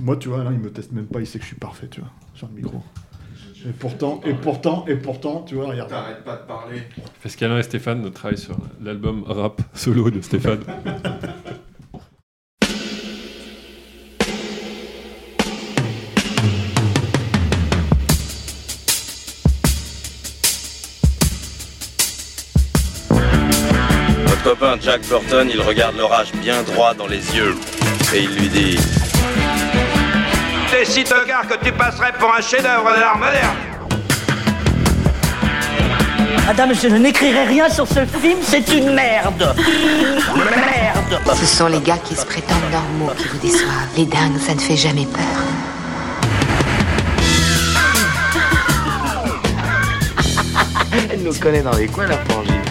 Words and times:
Moi, 0.00 0.16
tu 0.16 0.28
vois, 0.28 0.42
là, 0.42 0.50
il 0.50 0.58
me 0.58 0.72
teste 0.72 0.92
même 0.92 1.06
pas, 1.06 1.20
il 1.20 1.26
sait 1.26 1.38
que 1.38 1.44
je 1.44 1.48
suis 1.48 1.56
parfait, 1.56 1.86
tu 1.88 2.00
vois, 2.00 2.10
sur 2.34 2.48
le 2.48 2.54
micro. 2.54 2.82
Et 3.66 3.72
pourtant, 3.72 4.22
et 4.24 4.32
pourtant, 4.32 4.86
et 4.88 4.96
pourtant, 4.96 5.42
tu 5.42 5.56
vois, 5.56 5.66
regarde. 5.66 5.90
T'arrêtes 5.90 6.24
pas 6.24 6.36
de 6.36 6.46
parler. 6.46 6.82
Pascalin 7.22 7.58
et 7.58 7.62
Stéphane 7.62 8.10
travaillent 8.10 8.38
sur 8.38 8.56
l'album 8.80 9.24
rap 9.26 9.60
solo 9.74 10.10
de 10.10 10.22
Stéphane. 10.22 10.60
Notre 24.24 24.42
copain 24.42 24.78
Jack 24.80 25.06
Burton, 25.06 25.50
il 25.52 25.60
regarde 25.60 25.98
l'orage 25.98 26.32
bien 26.40 26.62
droit 26.62 26.94
dans 26.94 27.06
les 27.06 27.36
yeux 27.36 27.54
et 28.14 28.22
il 28.22 28.34
lui 28.34 28.48
dit 28.48 28.78
T'es 30.70 30.84
si 30.84 31.02
tocard 31.02 31.48
que 31.48 31.64
tu 31.64 31.72
passerais 31.72 32.12
pour 32.18 32.32
un 32.32 32.40
chef-d'œuvre 32.40 32.94
de 32.94 33.00
l'art 33.00 33.18
moderne. 33.18 33.56
Madame, 36.46 36.72
je 36.74 36.86
n'écrirai 36.86 37.44
rien 37.44 37.68
sur 37.68 37.88
ce 37.88 38.06
film, 38.06 38.38
c'est 38.42 38.68
une 38.72 38.94
merde 38.94 39.54
Merde 40.36 41.20
Ce 41.34 41.46
sont 41.46 41.66
les 41.66 41.80
gars 41.80 41.98
qui 41.98 42.14
se 42.14 42.24
prétendent 42.24 42.70
normaux 42.70 43.12
qui 43.16 43.26
vous 43.26 43.38
déçoivent. 43.38 43.88
Les 43.96 44.04
dingues, 44.04 44.38
ça 44.38 44.54
ne 44.54 44.60
fait 44.60 44.76
jamais 44.76 45.06
peur. 45.06 45.22
Elle 51.12 51.22
nous 51.24 51.34
connaît 51.34 51.62
dans 51.62 51.76
les 51.76 51.88
coins, 51.88 52.06
la 52.06 52.18
frangine. 52.18 52.62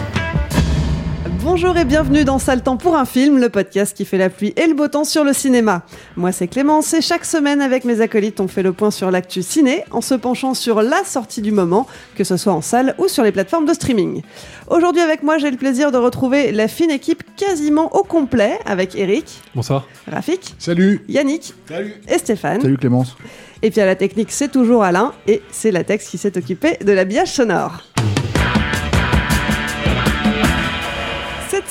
Bonjour 1.42 1.76
et 1.78 1.86
bienvenue 1.86 2.24
dans 2.24 2.38
Sale 2.38 2.62
Temps 2.62 2.76
pour 2.76 2.96
un 2.96 3.06
film, 3.06 3.38
le 3.38 3.48
podcast 3.48 3.96
qui 3.96 4.04
fait 4.04 4.18
la 4.18 4.28
pluie 4.28 4.52
et 4.56 4.66
le 4.66 4.74
beau 4.74 4.88
temps 4.88 5.04
sur 5.04 5.24
le 5.24 5.32
cinéma. 5.32 5.82
Moi 6.20 6.32
c'est 6.32 6.48
Clémence 6.48 6.92
et 6.92 7.00
chaque 7.00 7.24
semaine 7.24 7.62
avec 7.62 7.86
mes 7.86 8.02
acolytes 8.02 8.40
on 8.40 8.46
fait 8.46 8.62
le 8.62 8.74
point 8.74 8.90
sur 8.90 9.10
l'actu 9.10 9.42
ciné 9.42 9.84
en 9.90 10.02
se 10.02 10.12
penchant 10.12 10.52
sur 10.52 10.82
la 10.82 11.02
sortie 11.02 11.40
du 11.40 11.50
moment, 11.50 11.86
que 12.14 12.24
ce 12.24 12.36
soit 12.36 12.52
en 12.52 12.60
salle 12.60 12.94
ou 12.98 13.08
sur 13.08 13.22
les 13.22 13.32
plateformes 13.32 13.64
de 13.64 13.72
streaming. 13.72 14.20
Aujourd'hui 14.68 15.00
avec 15.00 15.22
moi 15.22 15.38
j'ai 15.38 15.50
le 15.50 15.56
plaisir 15.56 15.90
de 15.90 15.96
retrouver 15.96 16.52
la 16.52 16.68
fine 16.68 16.90
équipe 16.90 17.22
quasiment 17.36 17.96
au 17.96 18.02
complet 18.02 18.58
avec 18.66 18.96
Eric, 18.96 19.40
Bonsoir. 19.54 19.88
Rafik, 20.12 20.56
Salut 20.58 21.02
Yannick 21.08 21.54
Salut 21.66 21.94
et 22.06 22.18
Stéphane. 22.18 22.60
Salut 22.60 22.76
Clémence. 22.76 23.16
Et 23.62 23.70
puis 23.70 23.80
à 23.80 23.86
la 23.86 23.96
technique 23.96 24.30
c'est 24.30 24.52
toujours 24.52 24.84
Alain 24.84 25.14
et 25.26 25.40
c'est 25.50 25.70
Latex 25.70 26.06
qui 26.06 26.18
s'est 26.18 26.36
occupé 26.36 26.76
de 26.84 26.92
l'habillage 26.92 27.32
sonore. 27.32 27.82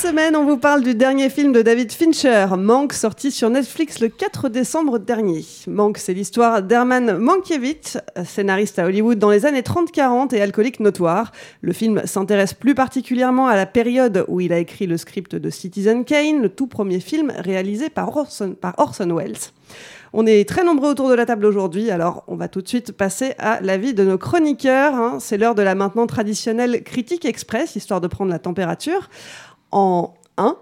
Semaine, 0.01 0.37
on 0.37 0.45
vous 0.45 0.55
parle 0.55 0.81
du 0.81 0.95
dernier 0.95 1.29
film 1.29 1.51
de 1.51 1.61
David 1.61 1.91
Fincher, 1.91 2.45
Manque, 2.57 2.93
sorti 2.93 3.31
sur 3.31 3.49
Netflix 3.49 3.99
le 3.99 4.07
4 4.07 4.47
décembre 4.47 4.97
dernier. 4.97 5.43
Manque, 5.67 5.97
c'est 5.97 6.13
l'histoire 6.13 6.63
d'Herman 6.63 7.17
Mankiewicz, 7.17 7.97
scénariste 8.23 8.79
à 8.79 8.85
Hollywood 8.85 9.19
dans 9.19 9.29
les 9.29 9.45
années 9.45 9.59
30-40 9.59 10.33
et 10.33 10.41
alcoolique 10.41 10.79
notoire. 10.79 11.33
Le 11.59 11.73
film 11.73 12.01
s'intéresse 12.05 12.53
plus 12.53 12.75
particulièrement 12.75 13.47
à 13.47 13.57
la 13.57 13.65
période 13.65 14.23
où 14.29 14.39
il 14.39 14.53
a 14.53 14.59
écrit 14.59 14.87
le 14.87 14.95
script 14.95 15.35
de 15.35 15.49
Citizen 15.49 16.05
Kane, 16.05 16.41
le 16.41 16.47
tout 16.47 16.67
premier 16.67 17.01
film 17.01 17.33
réalisé 17.37 17.89
par 17.89 18.15
Orson, 18.15 18.55
par 18.59 18.75
Orson 18.77 19.13
Welles. 19.13 19.51
On 20.11 20.25
est 20.25 20.47
très 20.47 20.63
nombreux 20.63 20.89
autour 20.89 21.09
de 21.09 21.13
la 21.13 21.27
table 21.27 21.45
aujourd'hui, 21.45 21.91
alors 21.91 22.23
on 22.27 22.35
va 22.35 22.47
tout 22.47 22.61
de 22.63 22.67
suite 22.67 22.93
passer 22.93 23.33
à 23.37 23.61
l'avis 23.61 23.93
de 23.93 24.03
nos 24.03 24.17
chroniqueurs. 24.17 24.95
hein. 24.95 25.17
C'est 25.19 25.37
l'heure 25.37 25.53
de 25.53 25.61
la 25.61 25.75
maintenant 25.75 26.07
traditionnelle 26.07 26.83
critique 26.83 27.25
express, 27.25 27.75
histoire 27.75 28.01
de 28.01 28.07
prendre 28.07 28.31
la 28.31 28.39
température. 28.39 29.07
En 29.71 30.13
1, 30.37 30.55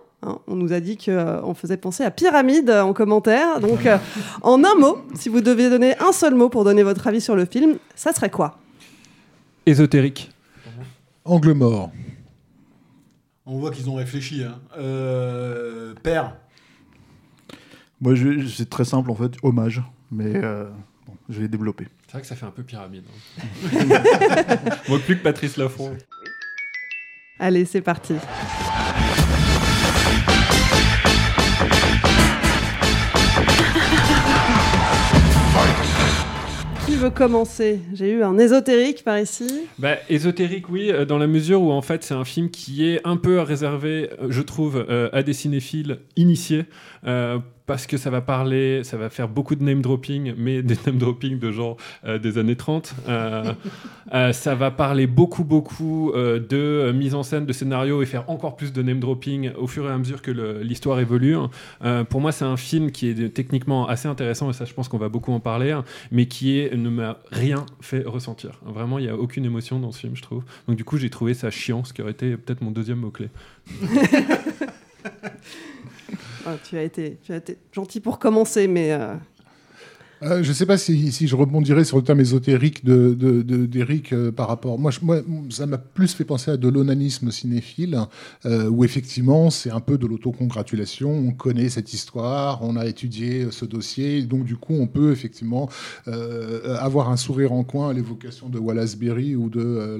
on 0.47 0.56
nous 0.56 0.73
a 0.73 0.79
dit 0.79 0.97
qu'on 0.97 1.53
faisait 1.53 1.78
penser 1.78 2.03
à 2.03 2.12
pyramide 2.12 2.69
en 2.69 2.94
commentaire. 2.94 3.59
Donc, 3.59 3.85
euh, 3.85 3.97
en 4.41 4.63
un 4.63 4.75
mot, 4.75 4.97
si 5.16 5.29
vous 5.29 5.41
deviez 5.41 5.69
donner 5.69 5.97
un 6.00 6.12
seul 6.12 6.35
mot 6.35 6.50
pour 6.50 6.63
donner 6.63 6.84
votre 6.84 7.06
avis 7.07 7.22
sur 7.22 7.35
le 7.35 7.45
film, 7.45 7.78
ça 7.95 8.12
serait 8.13 8.29
quoi? 8.31 8.57
Ésotérique. 9.66 10.31
Angle 11.25 11.53
mort. 11.53 11.91
On 13.45 13.59
voit 13.59 13.72
qu'ils 13.72 13.90
ont 13.90 13.95
réfléchi. 13.95 14.44
Hein. 14.44 14.59
Euh, 14.78 15.94
père. 16.03 16.35
Moi, 18.01 18.13
c'est 18.56 18.69
très 18.69 18.85
simple 18.85 19.09
en 19.12 19.16
fait, 19.16 19.31
hommage. 19.44 19.81
Mais 20.12 20.35
euh, 20.35 20.69
bon, 21.06 21.13
je 21.29 21.41
vais 21.41 21.47
développer. 21.47 21.88
C'est 22.06 22.13
vrai 22.13 22.22
que 22.22 22.28
ça 22.28 22.35
fait 22.35 22.45
un 22.45 22.51
peu 22.51 22.63
pyramide. 22.63 23.03
hein. 23.44 23.78
Manque 24.89 25.01
plus 25.01 25.18
que 25.18 25.24
Patrice 25.24 25.57
Laffont. 25.57 25.95
Allez, 27.39 27.66
c'est 27.66 27.81
parti. 27.81 28.16
Veut 36.97 37.09
commencer 37.11 37.79
J'ai 37.93 38.11
eu 38.11 38.23
un 38.23 38.37
ésotérique 38.39 39.03
par 39.03 39.19
ici. 39.19 39.47
Bah, 39.77 39.97
ésotérique, 40.09 40.69
oui, 40.69 40.89
euh, 40.91 41.05
dans 41.05 41.19
la 41.19 41.27
mesure 41.27 41.61
où 41.61 41.71
en 41.71 41.81
fait 41.81 42.03
c'est 42.03 42.15
un 42.15 42.25
film 42.25 42.49
qui 42.49 42.87
est 42.87 43.01
un 43.03 43.17
peu 43.17 43.39
réservé, 43.39 44.09
euh, 44.19 44.27
je 44.29 44.41
trouve, 44.41 44.83
euh, 44.89 45.09
à 45.13 45.21
des 45.21 45.33
cinéphiles 45.33 45.99
initiés, 46.15 46.65
parce 47.67 47.85
que 47.85 47.97
ça 47.97 48.09
va 48.09 48.22
parler, 48.22 48.83
ça 48.83 48.97
va 48.97 49.09
faire 49.09 49.28
beaucoup 49.28 49.55
de 49.55 49.63
name 49.63 49.81
dropping, 49.81 50.33
mais 50.38 50.61
des 50.63 50.78
name 50.88 50.97
dropping 50.97 51.38
de 51.38 51.51
genre 51.51 51.78
euh, 52.05 52.17
des 52.17 52.39
années 52.39 52.55
30. 52.55 52.95
Euh, 53.07 53.53
euh, 54.13 54.31
ça 54.31 54.55
va 54.55 54.72
parler 54.72 55.05
beaucoup, 55.05 55.44
beaucoup 55.44 56.11
euh, 56.13 56.39
de 56.39 56.57
euh, 56.57 56.94
mise 56.94 57.13
en 57.13 57.23
scène, 57.23 57.45
de 57.45 57.53
scénario 57.53 58.01
et 58.01 58.06
faire 58.06 58.29
encore 58.29 58.56
plus 58.56 58.73
de 58.73 58.81
name 58.81 59.00
dropping 59.00 59.51
au 59.57 59.67
fur 59.67 59.88
et 59.88 59.91
à 59.91 59.97
mesure 59.97 60.22
que 60.22 60.31
l'histoire 60.61 61.00
évolue. 61.00 61.35
Euh, 61.83 62.06
pour 62.06 62.22
moi, 62.22 62.31
c'est 62.31 62.45
un 62.45 62.57
film 62.57 62.91
qui 62.91 63.09
est 63.09 63.33
techniquement 63.33 63.88
assez 63.88 64.07
intéressant 64.07 64.50
et 64.50 64.53
ça, 64.53 64.63
je 64.66 64.73
pense 64.73 64.88
qu'on 64.88 64.97
va 64.97 65.09
beaucoup 65.09 65.33
en 65.33 65.41
parler, 65.41 65.72
hein, 65.72 65.83
mais 66.11 66.27
qui 66.27 66.59
est, 66.59 66.73
ne 66.73 66.89
m'a 66.89 67.19
rien 67.31 67.66
fait 67.81 68.03
ressentir. 68.06 68.61
Vraiment, 68.66 68.97
il 68.97 69.03
n'y 69.03 69.11
a 69.11 69.17
aucune 69.17 69.44
émotion 69.44 69.79
dans 69.79 69.91
ce 69.91 70.00
film, 70.00 70.16
je 70.16 70.22
trouve. 70.22 70.44
Donc, 70.69 70.77
du 70.77 70.85
coup, 70.85 70.97
j'ai 70.97 71.09
trouvé 71.09 71.33
ça 71.33 71.51
chiant, 71.51 71.83
ce 71.83 71.91
qui 71.91 72.01
aurait 72.01 72.11
été 72.11 72.38
peut-être 72.38 72.61
mon 72.61 72.72
deuxième 72.72 73.00
mot-clé. 73.00 73.27
Ah, 76.49 76.55
tu, 76.63 76.77
as 76.77 76.83
été, 76.83 77.17
tu 77.21 77.33
as 77.33 77.37
été 77.37 77.57
gentil 77.73 77.99
pour 77.99 78.19
commencer, 78.19 78.69
mais 78.69 78.97
euh, 80.23 80.41
je 80.44 80.50
ne 80.50 80.53
sais 80.53 80.66
pas 80.66 80.78
si, 80.78 81.11
je 81.28 81.35
rebondirais 81.35 81.83
sur 81.83 81.97
le 81.97 82.03
terme 82.03 82.19
ésotérique 82.19 82.83
de, 82.83 83.13
de- 83.13 83.41
de- 83.41 83.66
d'Éric 83.66 84.13
euh, 84.13 84.31
par 84.31 84.47
rapport. 84.47 84.79
Moi, 84.79 84.91
ça 85.50 85.66
m'a 85.66 85.78
plus 85.78 86.13
fait 86.13 86.23
penser 86.25 86.51
à 86.51 86.57
de 86.57 86.67
l'onanisme 86.67 87.31
cinéphile, 87.31 88.00
euh, 88.45 88.67
où 88.69 88.83
effectivement, 88.83 89.50
c'est 89.50 89.69
un 89.69 89.79
peu 89.79 89.97
de 89.97 90.07
l'autocongratulation. 90.07 91.11
On 91.11 91.31
connaît 91.31 91.69
cette 91.69 91.94
histoire, 91.94 92.63
on 92.63 92.75
a 92.75 92.85
étudié 92.88 93.47
ce 93.51 93.66
dossier, 93.66 94.23
donc 94.23 94.45
du 94.45 94.56
coup, 94.56 94.73
on 94.73 94.88
peut 94.88 95.11
effectivement 95.11 95.69
avoir 96.07 97.09
un 97.11 97.17
sourire 97.17 97.51
en 97.53 97.63
coin 97.63 97.89
à 97.89 97.94
l'évocation 97.94 98.50
de 98.50 98.57
Wallace 98.59 98.95
Berry 98.97 99.35
ou 99.35 99.50
de 99.50 100.00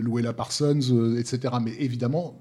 Louella 0.00 0.32
Parsons, 0.32 1.14
etc. 1.18 1.54
Mais 1.62 1.72
évidemment, 1.78 2.38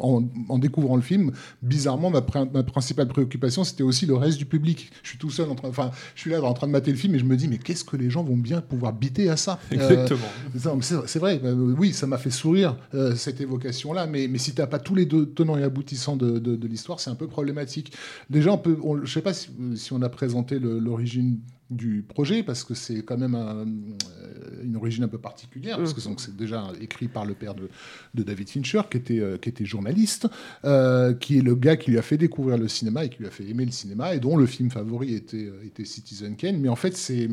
en, 0.00 0.58
découvrant 0.58 0.96
le 0.96 1.02
film, 1.02 1.32
bizarrement, 1.62 2.10
ma, 2.10 2.24
ma 2.52 2.62
principale 2.62 3.08
préoccupation, 3.08 3.64
c'était 3.64 3.82
aussi 3.82 4.06
le 4.06 4.14
reste 4.14 4.38
du 4.38 4.46
public. 4.46 4.90
Je 5.02 5.10
suis 5.10 5.18
tout 5.18 5.30
seul 5.30 5.50
en 5.50 5.54
train, 5.54 5.68
enfin, 5.68 5.90
je 6.14 6.20
suis 6.20 6.31
là 6.40 6.48
en 6.48 6.54
train 6.54 6.66
de 6.66 6.72
mater 6.72 6.90
le 6.90 6.96
film 6.96 7.14
et 7.14 7.18
je 7.18 7.24
me 7.24 7.36
dis, 7.36 7.48
mais 7.48 7.58
qu'est-ce 7.58 7.84
que 7.84 7.96
les 7.96 8.10
gens 8.10 8.22
vont 8.24 8.36
bien 8.36 8.60
pouvoir 8.60 8.92
biter 8.92 9.28
à 9.28 9.36
ça? 9.36 9.58
Euh, 9.72 9.74
Exactement. 9.74 10.80
c'est 10.80 11.18
vrai, 11.18 11.40
euh, 11.44 11.74
oui, 11.78 11.92
ça 11.92 12.06
m'a 12.06 12.18
fait 12.18 12.30
sourire 12.30 12.76
euh, 12.94 13.14
cette 13.14 13.40
évocation-là, 13.40 14.06
mais, 14.06 14.28
mais 14.28 14.38
si 14.38 14.54
tu 14.54 14.60
n'as 14.60 14.66
pas 14.66 14.78
tous 14.78 14.94
les 14.94 15.06
deux 15.06 15.26
tenants 15.26 15.56
et 15.58 15.62
aboutissants 15.62 16.16
de, 16.16 16.38
de- 16.38 16.56
de 16.56 16.66
l'histoire, 16.68 17.00
c'est 17.00 17.10
un 17.10 17.14
peu 17.14 17.26
problématique. 17.26 17.92
Déjà, 18.30 18.52
on 18.52 18.58
peut, 18.58 18.78
on- 18.82 18.96
je 18.96 19.02
ne 19.02 19.06
sais 19.06 19.22
pas 19.22 19.34
si, 19.34 19.50
si 19.76 19.92
on 19.92 20.02
a 20.02 20.08
présenté 20.08 20.58
l'origine 20.58 21.38
du 21.72 22.02
projet, 22.02 22.42
parce 22.42 22.64
que 22.64 22.74
c'est 22.74 23.02
quand 23.02 23.18
même 23.18 23.34
un- 23.34 23.64
euh, 23.66 24.62
une 24.64 24.76
origine 24.76 25.04
un 25.04 25.08
peu 25.08 25.18
particulière, 25.18 25.78
parce 25.78 25.92
que 25.94 26.00
donc, 26.02 26.20
c'est 26.20 26.36
déjà 26.36 26.70
écrit 26.80 27.08
par 27.08 27.24
le 27.24 27.34
père 27.34 27.54
de, 27.54 27.68
de 28.14 28.22
David 28.22 28.48
Fincher, 28.48 28.82
qui 28.90 28.96
était, 28.98 29.18
euh, 29.20 29.38
qui 29.38 29.48
était 29.48 29.64
journaliste, 29.64 30.28
euh, 30.64 31.12
qui 31.14 31.38
est 31.38 31.42
le 31.42 31.54
gars 31.54 31.76
qui 31.76 31.90
lui 31.90 31.98
a 31.98 32.02
fait 32.02 32.18
découvrir 32.18 32.58
le 32.58 32.68
cinéma 32.68 33.04
et 33.04 33.08
qui 33.08 33.18
lui 33.18 33.26
a 33.26 33.30
fait 33.30 33.44
aimer 33.48 33.64
le 33.64 33.72
cinéma, 33.72 34.14
et 34.14 34.20
dont 34.20 34.36
le 34.36 34.46
film 34.46 34.70
favori 34.70 35.14
était, 35.14 35.50
était 35.64 35.84
Citizen 35.84 36.36
Kane. 36.36 36.58
Mais 36.60 36.68
en 36.68 36.76
fait, 36.76 36.96
c'est 36.96 37.28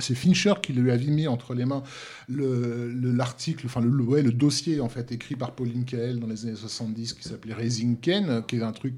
c'est 0.00 0.14
Fincher 0.14 0.54
qui 0.62 0.72
lui 0.72 0.92
avait 0.92 1.06
mis 1.10 1.26
entre 1.26 1.54
les 1.54 1.64
mains 1.64 1.82
le- 2.28 2.88
le- 2.88 3.10
l'article, 3.10 3.66
enfin 3.66 3.80
le, 3.80 3.88
le- 3.90 4.04
ouais, 4.04 4.22
le 4.22 4.30
dossier 4.30 4.78
en 4.78 4.88
fait 4.88 5.10
écrit 5.10 5.34
par 5.34 5.56
Pauline 5.56 5.84
Kael 5.84 6.20
dans 6.20 6.28
les 6.28 6.46
années 6.46 6.54
70 6.54 7.14
qui 7.14 7.24
s'appelait 7.28 7.52
Raising 7.54 7.96
Ken, 7.98 8.44
qui 8.46 8.56
est 8.58 8.62
un 8.62 8.70
truc 8.70 8.94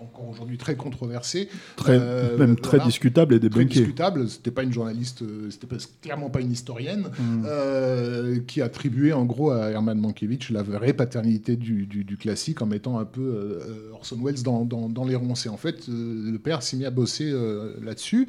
encore 0.00 0.28
aujourd'hui 0.30 0.58
très 0.58 0.76
controversée. 0.76 1.48
Très, 1.76 1.98
Euh, 2.00 2.36
même 2.38 2.56
très 2.56 2.78
discutable 2.80 3.34
et 3.34 3.38
Très 3.40 3.48
débunkée. 3.48 3.80
discutable. 3.80 4.28
C'était 4.28 4.50
pas 4.50 4.62
une 4.62 4.72
journaliste, 4.72 5.22
euh, 5.22 5.50
c'était 5.50 5.66
pas- 5.66 5.76
clairement 6.02 6.30
pas 6.30 6.40
une 6.40 6.52
historienne, 6.52 7.08
Mm. 7.18 7.44
euh, 7.46 8.38
qui 8.46 8.62
attribuait 8.62 9.12
en 9.12 9.24
gros 9.24 9.50
à 9.50 9.70
Herman 9.70 9.98
Mankiewicz 9.98 10.50
la 10.50 10.62
vraie 10.62 10.92
paternité 10.92 11.56
du, 11.56 11.86
du- 11.86 12.04
du 12.04 12.16
classique 12.16 12.62
en 12.62 12.66
mettant 12.66 12.98
un 12.98 13.04
peu 13.04 13.20
euh, 13.22 13.90
Orson 13.92 14.18
Welles 14.22 14.42
dans, 14.42 14.64
dans- 14.64 14.88
dans 14.88 15.04
les 15.04 15.14
ronces. 15.16 15.46
Et 15.46 15.48
en 15.48 15.56
fait, 15.56 15.86
le 15.88 16.36
père 16.38 16.62
s'est 16.62 16.76
mis 16.76 16.84
à 16.84 16.90
bosser 16.90 17.32
là-dessus, 17.82 18.28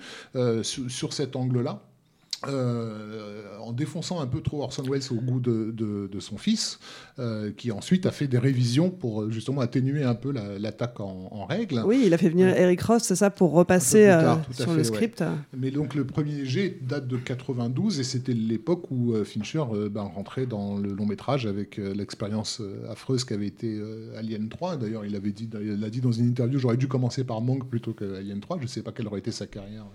sur, 0.63 0.89
sur 0.89 1.13
cet 1.13 1.35
angle-là. 1.35 1.81
Euh, 2.47 3.57
en 3.62 3.71
défonçant 3.74 4.19
un 4.21 4.27
peu 4.27 4.41
trop 4.41 4.62
Orson 4.63 4.83
Welles 4.83 5.01
au 5.12 5.15
goût 5.15 5.39
de, 5.39 5.71
de- 5.71 6.07
de 6.12 6.19
son 6.19 6.38
fils, 6.38 6.80
euh, 7.19 7.51
qui 7.56 7.71
ensuite 7.71 8.06
a 8.06 8.12
fait 8.12 8.27
des 8.27 8.38
révisions 8.38 8.89
pour 8.89 9.24
euh, 9.24 9.31
justement 9.31 9.62
atténuer 9.62 10.03
un 10.03 10.15
peu 10.15 10.31
la- 10.31 10.57
l'attaque 10.59 11.00
en, 11.00 11.30
en 11.31 11.45
règle. 11.45 11.81
Oui, 11.86 12.03
il 12.06 12.13
a 12.13 12.18
fait 12.18 12.30
venir 12.30 12.47
Eric 12.47 12.81
Ross, 12.81 13.03
c'est 13.03 13.15
ça, 13.15 13.30
pour 13.30 13.51
repasser 13.51 14.06
tard, 14.07 14.38
euh, 14.50 14.53
sur 14.53 14.65
fait, 14.65 14.71
le 14.71 14.77
ouais. 14.77 14.83
script. 14.83 15.24
Mais 15.57 15.71
donc 15.71 15.95
le 15.95 16.06
premier 16.06 16.45
jet 16.45 16.77
date 16.81 17.07
de 17.07 17.18
92 17.18 18.00
et 18.00 18.03
c'était 18.03 18.33
l'époque 18.33 18.89
où 18.92 19.13
Fincher 19.25 19.63
ben, 19.92 20.03
rentrait 20.03 20.45
dans 20.45 20.77
le 20.77 20.94
long 20.94 21.06
métrage 21.06 21.45
avec 21.45 21.77
l'expérience 21.77 22.62
affreuse 22.89 23.24
qu'avait 23.24 23.47
été 23.47 23.80
Alien 24.18 24.50
3. 24.50 24.77
D'ailleurs, 24.77 25.06
il 25.06 25.15
avait 25.15 25.31
dit, 25.31 25.50
il 25.62 25.89
dit 25.89 26.01
dans 26.01 26.12
une 26.12 26.27
interview, 26.27 26.59
j'aurais 26.59 26.77
dû 26.77 26.88
commencer 26.88 27.24
par 27.24 27.42
Monk 27.42 27.68
plutôt 27.69 27.94
que 27.94 28.15
Alien 28.18 28.39
3. 28.39 28.57
Je 28.57 28.63
ne 28.63 28.68
sais 28.68 28.81
pas 28.81 28.92
quelle 28.92 29.07
aurait 29.07 29.19
été 29.19 29.31
sa 29.31 29.47
carrière 29.47 29.85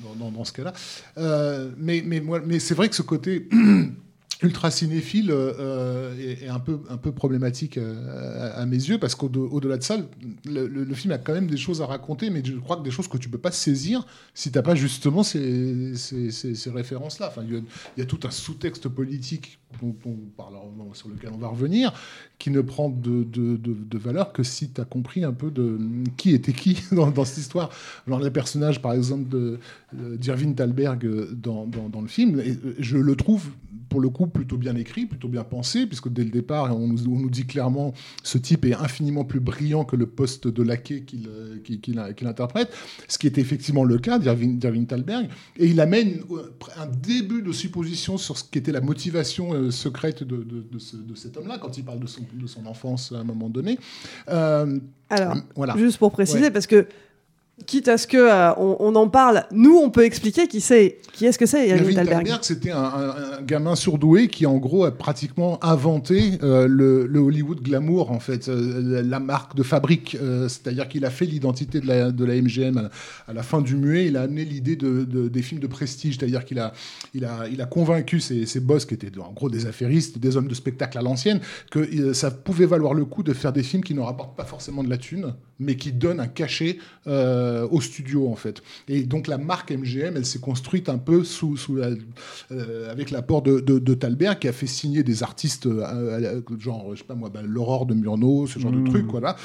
dans, 0.00 0.14
dans- 0.14 0.30
dans 0.30 0.44
ce 0.44 0.52
cas-là. 0.52 0.72
Euh, 1.18 1.70
mais 1.78 2.02
mais, 2.04 2.20
mais 2.44 2.58
c'est 2.58 2.74
vrai 2.74 2.88
que 2.88 2.94
ce 2.96 3.02
côté 3.02 3.48
ultra 4.42 4.70
cinéphile 4.70 5.30
euh, 5.30 6.14
est, 6.18 6.44
est 6.44 6.48
un 6.48 6.58
peu 6.58 6.80
un 6.90 6.96
peu 6.96 7.12
problématique 7.12 7.78
euh, 7.78 8.52
à, 8.54 8.66
mes 8.66 8.76
yeux 8.76 8.98
parce 8.98 9.14
qu'au-delà 9.14 9.78
de 9.78 9.82
ça 9.82 9.96
le, 10.44 10.94
film 10.94 11.12
a 11.12 11.18
quand 11.18 11.32
même 11.32 11.46
des 11.46 11.56
choses 11.56 11.80
à 11.80 11.86
raconter 11.86 12.28
mais 12.30 12.42
je 12.44 12.54
crois 12.56 12.76
que 12.76 12.82
des 12.82 12.90
choses 12.90 13.08
que 13.08 13.16
tu 13.16 13.28
peux 13.28 13.38
pas 13.38 13.50
saisir 13.50 14.06
si 14.34 14.50
t'as 14.52 14.62
pas 14.62 14.74
justement 14.74 15.22
ces, 15.22 15.94
ces, 15.96 16.30
ces- 16.30 16.54
ces 16.54 16.70
références 16.70 17.18
là 17.18 17.28
enfin 17.28 17.42
il 17.48 17.62
y, 17.96 18.02
a- 18.02 18.06
tout 18.06 18.20
un 18.24 18.30
sous-texte 18.30 18.88
politique 18.88 19.58
dont 19.82 19.96
on 20.04 20.14
parlera- 20.36 20.62
sur 20.92 21.08
lequel 21.08 21.30
on 21.34 21.38
va 21.38 21.48
revenir 21.48 21.92
qui 22.38 22.50
ne 22.50 22.60
prend 22.60 22.90
de, 22.90 23.98
valeur 23.98 24.32
que 24.32 24.42
si 24.42 24.70
tu 24.70 24.80
as 24.80 24.84
compris 24.84 25.24
un 25.24 25.32
peu 25.32 25.50
de 25.50 25.78
qui 26.16 26.32
était 26.32 26.52
qui 26.52 26.78
dans, 26.92 27.24
cette 27.24 27.38
histoire. 27.38 27.70
Genre 28.06 28.20
les 28.20 28.30
personnages, 28.30 28.82
par 28.82 28.92
exemple, 28.92 29.34
euh, 29.36 29.58
d'Irving 30.16 30.54
Thalberg 30.54 31.04
euh, 31.04 31.30
dans, 31.32 31.66
dans, 31.66 32.00
le 32.00 32.08
film, 32.08 32.38
euh, 32.38 32.74
je 32.78 32.98
le 32.98 33.16
trouve 33.16 33.48
pour 33.96 34.02
le 34.02 34.10
coup 34.10 34.26
plutôt 34.26 34.58
bien 34.58 34.76
écrit, 34.76 35.06
plutôt 35.06 35.28
bien 35.28 35.42
pensé, 35.42 35.86
puisque 35.86 36.10
dès 36.10 36.22
le 36.22 36.28
départ, 36.28 36.76
on 36.78 36.86
nous, 36.86 37.06
on 37.08 37.18
nous 37.18 37.30
dit 37.30 37.46
clairement 37.46 37.94
ce 38.22 38.36
type 38.36 38.66
est 38.66 38.74
infiniment 38.74 39.24
plus 39.24 39.40
brillant 39.40 39.86
que 39.86 39.96
le 39.96 40.04
poste 40.04 40.48
de 40.48 40.62
laquais 40.62 41.00
qu'il 41.00 41.26
euh, 41.30 42.28
interprète, 42.28 42.70
ce 43.08 43.16
qui 43.16 43.26
était 43.26 43.40
effectivement 43.40 43.84
le 43.84 43.96
cas 43.96 44.18
d'Irving 44.18 44.86
Thalberg, 44.86 45.28
et 45.56 45.66
il 45.68 45.80
amène 45.80 46.20
euh, 46.30 46.52
un 46.76 46.86
début 46.88 47.40
de 47.40 47.52
supposition 47.52 48.18
sur 48.18 48.36
ce 48.36 48.44
qu'était 48.44 48.70
la 48.70 48.82
motivation 48.82 49.54
euh, 49.54 49.70
secrète 49.70 50.22
de, 50.22 50.36
de, 50.36 50.62
de 50.70 50.78
ce- 50.78 50.96
de 50.98 51.14
cet 51.14 51.38
homme-là, 51.38 51.56
quand 51.56 51.78
il 51.78 51.84
parle 51.86 52.00
de 52.00 52.06
son, 52.06 52.20
de 52.34 52.46
son 52.46 52.66
enfance 52.66 53.12
à 53.12 53.20
un 53.20 53.24
moment 53.24 53.48
donné. 53.48 53.78
Euh, 54.28 54.78
Alors, 55.08 55.36
voilà. 55.54 55.74
juste 55.78 55.96
pour 55.96 56.12
préciser, 56.12 56.40
Ouais. 56.42 56.50
parce 56.50 56.66
que 56.66 56.86
quitte 57.64 57.88
à 57.88 57.96
ce 57.96 58.06
que 58.06 58.18
euh, 58.18 58.52
on, 58.58 58.76
on 58.80 58.94
en 58.96 59.08
parle, 59.08 59.44
nous 59.50 59.76
on 59.78 59.88
peut 59.90 60.04
expliquer 60.04 60.46
qui 60.46 60.60
c'est, 60.60 60.98
qui 61.14 61.24
est-ce 61.24 61.38
que 61.38 61.46
c'est, 61.46 61.66
Irving 61.68 61.94
Thalberg. 61.94 62.24
Thalberg, 62.24 62.38
c'était 62.42 62.70
un, 62.70 63.14
gamin 63.42 63.74
surdoué 63.74 64.28
qui, 64.28 64.44
en 64.44 64.58
gros, 64.58 64.84
a 64.84 64.90
pratiquement 64.90 65.58
inventé 65.64 66.32
euh, 66.42 66.66
le, 66.68 67.06
le 67.06 67.18
Hollywood 67.18 67.62
glamour, 67.62 68.10
en 68.10 68.20
fait, 68.20 68.48
euh, 68.48 69.02
la, 69.02 69.20
marque 69.20 69.56
de 69.56 69.62
fabrique. 69.62 70.16
C'est-à-dire 70.48 70.86
qu'il 70.88 71.04
a 71.06 71.10
fait 71.10 71.24
l'identité 71.24 71.80
de 71.80 71.86
la, 71.86 72.10
de 72.12 72.24
la 72.24 72.34
MGM 72.34 72.76
à, 72.76 73.30
à 73.30 73.32
la 73.32 73.42
fin 73.42 73.62
du 73.62 73.74
muet. 73.76 74.06
Il 74.06 74.16
a 74.18 74.22
amené 74.22 74.44
l'idée 74.44 74.76
de, 74.76 75.04
de- 75.04 75.28
des 75.28 75.42
films 75.42 75.60
de 75.60 75.66
prestige. 75.66 76.18
C'est-à-dire 76.18 76.44
qu'il 76.44 76.58
a, 76.58 76.72
il 77.14 77.24
a, 77.24 77.46
il 77.50 77.62
a 77.62 77.66
convaincu 77.66 78.20
ses, 78.20 78.44
ses 78.44 78.60
boss, 78.60 78.84
qui 78.84 78.92
étaient 78.94 79.10
en 79.18 79.32
gros 79.32 79.48
des 79.48 79.64
affairistes, 79.66 80.18
des 80.18 80.36
hommes 80.36 80.48
de 80.48 80.54
spectacle 80.54 80.98
à 80.98 81.02
l'ancienne, 81.02 81.40
que 81.70 82.12
ça 82.12 82.30
pouvait 82.30 82.66
valoir 82.66 82.92
le 82.92 83.06
coup 83.06 83.22
de 83.22 83.32
faire 83.32 83.52
des 83.54 83.62
films 83.62 83.82
qui 83.82 83.94
ne 83.94 84.00
rapportent 84.00 84.36
pas 84.36 84.44
forcément 84.44 84.84
de 84.84 84.90
la 84.90 84.98
thune, 84.98 85.32
mais 85.58 85.76
qui 85.76 85.92
donnent 85.92 86.20
un 86.20 86.26
cachet 86.26 86.76
euh, 87.06 87.45
au 87.70 87.80
studio, 87.80 88.28
en 88.28 88.36
fait. 88.36 88.62
Et 88.88 89.02
donc 89.04 89.26
la 89.26 89.38
marque 89.38 89.70
MGM, 89.72 90.16
elle 90.16 90.26
s'est 90.26 90.38
construite 90.40 90.88
un 90.88 90.98
peu 90.98 91.24
sous, 91.24 91.56
sous 91.56 91.76
la- 91.76 91.90
euh, 92.52 92.90
avec 92.90 93.10
l'apport 93.10 93.42
de, 93.42 93.60
de, 93.60 93.78
de 93.78 93.94
Thalberg, 93.94 94.38
qui 94.38 94.48
a 94.48 94.52
fait 94.52 94.66
signer 94.66 95.02
des 95.02 95.22
artistes, 95.22 95.66
euh, 95.66 95.82
euh, 95.82 96.40
genre, 96.58 96.90
je 96.94 96.98
sais 97.00 97.04
pas 97.06 97.14
moi, 97.14 97.30
ben, 97.30 97.42
l'Aurore 97.46 97.86
de 97.86 97.94
Murnau, 97.94 98.46
ce 98.46 98.58
genre 98.58 98.72
Mmh. 98.72 98.84
de 98.84 98.90
trucs, 98.90 99.06
voilà 99.10 99.36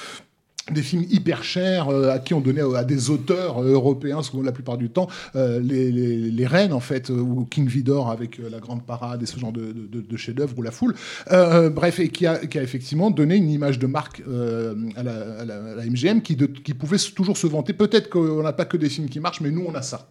des 0.69 0.83
films 0.83 1.05
hyper 1.09 1.43
chers 1.43 1.89
euh, 1.89 2.11
à 2.11 2.19
qui 2.19 2.33
on 2.33 2.39
donnait 2.41 2.61
à 2.75 2.83
des 2.83 3.09
auteurs 3.09 3.59
euh, 3.59 3.73
européens, 3.73 4.21
souvent 4.21 4.43
la 4.43 4.51
plupart 4.51 4.77
du 4.77 4.89
temps, 4.89 5.07
euh, 5.35 5.59
les, 5.59 5.91
les, 5.91 6.47
reines 6.47 6.73
en 6.73 6.79
fait, 6.79 7.09
euh, 7.09 7.15
ou 7.15 7.45
King 7.45 7.67
Vidor 7.67 8.09
avec 8.11 8.39
euh, 8.39 8.49
la 8.49 8.59
grande 8.59 8.85
parade 8.85 9.23
et 9.23 9.25
ce 9.25 9.39
genre 9.39 9.51
de, 9.51 9.71
de, 9.71 10.01
de 10.01 10.17
chefs-d'œuvre 10.17 10.57
ou 10.57 10.61
la 10.61 10.71
foule. 10.71 10.93
Euh, 11.31 11.69
bref, 11.69 11.99
et 11.99 12.09
qui 12.09 12.27
a, 12.27 12.37
qui 12.37 12.59
a 12.59 12.63
effectivement 12.63 13.09
donné 13.09 13.35
une 13.35 13.49
image 13.49 13.79
de 13.79 13.87
marque 13.87 14.21
euh, 14.27 14.75
à, 14.95 15.03
la, 15.03 15.85
MGM 15.85 16.21
qui, 16.21 16.37
qui 16.37 16.73
pouvait 16.73 16.97
toujours 17.15 17.37
se 17.37 17.47
vanter. 17.47 17.73
Peut-être 17.73 18.09
qu'on 18.09 18.43
n'a 18.43 18.53
pas 18.53 18.65
que 18.65 18.77
des 18.77 18.89
films 18.89 19.09
qui 19.09 19.19
marchent, 19.19 19.41
mais 19.41 19.51
nous 19.51 19.65
on 19.67 19.73
a 19.73 19.81
ça. 19.81 20.09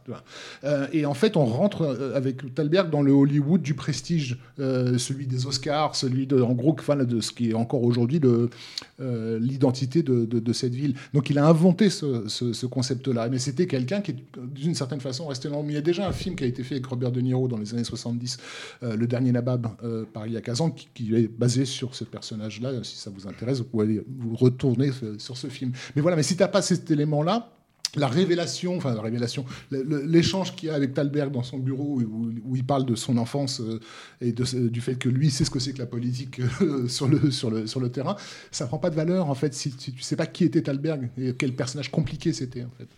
Euh, 0.64 0.87
et 0.93 1.06
en 1.06 1.14
fait, 1.14 1.37
on 1.37 1.44
rentre 1.44 1.82
euh, 1.82 2.17
avec 2.17 2.55
Thalberg 2.55 2.91
dans 2.91 3.02
le 3.02 3.12
Hollywood 3.12 3.62
du 3.62 3.75
prestige, 3.75 4.38
euh, 4.58 4.99
celui 4.99 5.26
des 5.26 5.47
Oscars, 5.47 5.94
celui 5.94 6.26
de, 6.26 6.41
en 6.41 6.52
gros, 6.55 6.75
enfin, 6.79 6.97
de 6.97 7.20
ce 7.20 7.31
qui 7.32 7.50
est 7.50 7.55
encore 7.55 7.82
aujourd'hui 7.85 8.20
euh, 9.00 9.38
l'identité 9.38 10.02
de, 10.02 10.25
de- 10.25 10.39
de 10.40 10.52
cette 10.52 10.75
ville. 10.75 10.94
Donc 11.14 11.31
il 11.31 11.38
a 11.38 11.46
inventé 11.46 11.90
ce, 11.90 12.28
ce- 12.28 12.52
ce 12.52 12.66
concept-là. 12.66 13.28
Mais 13.28 13.38
c'était 13.38 13.66
quelqu'un 13.66 14.00
qui, 14.00 14.14
d'une 14.54 14.75
certaine 14.75 15.00
façon, 15.00 15.26
resté 15.26 15.48
énorme. 15.48 15.70
Il 15.70 15.75
y 15.75 15.76
a 15.78 15.82
déjà 15.82 16.08
un 16.08 16.12
film 16.12 16.34
qui 16.37 16.44
a 16.44 16.46
été 16.46 16.62
fait 16.62 16.75
avec 16.76 16.87
Robert 16.87 17.12
De 17.12 17.20
Niro 17.20 17.48
dans 17.48 17.58
les 17.58 17.72
années 17.75 17.84
70, 17.84 18.38
euh, 18.82 18.96
Le 18.96 19.06
Dernier 19.06 19.32
Nabab, 19.32 19.66
euh, 19.84 20.04
par 20.12 20.25
Elia 20.25 20.40
Kazan, 20.40 20.70
qui, 20.70 20.88
qui 20.94 21.14
est 21.14 21.28
basé 21.28 21.64
sur 21.64 21.94
ce 21.94 22.04
personnage-là. 22.04 22.72
Si 22.82 22.96
ça 22.96 23.10
vous 23.10 23.26
intéresse, 23.28 23.58
vous 23.58 23.64
pouvez 23.64 24.02
vous 24.19 24.37
retourner 24.37 24.90
euh, 25.02 25.19
sur 25.19 25.37
ce 25.37 25.46
film. 25.48 25.72
Mais 25.96 26.02
voilà, 26.02 26.16
mais 26.16 26.22
si 26.22 26.37
tu 26.37 26.42
n'as 26.42 26.48
pas 26.48 26.62
cet 26.62 26.90
élément-là, 26.90 27.52
la 27.96 28.06
révélation, 28.06 28.76
enfin 28.76 28.94
la 28.94 29.02
révélation, 29.02 29.44
l'échange 29.70 30.54
qu'il 30.54 30.69
y 30.69 30.70
a 30.70 30.75
avec 30.75 30.94
Thalberg 30.94 31.32
dans 31.32 31.42
son 31.42 31.58
bureau 31.58 32.00
où, 32.00 32.56
il 32.56 32.64
parle 32.64 32.84
de 32.84 32.94
son 32.94 33.16
enfance 33.16 33.60
euh, 33.60 33.81
et 34.20 34.32
de, 34.32 34.69
du 34.69 34.81
fait 34.81 34.94
que 34.96 35.08
lui 35.08 35.31
sait 35.31 35.44
ce 35.44 35.50
que 35.50 35.58
c'est 35.58 35.72
que 35.72 35.78
la 35.78 35.87
politique 35.87 36.40
euh, 36.60 36.87
sur, 36.88 37.08
le, 37.08 37.31
sur, 37.31 37.50
le, 37.50 37.66
sur 37.66 37.81
le 37.81 37.90
terrain, 37.90 38.16
ça 38.50 38.66
prend 38.66 38.78
pas 38.78 38.90
de 38.90 38.96
valeur 38.96 39.28
en 39.28 39.34
fait 39.34 39.54
si, 39.54 39.75
si 39.76 39.92
tu 39.92 40.02
sais 40.02 40.16
pas 40.16 40.26
qui 40.26 40.44
était 40.44 40.62
Thalberg 40.62 41.10
et 41.19 41.34
quel 41.34 41.54
personnage 41.54 41.90
compliqué 41.90 42.32
c'était 42.32 42.62
en 42.64 42.70
fait. 42.78 42.88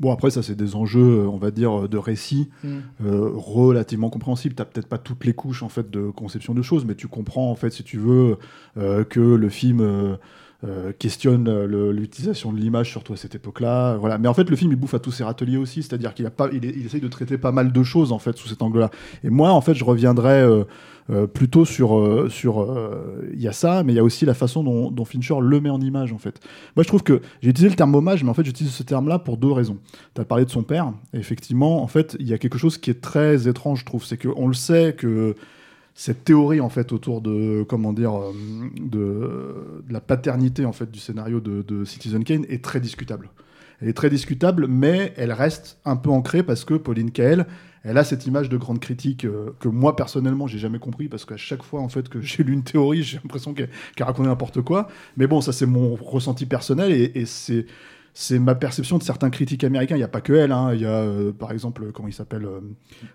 Bon, 0.00 0.12
après, 0.12 0.30
ça, 0.30 0.42
c'est 0.42 0.54
des 0.54 0.76
enjeux, 0.76 1.20
euh, 1.20 1.28
on 1.28 1.36
va 1.36 1.50
dire, 1.50 1.88
de 1.88 1.98
récit 1.98 2.48
Mm. 2.64 2.68
euh, 3.04 3.30
relativement 3.34 4.10
compréhensibles. 4.10 4.54
Tu 4.54 4.64
peut-être 4.64 4.88
pas 4.88 4.98
toutes 4.98 5.24
les 5.24 5.34
couches, 5.34 5.62
en 5.62 5.68
fait, 5.68 5.90
de 5.90 6.10
conception 6.10 6.54
de 6.54 6.62
choses, 6.62 6.84
mais 6.84 6.94
tu 6.94 7.08
comprends, 7.08 7.50
en 7.50 7.54
fait, 7.54 7.70
si 7.70 7.82
tu 7.82 7.98
veux, 7.98 8.38
euh, 8.76 9.04
que 9.04 9.20
le 9.20 9.48
film 9.48 9.80
euh, 9.80 10.16
euh, 10.64 10.92
questionne 10.98 11.46
euh, 11.46 11.92
l'utilisation 11.92 12.52
de 12.52 12.58
l'image, 12.58 12.90
surtout 12.90 13.12
à 13.12 13.16
cette 13.16 13.36
époque-là. 13.36 13.96
Voilà. 13.96 14.18
Mais 14.18 14.26
en 14.26 14.34
fait, 14.34 14.50
le 14.50 14.56
film, 14.56 14.72
il 14.72 14.76
bouffe 14.76 14.94
à 14.94 14.98
tous 14.98 15.12
ses 15.12 15.22
râteliers 15.22 15.56
aussi, 15.56 15.84
c'est-à-dire 15.84 16.14
qu'il 16.14 16.28
pas, 16.30 16.48
il, 16.52 16.64
essaye 16.84 17.00
de 17.00 17.06
traiter 17.06 17.38
pas 17.38 17.52
mal 17.52 17.70
de 17.70 17.82
choses, 17.84 18.10
en 18.10 18.18
fait, 18.18 18.36
sous 18.36 18.48
cet 18.48 18.60
angle-là. 18.60 18.90
Et 19.22 19.30
moi, 19.30 19.52
en 19.52 19.60
fait, 19.60 19.74
je 19.74 19.84
reviendrai 19.84 20.42
euh, 21.10 21.26
plutôt 21.28 21.64
sur... 21.64 22.26
sur 22.28 22.76
Il 23.32 23.40
y 23.40 23.46
a 23.46 23.52
ça, 23.52 23.84
mais 23.84 23.92
il 23.92 23.96
y 23.96 24.00
a 24.00 24.02
aussi 24.02 24.24
la 24.24 24.34
façon 24.34 24.64
dont, 24.64 24.90
dont 24.90 25.04
Fincher 25.04 25.36
le 25.40 25.60
met 25.60 25.70
en 25.70 25.80
image, 25.80 26.12
en 26.12 26.18
fait. 26.18 26.40
Moi, 26.74 26.82
je 26.82 26.88
trouve 26.88 27.04
que 27.04 27.22
j'ai 27.40 27.50
utilisé 27.50 27.70
le 27.70 27.76
terme 27.76 27.94
hommage, 27.94 28.24
mais 28.24 28.30
en 28.30 28.34
fait, 28.34 28.44
j'utilise 28.44 28.72
ce 28.72 28.82
terme-là 28.82 29.20
pour 29.20 29.36
deux 29.36 29.52
raisons. 29.52 29.78
Tu 30.16 30.20
as 30.20 30.24
parlé 30.24 30.44
de 30.44 30.50
son 30.50 30.64
père. 30.64 30.92
Et 31.14 31.18
effectivement, 31.18 31.84
en 31.84 31.86
fait, 31.86 32.16
il 32.18 32.26
y 32.26 32.34
a 32.34 32.38
quelque 32.38 32.58
chose 32.58 32.78
qui 32.78 32.90
est 32.90 33.00
très 33.00 33.46
étrange, 33.46 33.80
je 33.80 33.84
trouve. 33.84 34.04
C'est 34.04 34.20
qu'on 34.20 34.48
le 34.48 34.54
sait 34.54 34.96
que 34.98 35.36
cette 35.98 36.22
théorie, 36.22 36.60
en 36.60 36.68
fait, 36.68 36.92
autour 36.92 37.20
de, 37.20 37.64
comment 37.68 37.92
dire, 37.92 38.16
euh, 38.16 38.32
de, 38.80 39.82
la 39.90 40.00
paternité, 40.00 40.64
en 40.64 40.70
fait, 40.70 40.88
du 40.88 41.00
scénario 41.00 41.40
de, 41.40 41.84
Citizen 41.84 42.22
Kane 42.22 42.44
est 42.48 42.62
très 42.62 42.78
discutable. 42.78 43.30
Elle 43.82 43.88
est 43.88 43.94
très 43.94 44.08
discutable, 44.08 44.68
mais 44.68 45.12
elle 45.16 45.32
reste 45.32 45.78
un 45.84 45.96
peu 45.96 46.10
ancrée 46.10 46.44
parce 46.44 46.64
que 46.64 46.74
Pauline 46.74 47.10
Kael, 47.10 47.46
elle 47.82 47.98
a 47.98 48.04
cette 48.04 48.26
image 48.26 48.48
de 48.48 48.56
grande 48.56 48.78
critique 48.78 49.24
euh, 49.24 49.50
que 49.58 49.66
moi 49.66 49.96
personnellement 49.96 50.46
j'ai 50.46 50.58
jamais 50.58 50.78
compris 50.78 51.08
parce 51.08 51.24
qu'à 51.24 51.36
chaque 51.36 51.62
fois 51.62 51.80
en 51.80 51.88
fait 51.88 52.08
que 52.08 52.20
j'ai 52.20 52.42
lu 52.42 52.52
une 52.52 52.64
théorie 52.64 53.04
j'ai 53.04 53.18
l'impression 53.18 53.54
qu'elle 53.54 53.70
qu'elle 53.94 54.06
racontait 54.06 54.28
n'importe 54.28 54.62
quoi 54.62 54.88
mais 55.16 55.28
bon 55.28 55.40
ça 55.40 55.52
c'est 55.52 55.64
mon 55.64 55.94
ressenti 55.94 56.44
personnel 56.44 56.90
et 56.90 57.24
c'est 57.24 57.66
c'est 58.20 58.40
ma 58.40 58.56
perception 58.56 58.98
de 58.98 59.04
certains 59.04 59.30
critiques 59.30 59.62
américains. 59.62 59.94
Il 59.94 59.98
n'y 59.98 60.04
a 60.04 60.08
pas 60.08 60.20
que 60.20 60.32
elle. 60.32 60.50
hein. 60.50 60.72
Il 60.74 60.80
y 60.80 60.86
a, 60.86 60.88
euh, 60.88 61.30
par 61.30 61.52
exemple, 61.52 61.92
comment 61.92 62.08
il 62.08 62.12
s'appelle 62.12 62.46
euh, 62.46 62.58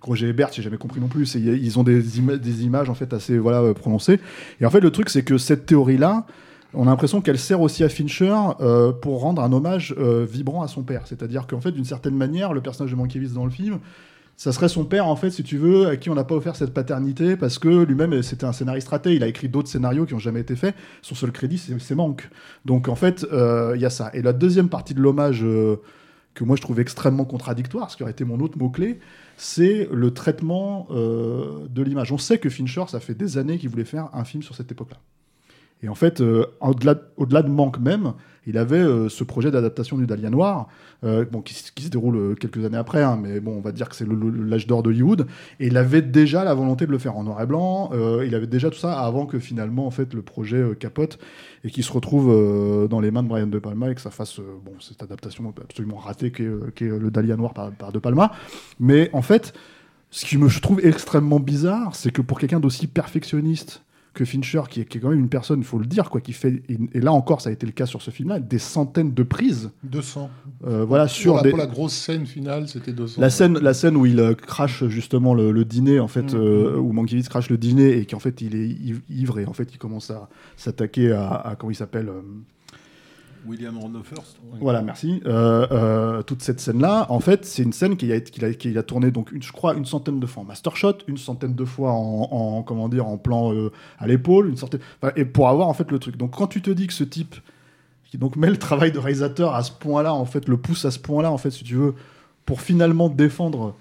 Roger 0.01 0.29
Ebert, 0.29 0.53
j'ai 0.53 0.61
jamais 0.61 0.77
compris 0.77 1.01
non 1.01 1.09
plus. 1.09 1.35
Ils 1.35 1.77
ont 1.77 1.83
des 1.83 2.19
images 2.63 2.89
en 2.89 2.93
fait 2.93 3.11
assez 3.11 3.37
voilà 3.37 3.61
euh, 3.61 3.73
prononcées. 3.73 4.21
Et 4.61 4.65
en 4.65 4.69
fait, 4.69 4.79
le 4.79 4.91
truc, 4.91 5.09
c'est 5.09 5.23
que 5.23 5.37
cette 5.37 5.65
théorie-là, 5.65 6.25
on 6.73 6.83
a 6.87 6.89
l'impression 6.89 7.19
qu'elle 7.19 7.37
sert 7.37 7.59
aussi 7.59 7.83
à 7.83 7.89
Fincher 7.89 8.33
euh, 8.61 8.93
pour 8.93 9.19
rendre 9.19 9.41
un 9.41 9.51
hommage 9.51 9.93
euh, 9.97 10.25
vibrant 10.25 10.61
à 10.61 10.69
son 10.69 10.83
père. 10.83 11.01
C'est-à-dire 11.03 11.47
qu'en 11.47 11.59
fait, 11.59 11.73
d'une 11.73 11.83
certaine 11.83 12.15
manière, 12.15 12.53
le 12.53 12.61
personnage 12.61 12.91
de 12.91 12.95
Mankiewicz 12.95 13.33
dans 13.33 13.43
le 13.43 13.51
film, 13.51 13.79
ça 14.35 14.51
serait 14.51 14.69
son 14.69 14.85
père, 14.85 15.07
en 15.07 15.15
fait, 15.15 15.29
si 15.29 15.43
tu 15.43 15.57
veux, 15.57 15.87
à 15.87 15.95
qui 15.95 16.09
on 16.09 16.15
n'a 16.15 16.23
pas 16.23 16.35
offert 16.35 16.55
cette 16.55 16.73
paternité, 16.73 17.37
parce 17.37 17.59
que 17.59 17.83
lui-même, 17.83 18.21
c'était 18.23 18.45
un 18.45 18.53
scénariste 18.53 18.89
raté. 18.89 19.13
Il 19.13 19.23
a 19.23 19.27
écrit 19.27 19.47
d'autres 19.47 19.69
scénarios 19.69 20.05
qui 20.05 20.13
n'ont 20.13 20.19
jamais 20.19 20.41
été 20.41 20.55
faits. 20.55 20.75
Son 21.01 21.15
seul 21.15 21.31
crédit, 21.31 21.57
c'est 21.57 21.95
Manque. 21.95 22.29
Donc, 22.65 22.87
en 22.87 22.95
fait, 22.95 23.25
euh, 23.31 23.73
il 23.75 23.81
y 23.81 23.85
a 23.85 23.89
ça. 23.89 24.09
Et 24.13 24.21
la 24.21 24.33
deuxième 24.33 24.69
partie 24.69 24.93
de 24.93 25.01
l'hommage, 25.01 25.43
euh, 25.43 25.77
que 26.33 26.43
moi 26.43 26.55
je 26.55 26.61
trouve 26.61 26.79
extrêmement 26.79 27.25
contradictoire, 27.25 27.91
ce 27.91 27.97
qui 27.97 28.03
aurait 28.03 28.11
été 28.11 28.25
mon 28.25 28.39
autre 28.39 28.57
mot-clé, 28.57 28.99
c'est 29.37 29.87
le 29.91 30.11
traitement 30.11 30.87
euh, 30.91 31.67
de 31.69 31.81
l'image. 31.81 32.11
On 32.11 32.17
sait 32.17 32.37
que 32.37 32.49
Fincher, 32.49 32.85
ça 32.87 32.99
fait 32.99 33.13
des 33.13 33.37
années 33.37 33.57
qu'il 33.57 33.69
voulait 33.69 33.85
faire 33.85 34.09
un 34.13 34.23
film 34.23 34.43
sur 34.43 34.55
cette 34.55 34.71
époque-là. 34.71 34.97
Et 35.83 35.89
en 35.89 35.95
fait, 35.95 36.21
euh, 36.21 36.45
au-delà 36.61 37.43
de 37.43 37.49
Manque 37.49 37.79
même, 37.79 38.13
il 38.45 38.57
avait 38.57 38.77
euh, 38.77 39.09
ce 39.09 39.23
projet 39.23 39.51
d'adaptation 39.51 39.97
du 39.97 40.05
Dahlia 40.05 40.29
Noir, 40.29 40.67
euh, 41.03 41.25
qui, 41.43 41.53
se 41.53 41.89
déroule 41.89 42.15
euh, 42.15 42.35
quelques 42.35 42.63
années 42.63 42.77
après, 42.77 43.01
hein, 43.03 43.17
mais 43.21 43.39
bon, 43.39 43.57
on 43.57 43.61
va 43.61 43.71
dire 43.71 43.89
que 43.89 43.95
c'est 43.95 44.07
l'âge 44.07 44.67
d'or 44.67 44.83
d'Hollywood. 44.83 45.27
Et 45.59 45.67
il 45.67 45.77
avait 45.77 46.01
déjà 46.01 46.43
la 46.43 46.53
volonté 46.53 46.85
de 46.85 46.91
le 46.91 46.97
faire 46.97 47.17
en 47.17 47.23
noir 47.23 47.41
et 47.41 47.45
blanc. 47.45 47.91
il 48.25 48.35
avait 48.35 48.47
déjà 48.47 48.69
tout 48.69 48.77
ça 48.77 48.99
avant 48.99 49.25
que 49.25 49.39
finalement, 49.39 49.85
en 49.85 49.91
fait, 49.91 50.13
le 50.13 50.21
projet 50.21 50.63
capote 50.79 51.19
et 51.63 51.69
qu'il 51.69 51.83
se 51.83 51.91
retrouve 51.91 52.87
dans 52.89 52.99
les 52.99 53.11
mains 53.11 53.23
de 53.23 53.27
Brian 53.27 53.47
De 53.47 53.59
Palma 53.59 53.91
et 53.91 53.95
que 53.95 54.01
ça 54.01 54.11
fasse 54.11 54.39
bon, 54.39 54.73
cette 54.79 55.03
adaptation 55.03 55.53
absolument 55.61 55.97
ratée 55.97 56.31
qu'est 56.31 56.49
qu'est, 56.75 56.87
le 56.87 57.11
Dahlia 57.11 57.35
Noir 57.35 57.53
par, 57.53 57.71
par 57.71 57.91
De 57.91 57.99
Palma. 57.99 58.31
Mais 58.79 59.09
en 59.13 59.21
fait, 59.21 59.53
ce 60.11 60.25
qui 60.25 60.37
me 60.37 60.47
je 60.47 60.59
trouve 60.59 60.85
extrêmement 60.85 61.39
bizarre, 61.39 61.95
c'est 61.95 62.11
que 62.11 62.21
pour 62.21 62.39
quelqu'un 62.39 62.59
d'aussi 62.59 62.87
perfectionniste 62.87 63.83
que 64.13 64.25
Fincher, 64.25 64.61
qui 64.69 64.81
est, 64.81 64.85
qui 64.85 64.99
est 64.99 65.01
quand 65.01 65.09
même 65.09 65.19
une 65.19 65.27
personne, 65.29 65.59
il 65.59 65.65
faut 65.65 65.79
le 65.79 65.87
dire, 65.87 66.09
quoi, 66.11 66.21
qui 66.21 66.33
fait, 66.33 66.61
et, 66.93 66.99
là 66.99 67.11
encore, 67.11 67.41
ça 67.41 67.49
a 67.49 67.51
été 67.51 67.65
le 67.65 67.71
cas 67.71 67.87
sur 67.87 68.01
ce 68.03 68.11
film-là, 68.11 68.39
des 68.39 68.59
centaines 68.59 69.11
de 69.13 69.23
prises. 69.23 69.71
200. 69.83 70.29
Euh, 70.65 70.85
voilà, 70.85 71.07
sur 71.07 71.35
la, 71.37 71.41
des- 71.41 71.49
pour 71.49 71.57
la 71.57 71.65
grosse 71.65 71.93
scène 71.93 72.27
finale, 72.27 72.67
c'était 72.67 72.93
200. 72.93 73.19
la 73.19 73.29
scène, 73.31 73.57
la 73.57 73.73
scène 73.73 73.95
où 73.97 74.05
il 74.05 74.19
euh, 74.19 74.35
crache 74.35 74.85
justement 74.87 75.33
le, 75.33 75.51
le 75.51 75.65
dîner, 75.65 75.99
en 75.99 76.07
fait, 76.07 76.33
Mhm. 76.33 76.39
euh, 76.39 76.77
où 76.77 76.91
Mankiewicz 76.93 77.27
crache 77.27 77.49
le 77.49 77.57
dîner 77.57 77.97
et 77.97 78.05
qu'en 78.05 78.19
fait 78.19 78.39
il 78.41 78.55
est 78.55 78.67
iv- 78.67 79.01
ivre 79.09 79.39
et 79.39 79.45
en 79.45 79.53
fait 79.53 79.69
il 79.73 79.77
commence 79.79 80.11
à 80.11 80.29
s'attaquer 80.57 81.11
à, 81.11 81.29
à- 81.33 81.55
comment 81.55 81.71
il 81.71 81.75
s'appelle 81.75 82.09
euh, 82.09 82.21
William 83.45 83.77
Randolph 83.77 84.11
Hearst. 84.11 84.37
Voilà, 84.61 84.81
merci. 84.81 85.21
Euh, 85.25 85.67
euh, 85.71 86.21
toute 86.21 86.41
cette 86.41 86.59
scène-là, 86.59 87.07
en 87.09 87.19
fait, 87.19 87.45
c'est 87.45 87.63
une 87.63 87.73
scène 87.73 87.97
qu'il 87.97 88.11
a, 88.11 88.19
qu'il 88.19 88.45
a, 88.45 88.53
qu'il 88.53 88.77
a 88.77 88.83
tournée, 88.83 89.11
donc, 89.11 89.31
une, 89.31 89.43
je 89.43 89.51
crois, 89.51 89.73
une 89.75 89.85
centaine 89.85 90.19
de 90.19 90.25
fois 90.25 90.43
en 90.43 90.45
master 90.45 90.75
shot, 90.75 90.97
une 91.07 91.17
centaine 91.17 91.53
de 91.53 91.65
fois 91.65 91.91
en, 91.91 92.27
en- 92.31 92.63
comment 92.63 92.89
dire, 92.89 93.07
en 93.07 93.17
plan 93.17 93.53
euh, 93.53 93.71
à 93.99 94.07
l'épaule, 94.07 94.49
une 94.49 94.57
centaine, 94.57 94.79
et 95.15 95.25
pour 95.25 95.49
avoir 95.49 95.67
en 95.67 95.73
fait 95.73 95.91
le 95.91 95.99
truc. 95.99 96.17
Donc, 96.17 96.31
quand 96.37 96.47
tu 96.47 96.61
te 96.61 96.71
dis 96.71 96.87
que 96.87 96.93
ce 96.93 97.03
type, 97.03 97.35
qui 98.05 98.17
donc 98.17 98.35
met 98.35 98.49
le 98.49 98.57
travail 98.57 98.91
de 98.91 98.99
réalisateur 98.99 99.55
à 99.55 99.63
ce 99.63 99.71
point-là, 99.71 100.13
en 100.13 100.25
fait, 100.25 100.47
le 100.47 100.57
pousse 100.57 100.85
à 100.85 100.91
ce 100.91 100.99
point-là, 100.99 101.31
en 101.31 101.37
fait, 101.37 101.51
si 101.51 101.63
tu 101.63 101.75
veux, 101.75 101.95
pour 102.45 102.61
finalement 102.61 103.09
défendre 103.09 103.75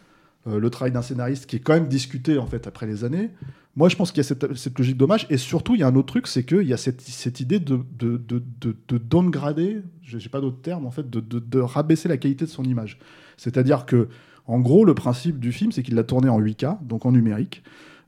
euh, 0.47 0.59
le 0.59 0.71
travail 0.71 0.93
d'un 0.93 1.03
scénariste 1.03 1.47
qui 1.47 1.57
est 1.57 1.61
quand 1.61 1.75
même 1.75 1.89
discuté 1.89 2.39
en 2.39 2.47
fait 2.47 2.67
après 2.67 2.87
les 2.87 3.05
années. 3.05 3.31
Moi, 3.75 3.89
je 3.89 3.97
pense 3.97 4.13
qu'il 4.13 4.23
y 4.23 4.27
a 4.27 4.55
cette, 4.55 4.79
logique 4.79 4.99
dommage. 4.99 5.27
Et 5.31 5.39
surtout, 5.39 5.75
il 5.75 5.81
y 5.81 5.83
a 5.83 5.87
un 5.87 5.95
autre 5.95 6.09
truc, 6.09 6.27
c'est 6.27 6.45
qu'il 6.45 6.67
y 6.67 6.75
a 6.75 6.77
cette, 6.77 7.41
idée 7.41 7.59
de, 7.59 7.81
de, 7.99 8.19
de, 8.19 8.43
de, 8.61 8.77
de 8.87 8.99
downgrader, 8.99 9.83
je 10.03 10.19
n'ai 10.19 10.29
pas 10.29 10.43
d'autre 10.43 10.61
terme, 10.61 10.85
en 10.85 10.91
fait, 10.91 11.09
de 11.09 11.59
rabaisser 11.59 12.07
la 12.07 12.19
qualité 12.19 12.45
de 12.45 12.51
son 12.51 12.65
image. 12.65 12.99
C'est-à-dire 13.39 13.87
que, 13.87 14.09
en 14.47 14.61
gros, 14.61 14.85
le 14.85 14.95
principe 14.95 15.39
du 15.39 15.53
film, 15.53 15.73
c'est 15.73 15.83
qu'il 15.83 15.95
l'a 15.95 16.05
tourné 16.05 16.29
en 16.29 16.41
8K, 16.41 16.85
donc 16.87 17.07
en 17.07 17.13
numérique. 17.13 17.63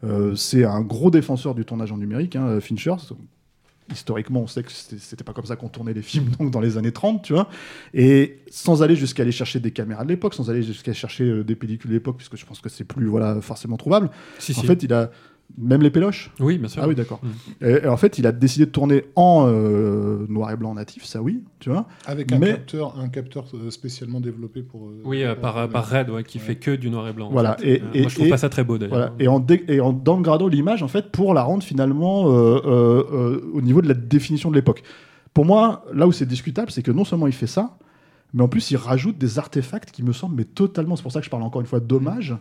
Euh, 0.04 0.34
c'est 0.34 0.64
un 0.64 0.82
gros 0.82 1.10
défenseur 1.10 1.54
du 1.54 1.64
tournage 1.64 1.92
en 1.92 1.96
numérique, 1.96 2.36
hein, 2.36 2.60
Fincher. 2.60 2.94
Historiquement, 3.92 4.40
on 4.40 4.46
sait 4.46 4.62
que 4.62 4.72
c'était 4.72 5.24
pas 5.24 5.32
comme 5.34 5.44
ça 5.44 5.56
qu'on 5.56 5.68
tournait 5.68 5.92
les 5.92 6.02
films 6.02 6.30
donc 6.38 6.50
dans 6.50 6.60
les 6.60 6.78
années 6.78 6.92
30, 6.92 7.22
tu 7.22 7.34
vois. 7.34 7.48
Et 7.92 8.40
sans 8.50 8.82
aller 8.82 8.96
jusqu'à 8.96 9.22
aller 9.22 9.32
chercher 9.32 9.60
des 9.60 9.72
caméras 9.72 10.04
de 10.04 10.08
l'époque, 10.08 10.34
sans 10.34 10.50
aller 10.50 10.62
jusqu'à 10.62 10.92
chercher 10.92 11.24
euh, 11.24 11.44
des 11.44 11.54
pellicules 11.54 11.90
de 11.90 11.94
l'époque, 11.94 12.16
puisque 12.16 12.36
je 12.36 12.46
pense 12.46 12.60
que 12.60 12.68
c'est 12.68 12.84
plus 12.84 13.06
voilà, 13.06 13.40
forcément 13.40 13.76
trouvable. 13.76 14.10
Si, 14.38 14.52
en 14.52 14.60
si. 14.60 14.66
fait, 14.66 14.82
il 14.82 14.92
a 14.92 15.10
même 15.56 15.82
les 15.82 15.90
péloches. 15.90 16.32
Oui, 16.40 16.58
bien 16.58 16.66
sûr. 16.68 16.82
Ah 16.82 16.88
oui, 16.88 16.94
d'accord. 16.96 17.20
Mm. 17.22 17.64
Et, 17.64 17.70
et 17.84 17.86
en 17.88 17.96
fait, 17.96 18.18
il 18.18 18.26
a 18.26 18.32
décidé 18.32 18.66
de 18.66 18.70
tourner 18.70 19.04
en 19.14 19.46
euh, 19.48 20.26
noir 20.28 20.50
et 20.50 20.56
blanc 20.56 20.74
natif, 20.74 21.04
ça 21.04 21.22
oui, 21.22 21.44
tu 21.60 21.70
vois. 21.70 21.86
Avec 22.06 22.32
un 22.32 22.38
Mais- 22.38 22.48
capteur, 22.48 22.98
un 22.98 23.08
capteur 23.08 23.44
euh, 23.54 23.70
spécialement 23.70 24.20
développé 24.20 24.62
pour. 24.62 24.88
euh, 24.88 25.00
Oui, 25.04 25.22
euh, 25.22 25.34
par, 25.36 25.54
Red, 25.88 26.10
ouais, 26.10 26.24
qui 26.24 26.38
fait 26.40 26.56
que 26.56 26.72
du 26.72 26.90
noir 26.90 27.06
et 27.08 27.12
blanc. 27.12 27.28
en 27.28 27.30
Voilà. 27.32 27.56
fait. 27.58 27.68
Et, 27.68 27.82
Euh, 27.82 27.84
et- 27.94 28.00
moi, 28.00 28.08
je 28.08 28.14
trouve 28.16 28.26
et- 28.26 28.30
pas 28.30 28.36
ça 28.38 28.48
très 28.48 28.64
beau 28.64 28.78
d'ailleurs. 28.78 28.96
Voilà. 28.96 29.12
Et 29.20 29.28
en, 29.28 29.38
dé- 29.38 29.64
et 29.68 29.80
en 29.80 29.92
downgradant 29.92 30.48
l'image, 30.48 30.82
en 30.82 30.88
fait, 30.88 31.10
pour 31.12 31.34
la 31.34 31.42
rendre 31.44 31.62
finalement 31.62 32.26
euh, 32.28 32.60
euh, 32.64 33.04
euh, 33.12 33.50
au 33.52 33.60
niveau 33.62 33.80
de 33.80 33.88
la 33.88 33.94
définition 33.94 34.50
de 34.50 34.56
l'époque. 34.56 34.82
Pour 35.34 35.44
moi, 35.44 35.84
là 35.92 36.06
où 36.06 36.12
c'est 36.12 36.26
discutable, 36.26 36.70
c'est 36.70 36.82
que 36.82 36.90
non 36.92 37.04
seulement 37.04 37.26
il 37.26 37.32
fait 37.32 37.46
ça, 37.46 37.76
mais 38.32 38.42
en 38.42 38.48
plus 38.48 38.70
il 38.72 38.76
rajoute 38.76 39.18
des 39.18 39.38
artefacts 39.38 39.90
qui 39.92 40.02
me 40.02 40.12
semblent 40.12 40.34
mais 40.36 40.44
totalement. 40.44 40.96
C'est 40.96 41.02
pour 41.02 41.12
ça 41.12 41.20
que 41.20 41.26
je 41.26 41.30
parle 41.30 41.42
encore 41.44 41.60
une 41.60 41.66
fois 41.68 41.80
d'hommage. 41.80 42.34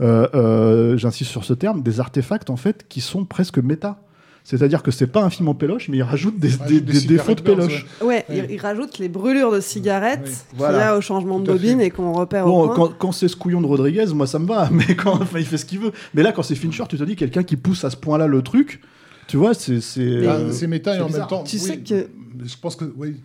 Euh, 0.00 0.28
euh, 0.34 0.96
J'insiste 0.96 1.30
sur 1.30 1.44
ce 1.44 1.52
terme, 1.54 1.82
des 1.82 1.98
artefacts 2.00 2.50
en 2.50 2.56
fait 2.56 2.86
qui 2.88 3.00
sont 3.00 3.24
presque 3.24 3.58
méta. 3.58 4.00
C'est-à-dire 4.44 4.82
que 4.82 4.90
c'est 4.90 5.08
pas 5.08 5.22
un 5.22 5.28
film 5.28 5.48
en 5.48 5.54
péloche, 5.54 5.88
mais 5.90 5.98
il 5.98 6.02
rajoute 6.02 6.38
des, 6.38 6.48
des- 6.68 6.80
des 6.80 7.00
des 7.00 7.06
défauts 7.06 7.34
de 7.34 7.42
péloche. 7.42 7.84
Ouais, 8.00 8.24
Ouais. 8.30 8.46
Il, 8.48 8.50
il 8.52 8.58
rajoute 8.58 8.98
les 8.98 9.08
brûlures 9.10 9.52
de 9.52 9.60
cigarettes 9.60 10.24
qu'il 10.24 10.56
Voilà. 10.58 10.78
y 10.78 10.82
a 10.82 10.96
au 10.96 11.02
changement 11.02 11.38
de 11.38 11.46
bobine 11.52 11.82
et 11.82 11.90
qu'on 11.90 12.12
repère 12.14 12.46
au 12.46 12.50
Bon, 12.50 12.66
coin. 12.68 12.74
quand, 12.88 12.92
quand 12.98 13.12
c'est 13.12 13.28
ce 13.28 13.36
couillon 13.36 13.60
de 13.60 13.66
Rodriguez, 13.66 14.06
moi 14.14 14.26
ça 14.26 14.38
me 14.38 14.46
va, 14.46 14.70
mais 14.72 14.94
quand 14.96 15.20
enfin, 15.20 15.38
il 15.38 15.44
fait 15.44 15.58
ce 15.58 15.66
qu'il 15.66 15.80
veut. 15.80 15.92
Mais 16.14 16.22
là, 16.22 16.32
quand 16.32 16.42
c'est 16.42 16.54
Fincher, 16.54 16.84
tu 16.88 16.96
te 16.96 17.04
dis 17.04 17.14
quelqu'un 17.16 17.42
qui 17.42 17.56
pousse 17.56 17.84
à 17.84 17.90
ce 17.90 17.96
point-là 17.96 18.26
le 18.26 18.40
truc, 18.40 18.80
tu 19.26 19.36
vois, 19.36 19.52
c'est. 19.52 19.82
C'est 19.82 20.26
Ah, 20.26 20.36
euh, 20.36 20.66
méta 20.68 20.96
et 20.96 21.00
en 21.00 21.06
bizarre. 21.08 21.20
même 21.22 21.28
temps. 21.28 21.44
Tu 21.44 21.56
oui, 21.56 21.62
sais 21.62 21.78
que- 21.80 22.08
Je 22.46 22.56
pense 22.58 22.74
que. 22.76 22.86
Oui, 22.96 23.16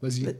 vas-y. 0.00 0.34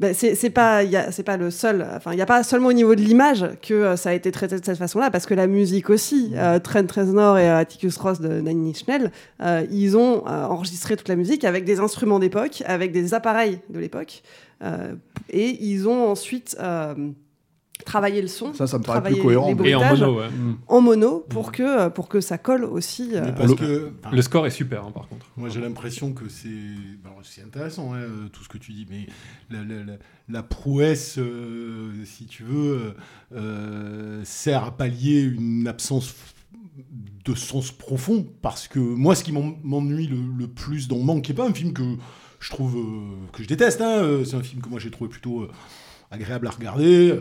Ben, 0.00 0.12
c'est 0.12 0.34
c'est 0.34 0.50
pas 0.50 0.82
il 0.82 0.90
y 0.90 0.96
a- 0.96 1.12
c'est 1.12 1.22
pas 1.22 1.36
le 1.36 1.52
seul 1.52 1.86
enfin 1.94 2.10
il 2.12 2.18
y 2.18 2.22
a 2.22 2.26
pas 2.26 2.42
seulement 2.42 2.66
au 2.68 2.72
niveau 2.72 2.96
de 2.96 3.00
l'image 3.00 3.46
que 3.62 3.74
euh, 3.74 3.96
ça 3.96 4.10
a 4.10 4.12
été 4.12 4.32
traité 4.32 4.58
de 4.58 4.64
cette 4.64 4.76
façon-là 4.76 5.08
parce 5.12 5.24
que 5.24 5.34
la 5.34 5.46
musique 5.46 5.88
aussi 5.88 6.32
euh, 6.34 6.58
Trent 6.58 6.86
Reznor 6.92 7.38
et 7.38 7.48
euh, 7.48 7.58
Atticus 7.58 7.96
Ross 7.98 8.20
de 8.20 8.40
Nine 8.40 8.66
Inch 8.70 8.88
Nails 8.88 9.12
euh, 9.40 9.64
ils 9.70 9.96
ont 9.96 10.26
euh, 10.26 10.46
enregistré 10.46 10.96
toute 10.96 11.06
la 11.08 11.14
musique 11.14 11.44
avec 11.44 11.64
des 11.64 11.78
instruments 11.78 12.18
d'époque 12.18 12.64
avec 12.66 12.90
des 12.90 13.14
appareils 13.14 13.60
de 13.70 13.78
l'époque 13.78 14.22
euh, 14.64 14.94
et 15.30 15.64
ils 15.64 15.86
ont 15.88 16.10
ensuite 16.10 16.56
travaillé 17.84 18.20
le 18.22 18.28
son 18.28 18.52
Ça, 18.54 18.66
ça 18.66 18.78
me 18.78 18.82
paraît 18.84 19.02
plus 19.02 19.20
cohérent. 19.20 19.46
les 19.46 19.50
Et 19.50 19.74
en 19.74 19.78
bruitages 19.80 20.00
mono, 20.00 20.18
ouais. 20.20 20.26
en 20.68 20.80
mono 20.80 21.20
pour 21.28 21.52
que 21.52 21.62
euh, 21.62 21.90
pour 21.90 22.08
que 22.08 22.20
ça 22.20 22.38
colle 22.38 22.64
aussi 22.64 23.10
euh, 23.14 23.22
Mais 23.26 23.32
parce 23.34 23.50
le- 23.50 23.56
que 23.56 23.92
enfin, 24.04 24.14
Le 24.14 24.22
score 24.22 24.46
est 24.46 24.50
super, 24.50 24.84
hein, 24.84 24.90
par 24.92 25.06
contre. 25.08 25.26
moi 25.36 25.48
j'ai 25.48 25.60
l'impression 25.60 26.12
que 26.12 26.28
c'est 26.28 26.48
bah, 27.02 27.10
c'est 27.22 27.42
intéressant 27.42 27.92
hein, 27.94 27.98
euh, 27.98 28.28
tout 28.32 28.42
ce 28.42 28.48
que 28.48 28.58
tu 28.58 28.72
dis, 28.72 28.86
mais 28.90 29.06
la, 29.50 29.62
la- 29.64 29.84
la- 29.84 29.98
la 30.28 30.42
prouesse, 30.42 31.18
euh, 31.18 31.92
si 32.04 32.26
tu 32.26 32.42
veux, 32.44 32.94
euh, 33.34 34.20
sert 34.24 34.64
à 34.64 34.70
pallier 34.76 35.20
une 35.22 35.66
absence 35.68 36.14
de 37.24 37.34
sens 37.34 37.70
profond. 37.72 38.26
Parce 38.42 38.68
que 38.68 38.78
moi, 38.78 39.14
ce 39.14 39.22
qui 39.24 39.32
m'en- 39.32 39.54
m'ennuie 39.62 40.06
le, 40.06 40.16
le 40.38 40.46
plus 40.46 40.88
dans 40.88 40.98
Manque, 40.98 41.22
qui 41.22 41.32
n'est 41.32 41.36
pas 41.36 41.46
un 41.48 41.52
film 41.54 41.72
que 41.72 41.82
je 42.40 42.50
trouve 42.50 42.76
euh, 42.76 43.16
que 43.32 43.42
je 43.42 43.48
déteste, 43.48 43.80
hein, 43.80 44.22
c'est 44.24 44.34
un 44.34 44.42
film 44.42 44.60
que 44.62 44.68
moi 44.68 44.78
j'ai 44.80 44.90
trouvé 44.90 45.08
plutôt 45.10 45.42
euh, 45.42 45.50
agréable 46.10 46.46
à 46.46 46.50
regarder. 46.50 47.18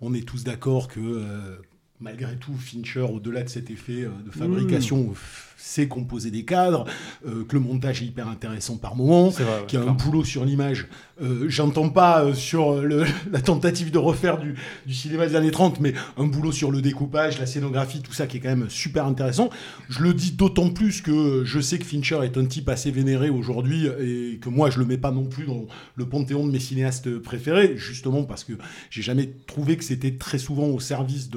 On 0.00 0.12
est 0.14 0.26
tous 0.26 0.44
d'accord 0.44 0.88
que 0.88 1.00
euh, 1.00 1.56
malgré 2.00 2.36
tout, 2.36 2.54
Fincher, 2.54 3.00
au-delà 3.00 3.42
de 3.42 3.48
cet 3.48 3.70
effet 3.70 4.02
euh, 4.04 4.10
de 4.24 4.30
fabrication, 4.30 5.12
f- 5.12 5.45
sait 5.56 5.88
composer 5.88 6.30
des 6.30 6.44
cadres, 6.44 6.84
euh, 7.26 7.44
que 7.44 7.54
le 7.56 7.60
montage 7.60 8.02
est 8.02 8.06
hyper 8.06 8.28
intéressant 8.28 8.76
par 8.76 8.94
moment, 8.96 9.30
qu'il 9.66 9.78
y 9.78 9.82
a 9.82 9.86
un 9.86 9.92
boulot 9.92 10.24
sur 10.24 10.44
l'image. 10.44 10.86
Euh, 11.22 11.46
J'entends 11.48 11.88
pas 11.88 12.24
euh, 12.24 12.34
sur 12.34 12.82
le- 12.82 13.04
la 13.32 13.40
tentative 13.40 13.90
de 13.90 13.98
refaire 13.98 14.38
du, 14.38 14.54
du 14.86 14.92
cinéma 14.94 15.26
des 15.26 15.34
années 15.34 15.50
30, 15.50 15.80
mais 15.80 15.94
un 16.18 16.26
boulot 16.26 16.52
sur 16.52 16.70
le 16.70 16.82
découpage, 16.82 17.38
la 17.38 17.46
scénographie, 17.46 18.02
tout 18.02 18.12
ça 18.12 18.26
qui 18.26 18.36
est 18.36 18.40
quand 18.40 18.50
même 18.54 18.68
super 18.68 19.06
intéressant. 19.06 19.48
Je 19.88 20.02
le 20.02 20.12
dis 20.12 20.32
d'autant 20.32 20.68
plus 20.70 21.00
que 21.00 21.42
je 21.44 21.58
sais 21.60 21.78
que 21.78 21.84
Fincher 21.84 22.20
est 22.22 22.36
un 22.36 22.44
type 22.44 22.68
assez 22.68 22.90
vénéré 22.90 23.30
aujourd'hui 23.30 23.86
et 23.86 24.38
que 24.40 24.48
moi 24.50 24.68
je 24.70 24.78
le 24.78 24.84
mets 24.84 24.98
pas 24.98 25.10
non 25.10 25.24
plus 25.24 25.46
dans 25.46 25.64
le 25.94 26.06
panthéon 26.06 26.46
de 26.46 26.52
mes 26.52 26.58
cinéastes 26.60 27.18
préférés, 27.18 27.74
justement 27.76 28.24
parce 28.24 28.44
que 28.44 28.52
j'ai 28.90 29.02
jamais 29.02 29.30
trouvé 29.46 29.76
que 29.78 29.84
c'était 29.84 30.16
très 30.16 30.38
souvent 30.38 30.66
au 30.66 30.80
service 30.80 31.30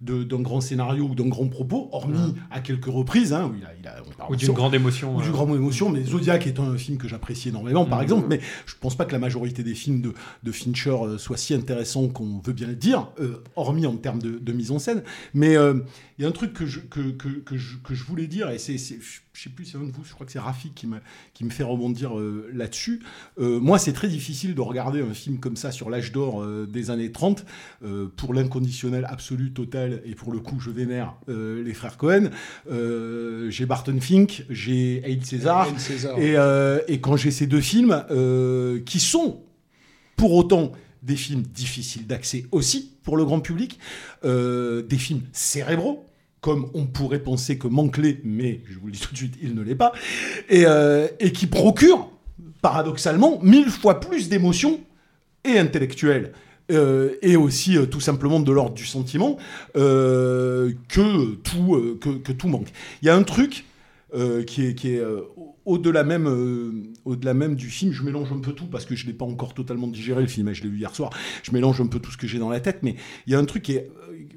d'un 0.00 0.40
grand 0.42 0.60
scénario 0.60 1.04
ou 1.04 1.14
d'un 1.14 1.28
grand 1.28 1.48
propos, 1.48 1.88
hormis 1.92 2.34
à 2.50 2.60
quelques 2.60 2.84
reprises, 2.86 3.32
hein, 3.32 3.50
où 3.50 3.61
il 3.62 3.66
a, 3.66 3.70
il 3.80 3.86
a- 3.88 4.02
on 4.06 4.10
parle 4.12 4.32
Ou 4.32 4.36
d'une 4.36 4.52
grande 4.52 4.74
émotion. 4.74 5.16
ou 5.16 5.20
euh. 5.20 5.30
grand 5.30 5.46
émotion, 5.54 5.90
mais 5.90 6.02
Zodiac 6.04 6.46
est 6.46 6.58
un 6.58 6.76
film 6.76 6.98
que 6.98 7.08
j'apprécie 7.08 7.48
énormément, 7.50 7.84
par 7.84 7.98
Mhm. 7.98 8.02
exemple, 8.04 8.26
mais 8.28 8.40
je 8.66 8.74
pense 8.80 8.96
pas 8.96 9.04
que 9.04 9.12
la 9.12 9.18
majorité 9.18 9.62
des 9.62 9.74
films 9.74 10.00
de, 10.00 10.12
de 10.42 10.52
Fincher 10.52 10.90
euh, 10.90 11.18
soient 11.18 11.36
si 11.36 11.54
intéressants 11.54 12.08
qu'on 12.08 12.40
veut 12.44 12.52
bien 12.52 12.66
le 12.68 12.74
dire, 12.76 13.08
euh, 13.20 13.42
hormis 13.56 13.86
en 13.86 13.96
termes 13.96 14.20
de, 14.20 14.38
de 14.38 14.52
mise 14.52 14.70
en 14.70 14.78
scène. 14.78 15.02
Mais 15.34 15.56
euh, 15.56 15.74
il 16.18 16.22
y 16.22 16.24
a 16.24 16.28
un 16.28 16.32
truc 16.32 16.52
que 16.52 16.66
je, 16.66 16.80
que, 16.80 17.10
que, 17.12 17.28
que 17.28 17.56
je, 17.56 17.76
que 17.78 17.94
je 17.94 18.04
voulais 18.04 18.26
dire, 18.26 18.50
et 18.50 18.58
c'est, 18.58 18.76
je 18.78 19.40
sais 19.40 19.48
plus 19.50 19.64
si 19.64 19.72
c'est 19.72 19.78
un 19.78 19.82
de 19.84 19.92
vous, 19.92 20.04
je 20.04 20.12
crois 20.12 20.26
que 20.26 20.32
c'est 20.32 20.38
Rafi 20.38 20.70
qui 20.74 20.86
me, 20.86 20.98
qui 21.34 21.44
me 21.44 21.50
fait 21.50 21.62
rebondir 21.64 22.18
euh, 22.18 22.48
là-dessus. 22.52 23.00
Euh, 23.38 23.58
moi, 23.60 23.78
c'est 23.78 23.92
très 23.94 24.08
difficile 24.08 24.54
de 24.54 24.60
regarder 24.60 25.00
un 25.02 25.14
film 25.14 25.38
comme 25.40 25.56
ça 25.56 25.70
sur 25.72 25.88
l'âge 25.90 26.12
d'or 26.12 26.42
euh, 26.42 26.66
des 26.70 26.90
années 26.90 27.10
30, 27.12 27.44
euh, 27.84 28.06
pour 28.16 28.34
l'inconditionnel 28.34 29.06
absolu, 29.08 29.52
total, 29.52 30.02
et 30.04 30.14
pour 30.14 30.32
le 30.32 30.38
coup, 30.40 30.60
je 30.60 30.70
vénère 30.70 31.14
les 31.28 31.74
frères 31.74 31.96
Cohen. 31.96 32.30
J'ai 33.52 33.66
Barton 33.66 34.00
Fink, 34.00 34.44
j'ai 34.48 35.02
Haït 35.04 35.24
César. 35.26 35.68
Haït 35.68 35.78
César. 35.78 36.18
Et, 36.18 36.36
euh, 36.36 36.80
et 36.88 37.00
quand 37.00 37.16
j'ai 37.16 37.30
ces 37.30 37.46
deux 37.46 37.60
films, 37.60 38.04
euh, 38.10 38.80
qui 38.86 38.98
sont 38.98 39.42
pour 40.16 40.32
autant 40.32 40.72
des 41.02 41.16
films 41.16 41.42
difficiles 41.42 42.06
d'accès 42.06 42.46
aussi 42.50 42.92
pour 43.02 43.18
le 43.18 43.26
grand 43.26 43.40
public, 43.40 43.78
euh, 44.24 44.82
des 44.82 44.96
films 44.96 45.20
cérébraux, 45.32 46.06
comme 46.40 46.70
on 46.72 46.86
pourrait 46.86 47.22
penser 47.22 47.58
que 47.58 47.68
Manque-les, 47.68 48.22
mais 48.24 48.60
je 48.70 48.78
vous 48.78 48.86
le 48.86 48.92
dis 48.92 49.00
tout 49.00 49.12
de 49.12 49.18
suite, 49.18 49.34
il 49.42 49.54
ne 49.54 49.60
l'est 49.60 49.74
pas, 49.74 49.92
et, 50.48 50.64
et 51.20 51.32
qui 51.32 51.46
procurent, 51.46 52.10
paradoxalement, 52.62 53.38
mille 53.42 53.68
fois 53.68 54.00
plus 54.00 54.28
d'émotions 54.28 54.80
et 55.44 55.58
intellectuelles. 55.58 56.32
Euh, 56.72 57.16
et 57.22 57.36
aussi 57.36 57.76
euh, 57.76 57.86
tout 57.86 58.00
simplement 58.00 58.40
de 58.40 58.50
l'ordre 58.50 58.74
du 58.74 58.86
sentiment 58.86 59.36
euh, 59.76 60.72
que, 60.88 61.34
tout, 61.36 61.98
que, 62.00 62.32
tout 62.32 62.48
manque. 62.48 62.68
Il 63.02 63.06
y 63.06 63.08
a 63.08 63.16
un 63.16 63.22
truc 63.22 63.64
qui 64.46 64.62
est, 64.66 65.02
au-delà 65.64 66.04
même, 66.04 66.92
au-delà 67.06 67.32
même 67.32 67.56
du 67.56 67.70
film. 67.70 67.92
Je 67.92 68.02
mélange 68.02 68.30
un 68.30 68.40
peu 68.40 68.52
tout 68.52 68.66
parce 68.66 68.84
que 68.84 68.94
je 68.94 69.06
l'ai 69.06 69.14
pas 69.14 69.24
encore 69.24 69.54
totalement 69.54 69.86
digéré 69.86 70.20
le 70.20 70.28
film. 70.28 70.48
hein, 70.48 70.52
Je 70.52 70.62
l'ai 70.62 70.68
vu 70.68 70.76
hier 70.76 70.94
soir. 70.94 71.10
Je 71.42 71.50
mélange 71.52 71.80
un 71.80 71.86
peu 71.86 71.98
tout 71.98 72.10
ce 72.10 72.18
que 72.18 72.26
j'ai 72.26 72.38
dans 72.38 72.50
la 72.50 72.60
tête, 72.60 72.80
mais 72.82 72.96
il 73.26 73.32
y 73.32 73.36
a 73.36 73.38
un 73.38 73.44
truc 73.46 73.62
qui 73.62 73.72
est 73.72 73.90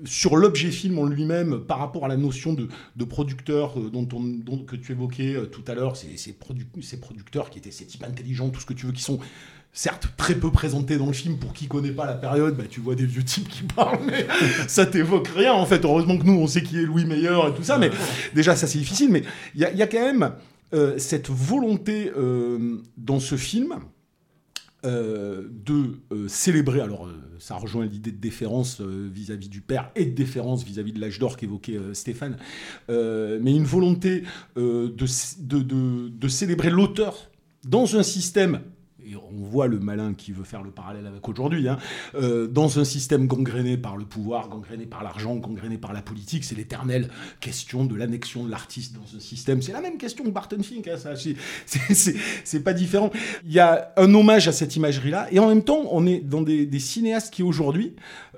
sur 0.06 0.38
l'objet 0.38 0.72
film 0.72 0.98
en 0.98 1.06
lui-même 1.06 1.60
par 1.60 1.80
rapport 1.80 2.06
à 2.06 2.08
la 2.08 2.16
notion 2.16 2.54
de, 2.54 2.70
producteur 3.04 3.78
dont 3.78 4.08
on, 4.14 4.22
dont, 4.22 4.64
que 4.64 4.78
tu 4.78 4.94
évoquais 4.94 5.36
tout 5.52 5.64
à 5.68 5.74
l'heure. 5.76 5.98
Ces 5.98 6.32
producteurs 6.34 7.50
qui 7.50 7.60
étaient 7.60 7.72
ces 7.72 7.86
types 7.86 8.06
intelligents, 8.06 8.50
tout 8.50 8.62
ce 8.62 8.66
que 8.66 8.74
tu 8.74 8.86
veux, 8.86 8.94
qui 8.94 9.04
sont 9.04 9.20
certes 9.78 10.08
très 10.18 10.34
peu 10.36 10.52
présentés 10.52 10.98
dans 10.98 11.06
le 11.08 11.14
film 11.14 11.38
pour 11.38 11.52
qui 11.54 11.68
connaît 11.68 11.92
pas 11.92 12.06
la 12.06 12.14
période 12.16 12.56
bah, 12.58 12.64
tu 12.68 12.80
vois 12.80 12.96
des 12.96 13.06
vieux 13.06 13.24
types 13.24 13.48
qui 13.50 13.62
parlent 13.76 14.00
mais 14.08 14.26
ça 14.68 14.86
t'évoque 14.88 15.28
rien 15.28 15.54
en 15.54 15.66
fait. 15.66 15.84
Heureusement 15.86 16.18
que 16.18 16.24
nous 16.24 16.34
on 16.40 16.48
sait 16.48 16.64
qui 16.64 16.78
est 16.80 16.84
Louis 16.86 17.06
Meyer 17.06 17.38
et 17.50 17.54
tout 17.54 17.64
ça 17.64 17.78
mais 17.78 17.92
déjà 18.34 18.56
ça 18.56 18.66
c'est 18.68 18.80
difficile 18.80 19.12
mais 19.12 19.24
il 19.54 19.62
y, 19.62 19.66
a- 19.66 19.88
quand 19.88 20.00
même 20.02 20.32
euh, 20.74 20.98
cette 20.98 21.30
volonté 21.30 22.12
euh, 22.18 22.78
dans 22.98 23.20
ce 23.20 23.36
film 23.36 23.76
euh, 24.86 25.44
de 25.66 26.00
célébrer, 26.28 26.80
alors 26.80 27.10
ça 27.40 27.56
rejoint 27.56 27.86
l'idée 27.86 28.12
de 28.12 28.18
déférence 28.18 28.82
vis-à-vis 28.82 29.50
du 29.50 29.62
père 29.62 29.90
et 29.96 30.06
de 30.06 30.14
déférence 30.14 30.64
vis-à-vis 30.64 30.94
de 30.94 31.02
l'âge 31.02 31.18
d'or 31.20 31.38
qu'évoquait 31.38 31.80
Stéphane, 31.94 32.38
mais 32.88 33.56
une 33.56 33.64
volonté 33.66 34.24
de, 34.56 34.90
de- 35.42 36.10
de 36.10 36.28
célébrer 36.28 36.70
l'auteur 36.70 37.32
dans 37.64 37.96
un 37.98 38.04
système 38.04 38.62
et 39.08 39.16
on 39.16 39.44
voit 39.44 39.68
le 39.68 39.80
malin 39.80 40.14
qui 40.14 40.32
veut 40.32 40.44
faire 40.44 40.64
le 40.64 40.72
parallèle 40.72 41.06
avec 41.06 41.28
aujourd'hui, 41.28 41.68
hein, 41.68 41.78
euh, 42.16 42.48
dans 42.48 42.80
un 42.80 42.84
système 42.84 43.28
gangréné 43.28 43.78
par 43.78 43.98
le 43.98 44.06
pouvoir, 44.06 44.50
gangréné 44.50 44.86
par 44.86 45.04
l'argent, 45.04 45.36
gangréné 45.36 45.78
par 45.78 45.94
la 45.94 46.02
politique, 46.02 46.44
c'est 46.44 46.56
l'éternelle 46.56 47.10
question 47.40 47.86
de 47.86 47.96
l'annexion 47.96 48.46
de 48.46 48.52
l'artiste 48.52 48.96
dans 48.96 49.18
un 49.18 49.20
système. 49.20 49.62
C'est 49.62 49.74
la 49.74 49.82
même 49.82 49.98
question 49.98 50.24
que 50.24 50.30
Barton 50.30 50.62
Fink, 50.64 50.88
hein, 50.88 50.96
c'est- 51.16 52.60
pas 52.64 52.74
différent. 52.74 53.12
Il 53.46 53.54
y 53.54 53.60
a 53.60 53.92
un 53.98 54.14
hommage 54.14 54.48
à 54.48 54.52
cette 54.52 54.76
imagerie-là, 54.76 55.28
et 55.32 55.40
en 55.40 55.48
même 55.50 55.64
temps, 55.64 55.84
on 55.92 56.08
est 56.08 56.20
dans 56.20 56.42
des 56.42 56.80
cinéastes 56.80 57.34
qui 57.34 57.44
aujourd'hui 57.44 57.94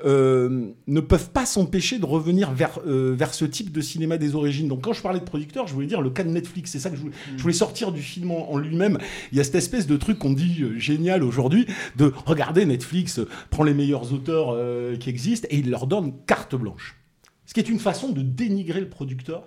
euh, 0.06 0.72
ne 0.88 1.00
peuvent 1.00 1.32
pas 1.32 1.46
s'empêcher 1.46 2.00
de 2.00 2.06
revenir 2.06 2.52
vers, 2.52 2.80
euh, 2.86 3.16
vers 3.18 3.34
ce 3.34 3.46
type 3.46 3.72
de 3.72 3.82
cinéma 3.82 4.18
des 4.18 4.36
origines. 4.36 4.68
Donc 4.68 4.84
quand 4.84 4.94
je 4.94 5.02
parlais 5.02 5.20
de 5.20 5.26
producteurs, 5.26 5.68
je 5.68 5.74
voulais 5.74 5.88
dire 5.88 6.02
le 6.02 6.10
cas 6.10 6.24
de 6.24 6.30
Netflix, 6.30 6.72
c'est 6.72 6.80
ça 6.80 6.90
que 6.90 6.96
je 6.96 7.42
voulais, 7.42 7.54
sortir 7.54 7.92
du 7.92 8.02
film 8.02 8.32
en, 8.32 8.58
lui-même. 8.58 8.98
Il 9.32 9.38
y 9.38 9.42
a 9.42 9.44
cette 9.44 9.56
espèce 9.56 9.88
de 9.88 9.98
truc 9.98 10.20
qu'on 10.20 10.34
dit 10.34 10.62
euh, 10.62 10.78
génial 10.78 11.24
aujourd'hui, 11.24 11.68
de 11.96 12.14
regarder 12.26 12.66
Netflix, 12.66 13.20
prend 13.50 13.64
les 13.64 13.74
meilleurs 13.74 14.14
auteurs 14.14 14.56
qui 15.00 15.10
existent, 15.10 15.48
et 15.50 15.58
il 15.58 15.70
leur 15.70 15.88
donne 15.88 16.14
carte 16.26 16.56
blanche. 16.56 17.00
Ce 17.46 17.54
qui 17.54 17.60
est 17.60 17.70
une 17.70 17.80
façon 17.80 18.10
de 18.10 18.22
dénigrer 18.22 18.82
le 18.82 18.90
producteur. 18.90 19.44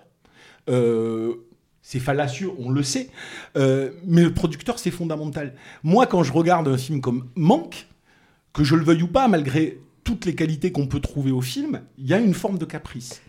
C'est 1.83 1.99
fallacieux, 1.99 2.51
on 2.59 2.71
le 2.71 2.83
sait, 2.83 3.11
mais 3.55 4.23
le 4.23 4.33
producteur, 4.33 4.79
c'est 4.79 4.91
fondamental. 4.91 5.55
Moi, 5.83 6.07
quand 6.07 6.23
je 6.23 6.33
regarde 6.33 6.69
un 6.69 6.79
film 6.79 7.01
comme 7.01 7.29
Manque, 7.37 7.87
que 8.53 8.65
je 8.65 8.75
le 8.75 8.85
veuille 8.85 9.03
ou 9.03 9.09
pas, 9.09 9.29
malgré 9.29 9.79
toutes 10.11 10.25
les 10.25 10.35
qualités 10.35 10.73
qu'on 10.73 10.87
peut 10.89 10.99
trouver 10.99 11.31
au 11.31 11.41
film, 11.41 11.83
il 11.97 12.07
y 12.09 12.15
a 12.15 12.19
une 12.19 12.35
forme 12.35 12.59
de 12.59 12.65
caprice. 12.65 13.21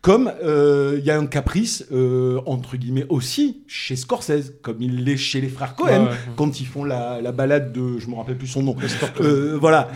Comme 0.00 0.32
euh, 0.42 0.96
il 0.98 1.04
y 1.04 1.10
a 1.10 1.18
un 1.18 1.26
caprice, 1.26 1.84
euh, 1.92 2.40
entre 2.46 2.76
guillemets, 2.78 3.04
aussi 3.10 3.62
chez 3.68 3.96
Scorsese, 3.96 4.54
comme 4.62 4.80
il 4.80 5.04
l'est 5.04 5.16
chez 5.18 5.40
les 5.42 5.48
frères 5.50 5.76
Cohen, 5.76 5.86
Ouais, 6.04 6.08
ouais. 6.10 6.16
quand 6.36 6.58
ils 6.60 6.66
font 6.66 6.84
la, 6.84 7.20
la 7.20 7.32
balade 7.32 7.72
de. 7.72 7.98
Je 7.98 8.08
me 8.08 8.14
rappelle 8.16 8.36
plus 8.38 8.46
son 8.48 8.62
nom. 8.62 8.74
Euh, 9.20 9.58
voilà. 9.60 9.90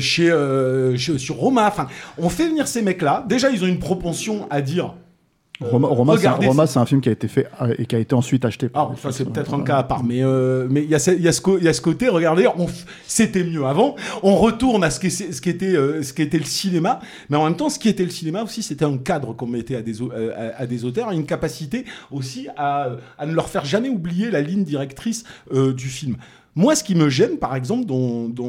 Chez, 0.00 0.30
chez- 0.96 1.18
sur 1.18 1.34
Roma. 1.34 1.66
Enfin, 1.66 1.88
on 2.18 2.28
fait 2.28 2.48
venir 2.48 2.68
ces 2.68 2.80
mecs-là. 2.82 3.26
Déjà, 3.28 3.50
ils 3.50 3.62
ont 3.64 3.66
une 3.66 3.80
propension 3.80 4.46
à 4.50 4.62
dire. 4.62 4.94
Euh, 5.62 5.66
Roma, 5.70 5.88
Roma, 5.88 6.16
c'est 6.66 6.78
un- 6.78 6.86
film 6.86 7.00
qui 7.00 7.08
a 7.08 7.12
été 7.12 7.26
fait 7.28 7.46
euh, 7.60 7.74
et 7.78 7.86
qui 7.86 7.96
a 7.96 7.98
été 7.98 8.14
ensuite 8.14 8.44
acheté. 8.44 8.68
ah, 8.74 8.90
ça 9.02 9.10
c'est 9.12 9.24
peut-être 9.24 9.54
un 9.54 9.62
cas 9.62 9.78
à 9.78 9.82
part, 9.82 10.04
mais 10.04 10.22
euh, 10.22 10.66
mais 10.70 10.84
il 10.84 10.90
y 10.90 10.94
a 10.94 10.98
ce, 10.98 11.10
y 11.10 11.22
y 11.22 11.68
a 11.68 11.72
côté. 11.80 12.08
Regardez, 12.08 12.46
c'était 13.06 13.44
mieux 13.44 13.64
avant. 13.66 13.96
On 14.22 14.36
retourne 14.36 14.84
à 14.84 14.90
ce 14.90 15.00
qui 15.00 15.10
ce 15.10 15.40
qui 15.40 15.50
était 15.50 15.74
euh, 15.76 16.02
ce 16.02 16.12
qui 16.12 16.22
était 16.22 16.38
le 16.38 16.44
cinéma, 16.44 17.00
mais 17.28 17.36
en 17.36 17.44
même 17.44 17.56
temps, 17.56 17.68
ce 17.70 17.78
qui 17.78 17.88
était 17.88 18.04
le 18.04 18.10
cinéma 18.10 18.42
aussi, 18.42 18.62
c'était 18.62 18.84
un 18.84 18.98
cadre 18.98 19.32
qu'on 19.34 19.46
mettait 19.46 19.76
à 19.76 19.82
des 19.82 20.00
au- 20.00 20.12
euh, 20.12 20.52
à, 20.56 20.62
à 20.62 20.66
des 20.66 20.84
auteurs, 20.84 21.10
une 21.10 21.26
capacité 21.26 21.84
aussi 22.10 22.48
à 22.56 22.90
à 23.18 23.26
ne 23.26 23.32
leur 23.34 23.48
faire 23.48 23.64
jamais 23.64 23.88
oublier 23.88 24.30
la 24.30 24.40
ligne 24.40 24.64
directrice 24.64 25.24
du 25.52 25.88
film. 25.88 26.16
Moi, 26.54 26.74
ce 26.74 26.82
qui 26.82 26.94
me 26.94 27.08
gêne, 27.08 27.38
par 27.38 27.54
exemple, 27.54 27.92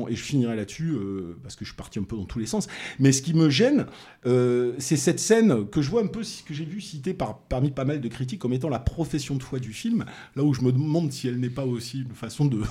et 0.09 0.15
je 0.15 0.23
finirai 0.23 0.55
là-dessus, 0.55 0.91
euh, 0.91 1.37
parce 1.43 1.55
que 1.55 1.65
je 1.65 1.69
suis 1.69 1.77
parti 1.77 1.99
un 1.99 2.03
peu 2.03 2.15
dans 2.15 2.25
tous 2.25 2.39
les 2.39 2.45
sens, 2.45 2.67
mais 2.97 3.11
ce 3.11 3.21
qui 3.21 3.33
me 3.33 3.49
gêne, 3.49 3.85
euh, 4.25 4.73
c'est 4.79 4.97
cette 4.97 5.19
scène 5.19 5.67
que 5.67 5.81
je 5.81 5.89
vois 5.89 6.01
un 6.01 6.07
peu, 6.07 6.21
que 6.45 6.53
j'ai 6.53 6.65
vu 6.65 6.81
citée 6.81 7.13
par, 7.13 7.39
parmi 7.39 7.71
pas 7.71 7.85
mal 7.85 8.01
de 8.01 8.07
critiques 8.07 8.39
comme 8.39 8.53
étant 8.53 8.69
la 8.69 8.79
profession 8.79 9.35
de 9.35 9.43
foi 9.43 9.59
du 9.59 9.73
film, 9.73 10.05
là 10.35 10.43
où 10.43 10.53
je 10.53 10.61
me 10.61 10.71
demande 10.71 11.11
si 11.11 11.27
elle 11.27 11.39
n'est 11.39 11.49
pas 11.49 11.65
aussi 11.65 12.01
une 12.01 12.15
façon 12.15 12.45
de, 12.45 12.61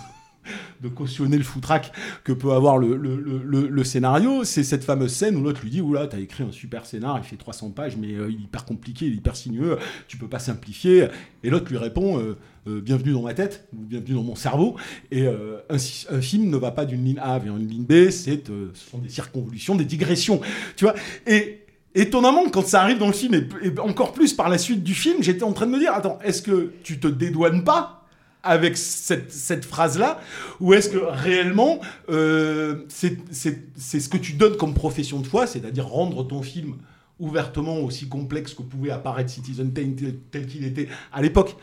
de 0.82 0.88
cautionner 0.88 1.36
le 1.36 1.44
foutraque 1.44 1.92
que 2.24 2.32
peut 2.32 2.52
avoir 2.52 2.78
le, 2.78 2.96
le- 2.96 3.16
le- 3.16 3.68
le- 3.68 3.84
scénario, 3.84 4.44
c'est 4.44 4.64
cette 4.64 4.84
fameuse 4.84 5.12
scène 5.12 5.36
où 5.36 5.42
l'autre 5.42 5.60
lui 5.62 5.70
dit 5.70 5.80
Oula, 5.80 6.06
t'as 6.06 6.18
écrit 6.18 6.44
un 6.44 6.52
super 6.52 6.84
scénar, 6.86 7.18
il 7.18 7.24
fait 7.24 7.36
300 7.36 7.70
pages, 7.70 7.96
mais 7.96 8.14
euh, 8.14 8.28
il 8.30 8.36
est 8.36 8.44
hyper 8.44 8.64
compliqué, 8.64 9.06
il 9.06 9.12
est 9.12 9.16
hyper 9.16 9.36
sinueux, 9.36 9.78
tu 10.08 10.16
peux 10.16 10.28
pas 10.28 10.38
simplifier. 10.38 11.08
Et 11.42 11.50
l'autre 11.50 11.70
lui 11.70 11.78
répond 11.78 12.18
euh, 12.18 12.36
euh, 12.66 12.80
Bienvenue 12.80 13.12
dans 13.12 13.22
ma 13.22 13.34
tête, 13.34 13.66
ou 13.72 13.82
bienvenue 13.82 14.14
dans 14.14 14.22
mon 14.22 14.34
cerveau. 14.34 14.76
Et 15.10 15.26
un, 15.26 15.78
film 16.20 16.50
ne 16.50 16.56
va 16.56 16.70
pas 16.70 16.84
d'une 16.84 17.04
ligne 17.04 17.18
A 17.20 17.38
vers 17.38 17.56
une 17.56 17.66
ligne 17.68 17.84
B, 17.84 18.10
c'est, 18.10 18.46
ce 18.46 18.90
sont 18.90 18.98
des 18.98 19.08
circonvolutions, 19.08 19.74
des 19.74 19.84
digressions. 19.84 20.40
Tu 20.76 20.84
vois? 20.84 20.94
Et 21.26 21.60
étonnamment, 21.94 22.48
quand 22.50 22.66
ça 22.66 22.82
arrive 22.82 22.98
dans 22.98 23.06
le 23.06 23.12
film, 23.12 23.34
et, 23.34 23.48
et 23.66 23.78
encore 23.78 24.12
plus 24.12 24.34
par 24.34 24.48
la 24.48 24.58
suite 24.58 24.82
du 24.82 24.94
film, 24.94 25.22
j'étais 25.22 25.44
en 25.44 25.52
train 25.52 25.66
de 25.66 25.72
me 25.72 25.78
dire 25.78 25.92
Attends, 25.94 26.18
est-ce 26.22 26.42
que 26.42 26.72
tu 26.82 27.00
te 27.00 27.08
dédouanes 27.08 27.64
pas 27.64 27.97
avec 28.42 28.76
cette, 28.76 29.64
phrase-là 29.64 30.20
Ou 30.60 30.74
est-ce 30.74 30.88
que 30.88 30.98
réellement, 30.98 31.80
euh, 32.08 32.84
c'est 32.88 33.18
ce 33.28 34.08
que 34.08 34.16
tu 34.16 34.34
donnes 34.34 34.56
comme 34.56 34.74
profession 34.74 35.20
de 35.20 35.26
foi, 35.26 35.46
c'est-à-dire 35.46 35.86
rendre 35.86 36.26
ton 36.26 36.42
film 36.42 36.76
ouvertement 37.18 37.78
aussi 37.80 38.08
complexe 38.08 38.54
que 38.54 38.62
pouvait 38.62 38.90
apparaître 38.90 39.30
Citizen 39.30 39.72
Kane 39.72 39.96
tel 40.30 40.46
qu'il 40.46 40.64
était 40.64 40.88
à 41.12 41.20
l'époque 41.20 41.56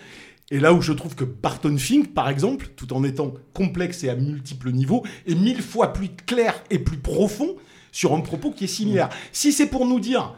et 0.52 0.60
là 0.60 0.74
où 0.74 0.82
je 0.82 0.94
trouve 0.94 1.16
que 1.16 1.24
Barton 1.24 1.76
Fink, 1.78 2.14
par 2.14 2.30
exemple, 2.30 2.68
tout 2.76 2.94
en 2.94 3.04
étant 3.04 3.34
complexe 3.54 4.04
et 4.04 4.10
à 4.10 4.16
multiples 4.16 4.72
niveaux, 4.72 5.04
est 5.26 5.34
mille 5.34 5.62
fois 5.62 5.92
plus 5.92 6.10
clair 6.10 6.54
et 6.70 6.78
plus 6.78 6.98
profond 6.98 7.56
sur 7.92 8.14
un 8.14 8.22
propos 8.22 8.52
qui 8.52 8.66
est 8.66 8.68
similaire. 8.68 9.10
Si 9.32 9.52
c'est 9.52 9.68
pour 9.68 9.88
nous 9.88 10.00
dire 10.00 10.36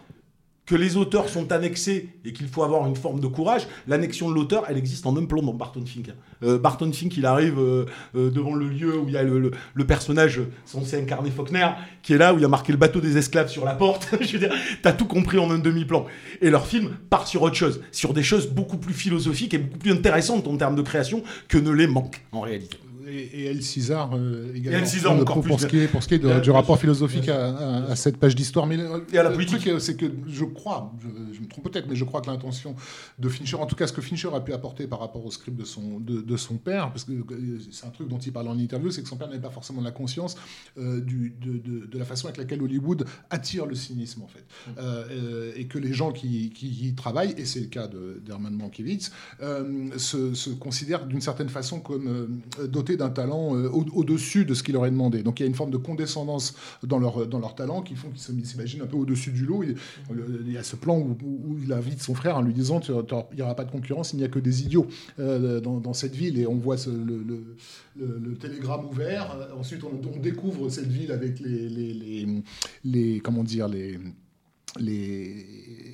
que 0.67 0.75
les 0.75 0.97
auteurs 0.97 1.29
sont 1.29 1.51
annexés 1.53 2.09
et 2.25 2.33
qu'il 2.33 2.47
faut 2.47 2.61
avoir 2.61 2.85
une 2.85 2.95
forme 2.95 3.21
de 3.21 3.27
courage, 3.27 3.67
l'annexion 3.87 4.29
de 4.29 4.35
l'auteur, 4.35 4.65
elle 4.67 4.77
existe 4.77 5.05
en 5.05 5.15
un 5.15 5.25
plan 5.25 5.41
dans 5.41 5.53
Barton 5.53 5.83
Fink. 5.85 6.09
Euh, 6.43 6.59
Barton 6.59 6.91
Fink, 6.91 7.15
il 7.15 7.25
arrive 7.25 7.57
euh, 7.57 7.85
euh, 8.15 8.29
devant 8.29 8.53
le 8.53 8.67
lieu 8.67 8.99
où 8.99 9.07
il 9.07 9.13
y 9.13 9.17
a 9.17 9.23
le, 9.23 9.51
personnage 9.87 10.41
censé 10.65 10.99
incarner 10.99 11.31
Faulkner, 11.31 11.69
qui 12.03 12.13
est 12.13 12.17
là, 12.17 12.33
où 12.33 12.37
il 12.37 12.41
y 12.41 12.45
a 12.45 12.49
marqué 12.49 12.73
le 12.73 12.77
bateau 12.77 12.99
des 12.99 13.17
esclaves 13.17 13.47
sur 13.47 13.63
la 13.63 13.75
porte. 13.75 14.09
Je 14.21 14.33
veux 14.33 14.39
dire, 14.39 14.53
t'as 14.83 14.91
tout 14.91 15.05
compris 15.07 15.39
en 15.39 15.49
un 15.49 15.57
demi-plan. 15.57 16.05
Et 16.41 16.49
leur 16.49 16.67
film 16.67 16.97
part 17.09 17.27
sur 17.27 17.43
autre 17.43 17.55
chose, 17.55 17.81
sur 17.93 18.13
des 18.13 18.23
choses 18.23 18.47
beaucoup 18.47 18.77
plus 18.77 18.93
philosophiques 18.93 19.53
et 19.53 19.59
beaucoup 19.59 19.79
plus 19.79 19.91
intéressantes 19.93 20.47
en 20.47 20.57
termes 20.57 20.75
de 20.75 20.81
création 20.81 21.23
que 21.47 21.57
ne 21.57 21.71
les 21.71 21.87
manque, 21.87 22.21
en 22.33 22.41
réalité. 22.41 22.77
Et, 23.07 23.41
et 23.41 23.45
El 23.45 23.63
César 23.63 24.11
euh, 24.13 24.51
également. 24.53 24.77
Et 24.79 24.81
El 24.81 24.87
César 24.87 25.13
pour, 25.13 25.21
encore 25.21 25.35
pour, 25.35 25.43
plus. 25.43 25.49
pour 25.49 25.59
ce 25.61 25.67
qui 25.67 25.77
est, 25.79 25.87
pour 25.87 26.03
ce 26.03 26.07
qui 26.07 26.15
est 26.15 26.19
de- 26.19 26.39
du 26.39 26.51
rapport 26.51 26.77
philosophique 26.79 27.29
à, 27.29 27.55
à- 27.55 27.91
à 27.91 27.95
cette 27.95 28.17
page 28.17 28.35
d'histoire. 28.35 28.67
Mais 28.67 28.77
Et 29.13 29.17
à 29.17 29.23
la 29.23 29.29
le 29.29 29.35
politique. 29.35 29.59
truc, 29.61 29.79
c'est 29.81 29.95
que 29.95 30.05
je 30.27 30.43
crois, 30.45 30.93
je, 31.01 31.07
je 31.35 31.41
me 31.41 31.47
trompe 31.47 31.71
peut-être, 31.71 31.87
mais 31.89 31.95
je 31.95 32.03
crois 32.03 32.21
que 32.21 32.27
l'intention 32.27 32.75
de 33.19 33.29
Fincher, 33.29 33.55
en 33.57 33.65
tout 33.65 33.75
cas 33.75 33.87
ce 33.87 33.93
que 33.93 34.01
Fincher 34.01 34.29
a 34.33 34.41
pu 34.41 34.53
apporter 34.53 34.87
par 34.87 34.99
rapport 34.99 35.25
au 35.25 35.31
script 35.31 35.57
de 35.57 35.65
son, 35.65 35.99
de, 35.99 36.21
de 36.21 36.37
son 36.37 36.57
père, 36.57 36.89
parce 36.91 37.03
que 37.05 37.13
euh, 37.13 37.59
c'est 37.71 37.85
un 37.85 37.89
truc 37.91 38.07
dont 38.09 38.17
il 38.19 38.31
parle 38.33 38.47
en 38.49 38.57
interview, 38.57 38.91
c'est 38.91 39.01
que 39.03 39.09
son 39.09 39.17
père 39.17 39.27
n'avait 39.27 39.39
pas 39.41 39.49
forcément 39.51 39.81
la 39.81 39.91
conscience 39.91 40.35
euh, 40.77 40.99
du, 41.01 41.33
de, 41.39 41.97
la 41.97 42.05
façon 42.05 42.27
avec 42.27 42.37
laquelle 42.37 42.61
Hollywood 42.61 43.05
attire 43.29 43.65
le 43.65 43.75
cynisme, 43.75 44.21
en 44.21 44.27
fait. 44.27 44.45
Euh, 44.77 45.05
euh, 45.11 45.51
et 45.55 45.65
que 45.65 45.77
les 45.79 45.93
gens 45.93 46.11
qui, 46.11 46.49
qui 46.51 46.67
y 46.87 46.93
travaillent, 46.93 47.33
et 47.37 47.45
c'est 47.45 47.59
le 47.61 47.67
cas 47.67 47.87
d'Herman 48.25 48.53
Mankiewicz, 48.55 49.11
se, 49.97 50.33
se 50.33 50.49
considèrent 50.51 51.05
d'une 51.05 51.21
certaine 51.21 51.49
façon 51.49 51.79
comme 51.79 52.07
euh, 52.59 52.67
d'un 52.97 53.09
talent 53.09 53.55
euh, 53.55 53.69
au- 53.69 53.85
au-dessus 53.93 54.45
de 54.45 54.53
ce 54.53 54.63
qu'il 54.63 54.73
leur 54.73 54.83
demandé. 54.83 55.23
Donc 55.23 55.39
il 55.39 55.43
y 55.43 55.45
a 55.45 55.49
une 55.49 55.55
forme 55.55 55.71
de 55.71 55.77
condescendance 55.77 56.55
dans 56.83 56.99
leur, 56.99 57.27
dans 57.27 57.39
leur 57.39 57.55
talent 57.55 57.81
qui 57.81 57.95
font 57.95 58.09
qu'ils 58.09 58.45
s'imaginent 58.45 58.81
un 58.81 58.87
peu 58.87 58.97
au-dessus 58.97 59.31
du 59.31 59.45
lot. 59.45 59.63
Il, 59.63 59.75
y 60.51 60.57
a 60.57 60.63
ce 60.63 60.75
plan 60.75 60.97
où, 60.97 61.17
où- 61.23 61.57
il 61.63 61.71
invite 61.73 62.01
son 62.01 62.13
frère 62.15 62.37
en 62.37 62.41
lui 62.41 62.53
disant 62.53 62.79
il 62.81 63.35
n'y 63.35 63.41
aura 63.41 63.55
pas 63.55 63.65
de 63.65 63.71
concurrence, 63.71 64.13
il 64.13 64.17
n'y 64.17 64.23
a 64.23 64.27
que 64.27 64.39
des 64.39 64.63
idiots 64.63 64.87
euh, 65.19 65.59
dans, 65.59 65.93
cette 65.93 66.15
ville. 66.15 66.37
Et 66.39 66.47
on 66.47 66.55
voit 66.55 66.75
le, 66.87 67.23
le- 67.23 68.35
télégramme 68.37 68.85
ouvert. 68.85 69.35
Euh, 69.35 69.59
Ensuite, 69.59 69.81
on, 69.83 70.19
découvre 70.19 70.69
cette 70.69 70.87
ville 70.91 71.11
avec 71.11 71.39
les, 71.39 71.69
les, 71.69 72.27
les- 72.83 73.19
comment 73.19 73.43
dire, 73.43 73.67
les 73.67 73.99
les, 74.79 75.45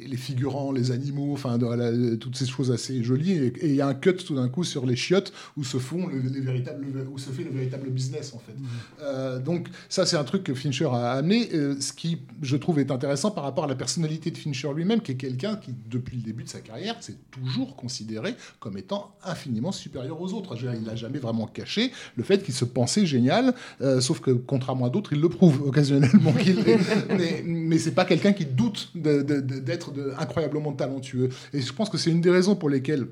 les 0.07 0.17
figurants, 0.17 0.71
les 0.71 0.91
animaux, 0.91 1.33
enfin 1.33 1.57
toutes 2.19 2.35
ces 2.37 2.45
choses 2.45 2.71
assez 2.71 3.03
jolies. 3.03 3.31
Et 3.33 3.53
il 3.69 3.75
y 3.75 3.81
a 3.81 3.87
un 3.87 3.93
cut 3.93 4.15
tout 4.15 4.35
d'un 4.35 4.49
coup 4.49 4.63
sur 4.63 4.85
les 4.85 4.95
chiottes 4.95 5.33
où 5.57 5.63
se 5.63 5.77
font 5.77 6.07
le- 6.07 6.19
les 6.19 6.39
véritables, 6.41 6.85
où 7.11 7.17
se 7.17 7.29
fait 7.29 7.43
le 7.43 7.51
véritable 7.51 7.89
business 7.89 8.33
en 8.33 8.39
fait. 8.39 8.53
Euh, 9.01 9.39
donc 9.39 9.67
ça 9.89 10.05
c'est 10.05 10.17
un 10.17 10.23
truc 10.23 10.43
que 10.43 10.53
Fincher 10.53 10.85
a 10.91 11.11
amené, 11.13 11.49
euh, 11.53 11.75
ce 11.79 11.93
qui 11.93 12.19
je 12.41 12.57
trouve 12.57 12.79
est 12.79 12.91
intéressant 12.91 13.31
par 13.31 13.43
rapport 13.43 13.63
à 13.63 13.67
la 13.67 13.75
personnalité 13.75 14.29
de 14.31 14.37
Fincher 14.37 14.69
lui-même, 14.75 15.01
qui 15.01 15.13
est 15.13 15.15
quelqu'un 15.15 15.55
qui 15.55 15.71
depuis 15.89 16.17
le 16.17 16.23
début 16.23 16.43
de 16.43 16.49
sa 16.49 16.59
carrière 16.59 16.95
s'est 17.01 17.17
toujours 17.31 17.75
considéré 17.75 18.35
comme 18.59 18.77
étant 18.77 19.15
infiniment 19.23 19.71
supérieur 19.71 20.21
aux 20.21 20.33
autres. 20.33 20.55
Il 20.75 20.83
n'a 20.83 20.95
jamais 20.95 21.19
vraiment 21.19 21.47
caché 21.47 21.91
le 22.15 22.23
fait 22.23 22.43
qu'il 22.43 22.53
se 22.53 22.65
pensait 22.65 23.05
génial, 23.05 23.53
euh, 23.81 23.99
sauf 24.01 24.19
que 24.19 24.31
contrairement 24.31 24.85
à 24.85 24.89
d'autres, 24.89 25.13
il 25.13 25.21
le 25.21 25.29
prouve 25.29 25.61
occasionnellement 25.65 26.33
mais, 27.09 27.43
mais 27.45 27.77
c'est 27.77 27.91
pas 27.93 28.05
quelqu'un 28.05 28.33
qui 28.33 28.45
doute 28.45 28.72
d'être 28.95 29.93
incroyablement 30.17 30.73
talentueux. 30.73 31.29
Et 31.53 31.61
je 31.61 31.73
pense 31.73 31.89
que 31.89 31.97
c'est 31.97 32.11
une 32.11 32.21
des 32.21 32.29
raisons 32.29 32.55
pour 32.55 32.69
lesquelles 32.69 33.07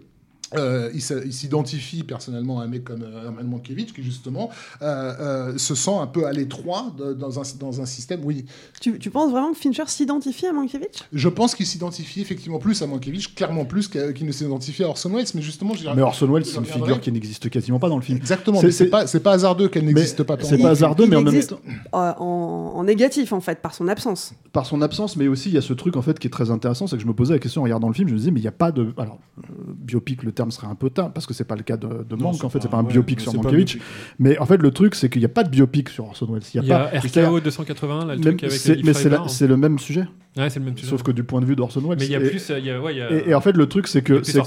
euh, 0.58 0.90
il 0.94 1.02
s'identifie 1.34 2.04
personnellement 2.04 2.60
à 2.60 2.64
un 2.64 2.68
mec 2.68 2.84
comme 2.84 3.04
euh, 3.04 3.26
Herman 3.26 3.48
Mankiewicz, 3.48 3.92
qui 3.94 4.04
justement 4.04 4.50
euh, 4.82 5.14
euh, 5.52 5.58
se 5.58 5.76
sent 5.76 5.94
un 6.00 6.08
peu 6.08 6.26
à 6.28 6.32
l'étroit 6.34 6.94
dans 7.18 7.40
un, 7.40 7.44
dans 7.60 7.82
un 7.82 7.86
système. 7.86 8.22
Oui, 8.24 8.46
Tu, 8.80 9.00
tu 9.00 9.10
penses 9.10 9.32
vraiment 9.32 9.52
que 9.54 9.58
Fincher 9.58 9.84
s'identifie 9.88 10.48
à 10.48 10.54
Mankiewicz? 10.54 11.04
Je 11.14 11.30
pense 11.30 11.56
qu'il 11.56 11.66
s'identifie 11.66 12.22
effectivement 12.22 12.60
plus 12.60 12.82
à 12.82 12.88
Mankiewicz, 12.88 13.28
clairement 13.36 13.66
plus 13.66 13.88
qu'il 13.88 14.26
ne 14.26 14.32
s'identifie 14.32 14.84
à 14.84 14.90
Orson 14.90 15.10
Welles, 15.10 15.26
mais 15.36 15.42
justement, 15.42 15.74
je 15.74 15.80
dirais- 15.82 15.96
Mais 15.96 16.02
Orson 16.02 16.28
Welles, 16.28 16.46
c'est 16.46 16.58
une 16.58 16.66
figure 16.66 17.00
qui 17.00 17.12
n'existe 17.12 17.50
quasiment 17.50 17.80
pas 17.80 17.90
dans 17.90 17.98
le 17.98 18.02
film. 18.04 18.18
Exactement, 18.18 18.60
C'est- 18.62 18.86
pas, 18.88 19.08
c'est 19.08 19.20
pas 19.22 19.32
hasardeux 19.34 19.70
qu'elle 19.70 19.86
n'existe 19.86 20.24
pas. 20.24 20.38
tant 20.38 20.48
C'est 20.48 20.58
pas 20.58 20.70
hasardeux, 20.70 21.06
mais 21.08 21.16
en 21.16 21.22
même 21.22 21.44
temps. 21.44 21.60
euh, 21.96 22.12
en, 22.20 22.74
en 22.76 22.84
négatif, 22.84 23.32
en 23.34 23.42
fait, 23.42 23.62
par 23.62 23.74
son 23.74 23.88
absence. 23.88 24.34
par 24.54 24.66
son 24.66 24.82
absence, 24.82 25.16
mais 25.16 25.28
aussi 25.28 25.50
il 25.50 25.56
y 25.56 25.58
a 25.58 25.62
ce 25.62 25.74
truc 25.74 25.96
en 25.96 26.02
fait 26.02 26.20
qui 26.20 26.28
est 26.28 26.32
très 26.32 26.52
intéressant, 26.52 26.86
c'est 26.88 26.96
que 26.98 27.02
je 27.02 27.08
me 27.08 27.14
posais 27.14 27.34
la 27.34 27.40
question 27.40 27.62
en 27.62 27.64
regardant 27.64 27.88
le 27.88 27.94
film, 27.94 28.08
je 28.10 28.14
me 28.14 28.18
disais 28.20 28.32
mais 28.32 28.40
il 28.40 28.44
n'y 28.44 28.50
a 28.50 28.52
pas 28.52 28.72
de, 28.74 28.94
alors 28.98 29.20
euh, 29.40 29.44
biopic, 29.68 30.24
le 30.24 30.32
terme 30.34 30.41
serait 30.50 30.68
un 30.68 30.74
peu 30.76 30.90
tard 30.90 31.14
parce 31.14 31.28
que 31.28 31.34
c'est 31.36 31.44
pas 31.44 31.56
le 31.56 31.62
cas 31.62 31.78
de, 31.78 31.88
de 31.88 32.24
en 32.24 32.34
fait, 32.50 32.60
c'est 32.62 32.70
pas 32.72 32.78
un 32.78 32.84
ouais, 32.84 32.92
biopic 32.94 33.20
sur 33.20 33.34
Mankiewicz, 33.36 33.78
mais 34.18 34.38
en 34.40 34.46
fait 34.48 34.58
le 34.58 34.72
truc 34.72 34.96
c'est 34.96 35.10
qu'il 35.10 35.20
n'y 35.20 35.26
a 35.26 35.30
pas 35.30 35.44
de 35.44 35.50
biopic 35.50 35.90
sur 35.90 36.06
Orson 36.06 36.26
Welles, 36.32 36.42
il 36.56 36.64
y 36.64 36.66
y 36.66 36.72
a 36.72 36.90
pas, 36.90 36.98
RKO 37.00 37.40
280, 37.42 37.98
là, 37.98 38.02
le 38.02 38.08
même- 38.08 38.22
truc 38.22 38.44
avec 38.44 38.84
mais 38.84 38.94
c'est 38.94 39.14
hein. 39.14 39.28
c'est 39.28 39.48
le 39.48 39.58
même 39.58 39.78
sujet. 39.78 40.08
Ouais, 40.38 40.50
c'est 40.50 40.60
le 40.60 40.66
même 40.66 40.78
sujet. 40.78 40.90
Sauf 40.90 41.04
que 41.04 41.12
du 41.12 41.24
point 41.24 41.42
de 41.42 41.46
vue 41.46 41.56
d'Orson 41.58 41.82
Welles. 41.82 41.98
Mais 42.00 42.06
il 42.06 42.12
y 42.12 42.16
a 42.16 42.22
Et- 42.22 42.30
plus, 42.30 42.52
il 42.58 42.66
y 42.66 42.72
a- 42.72 42.82
ouais, 42.82 42.94
il 42.96 42.98
y 42.98 43.02
a- 43.02 43.12
et, 43.12 43.30
et 43.30 43.36
en 43.36 43.42
fait, 43.42 43.52
le 43.58 43.66
truc, 43.68 43.86
c'est 43.88 44.02
que. 44.02 44.24
c'est. 44.24 44.40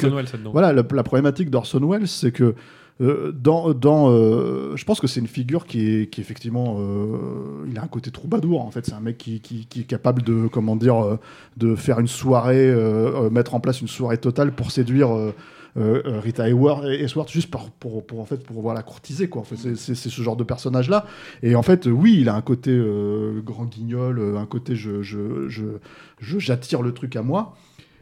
Voilà, 0.50 0.72
la, 0.72 0.83
la 0.90 1.02
problématique 1.02 1.50
d'Orson 1.50 1.80
Welles, 1.87 2.09
c'est 2.09 2.33
que. 2.33 2.54
euh, 3.02 3.33
dans, 3.33 3.74
dans 3.74 4.09
euh, 4.11 4.76
je 4.76 4.85
pense 4.85 4.98
que 5.00 5.07
c'est 5.09 5.18
une 5.20 5.26
figure 5.26 5.66
qui 5.66 5.80
est, 6.02 6.07
qui 6.11 6.20
effectivement, 6.22 6.76
euh, 6.78 7.66
il 7.68 7.76
a 7.78 7.83
un 7.83 7.87
côté 7.88 8.11
troubadour. 8.11 8.64
En 8.64 8.70
fait, 8.70 8.87
c'est 8.87 8.94
un 8.94 9.00
mec 9.00 9.18
qui, 9.18 9.40
qui- 9.40 9.66
qui 9.66 9.80
est 9.80 9.85
capable 9.85 10.22
de, 10.22 10.46
comment 10.46 10.76
dire, 10.76 11.18
de 11.59 11.74
faire 11.74 11.98
une 12.00 12.07
soirée, 12.09 12.72
mettre 13.30 13.54
en 13.54 13.61
place 13.61 13.80
une 13.83 13.88
soirée 13.88 14.16
totale 14.18 14.52
pour 14.52 14.70
séduire 14.70 15.09
Rita 15.77 16.45
Hayworth, 16.49 16.85
juste 17.31 17.51
pour, 17.51 17.71
pour, 17.71 18.07
pour, 18.07 18.21
en 18.21 18.25
fait, 18.25 18.45
pour 18.45 18.63
voilà, 18.63 18.83
courtiser. 18.83 19.29
Quoi. 19.29 19.43
En 19.43 19.45
fait, 19.45 19.57
c'est- 19.77 19.95
ce 19.95 20.23
genre 20.23 20.37
de 20.37 20.45
personnage-là. 20.45 21.07
Et 21.43 21.57
en 21.57 21.63
fait, 21.63 21.87
euh, 21.87 21.91
oui, 21.91 22.19
il 22.21 22.29
a 22.29 22.35
un 22.35 22.43
côté 22.43 22.71
euh, 22.71 23.41
grand 23.41 23.65
guignol, 23.65 24.19
euh, 24.19 24.37
un 24.39 24.47
côté 24.47 24.77
je, 24.77 25.03
je, 25.03 25.49
je, 25.49 25.65
je- 26.21 26.39
j'attire 26.39 26.83
le 26.83 26.93
truc 26.93 27.17
à 27.17 27.23
moi. 27.23 27.55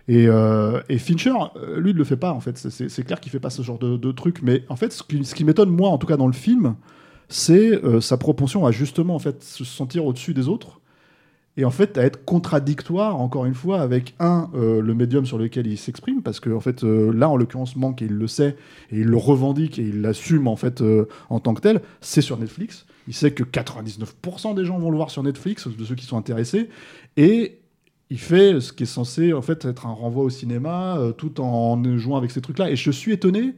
Et, 0.09 0.27
euh, 0.29 0.81
et 0.89 0.99
Fincher, 0.99 1.33
euh, 1.57 1.79
lui, 1.81 1.93
il 1.93 1.97
le 1.97 2.05
fait 2.05 2.17
pas, 2.17 2.33
en 2.33 2.41
fait. 2.41 2.59
C'est- 2.59 3.03
clair 3.05 3.21
qu'il 3.21 3.33
fait 3.33 3.41
pas 3.41 3.51
ce 3.51 3.63
genre 3.63 3.79
de, 3.79 4.13
truc. 4.13 4.41
Mais 4.43 4.65
en 4.69 4.77
fait, 4.77 4.93
ce 4.93 5.03
qui, 5.03 5.25
ce 5.25 5.35
qui 5.35 5.45
m'étonne, 5.45 5.71
moi, 5.71 5.89
en 5.89 5.97
tout 5.99 6.07
cas 6.07 6.17
dans 6.19 6.27
le 6.27 6.33
film, 6.35 6.75
c'est 7.29 7.73
euh, 7.85 8.01
sa 8.03 8.19
propension 8.19 8.67
à 8.67 8.73
justement 8.73 9.15
en 9.15 9.19
fait, 9.19 9.43
se 9.43 9.65
sentir 9.65 10.05
au-dessus 10.05 10.35
des 10.35 10.49
autres. 10.49 10.81
Et 11.59 11.67
en 11.67 11.71
fait, 11.71 11.99
à 11.99 12.03
être 12.03 12.25
contradictoire, 12.25 13.21
encore 13.21 13.45
une 13.45 13.55
fois, 13.55 13.81
avec 13.81 14.15
un, 14.19 14.51
euh, 14.55 14.81
le 14.81 14.95
médium 14.95 15.27
sur 15.27 15.37
lequel 15.37 15.67
il 15.67 15.77
s'exprime, 15.77 16.23
parce 16.23 16.41
que 16.41 16.49
en 16.49 16.61
fait, 16.61 16.83
euh, 16.83 17.13
là, 17.13 17.29
en 17.29 17.37
l'occurrence, 17.37 17.77
Manque, 17.77 18.01
et 18.01 18.07
il 18.07 18.13
le 18.13 18.27
sait, 18.27 18.57
et 18.91 19.01
il 19.01 19.05
le 19.05 19.17
revendique, 19.19 19.79
et 19.79 19.83
il 19.83 20.01
l'assume 20.01 20.49
en 20.49 20.57
fait 20.57 20.81
euh, 20.81 21.07
en 21.29 21.41
tant 21.41 21.53
que 21.53 21.61
tel, 21.61 21.83
c'est 22.01 22.23
sur 22.23 22.39
Netflix. 22.39 22.87
Il 23.07 23.13
sait 23.13 23.33
que 23.33 23.45
99% 23.45 24.55
des 24.55 24.65
gens 24.65 24.79
vont 24.79 24.91
le 24.91 24.97
voir 24.97 25.11
sur 25.11 25.23
Netflix, 25.23 25.69
de 25.69 25.85
ceux 25.85 25.95
qui 25.95 26.07
sont 26.07 26.17
intéressés, 26.17 26.71
et 27.19 27.59
il 28.09 28.19
fait 28.19 28.59
ce 28.61 28.73
qui 28.73 28.85
est 28.85 28.87
censé 28.87 29.35
en 29.35 29.43
fait 29.43 29.65
être 29.67 29.87
un 29.87 29.93
renvoi 29.93 30.25
au 30.25 30.31
cinéma, 30.31 30.99
tout 31.17 31.41
en 31.41 31.83
jouant 31.99 32.17
avec 32.17 32.31
ces 32.31 32.43
trucs-là. 32.43 32.71
Et 32.71 32.77
je 32.77 32.91
suis 32.91 33.13
étonné. 33.13 33.55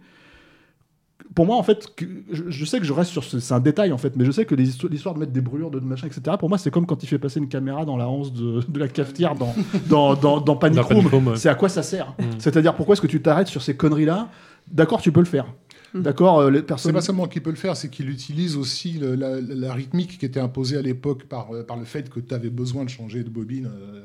Pour 1.35 1.47
moi, 1.47 1.57
en 1.57 1.63
fait, 1.63 1.89
que- 1.97 2.05
je, 2.31 2.45
je 2.49 2.65
sais 2.65 2.79
que 2.79 2.85
je 2.85 2.93
reste 2.93 3.11
sur 3.11 3.25
ce, 3.25 3.41
c'est 3.41 3.55
un 3.55 3.61
détail 3.61 3.93
en 3.93 3.99
fait, 3.99 4.15
mais 4.17 4.25
je 4.25 4.31
sais 4.31 4.45
que 4.45 4.55
l'histoire 4.55 5.15
de 5.15 5.21
mettre 5.21 5.33
des 5.33 5.41
brûlures, 5.41 5.71
de 5.71 5.81
machin, 5.81 6.07
etc. 6.07 6.37
Pour 6.39 6.49
moi, 6.49 6.59
c'est 6.59 6.71
comme 6.71 6.87
quand 6.87 7.03
il 7.03 7.07
fait 7.09 7.19
passer 7.19 7.41
une 7.41 7.49
caméra 7.49 7.85
dans 7.85 7.97
la 7.97 8.09
hanse 8.09 8.33
de, 8.33 8.61
de 8.69 8.79
la 8.79 8.89
cafetière 8.89 9.35
dans 9.35 9.55
dans 9.89 10.15
dans, 10.15 10.41
dans 10.41 10.57
Panic 10.57 10.77
Dans 10.77 10.85
Panic 10.85 11.03
Room. 11.05 11.13
Room, 11.13 11.29
ouais. 11.29 11.37
C'est 11.37 11.49
à 11.49 11.55
quoi 11.55 11.69
ça 11.69 11.83
sert 11.83 12.15
Mm. 12.19 12.23
C'est-à-dire 12.39 12.75
pourquoi 12.77 12.93
est-ce 12.93 13.03
que 13.03 13.07
tu 13.09 13.21
t'arrêtes 13.21 13.49
sur 13.49 13.63
ces 13.63 13.75
conneries-là 13.77 14.29
D'accord, 14.71 15.01
tu 15.03 15.11
peux 15.13 15.21
le 15.21 15.27
faire. 15.27 15.47
D'accord, 15.95 16.41
euh, 16.41 16.51
les 16.51 16.63
C'est 16.77 16.93
pas 16.93 17.01
seulement 17.01 17.27
qu'il 17.29 17.43
peut 17.43 17.51
le 17.51 17.57
faire, 17.57 17.77
c'est 17.77 17.89
qu'il 17.89 18.11
utilise 18.11 18.57
aussi 18.57 18.93
le- 18.95 19.15
la, 19.15 19.41
la 19.41 19.73
rythmique 19.73 20.19
qui 20.19 20.27
était 20.27 20.41
imposée 20.41 20.77
à 20.77 20.83
l'époque 20.83 21.25
par, 21.25 21.55
euh, 21.55 21.63
par 21.65 21.77
le 21.77 21.85
fait 21.85 22.11
que 22.11 22.19
tu 22.21 22.35
avais 22.35 22.51
besoin 22.51 22.85
de 22.85 22.89
changer 22.91 23.23
de 23.23 23.29
bobine, 23.29 23.67
euh, 23.67 24.01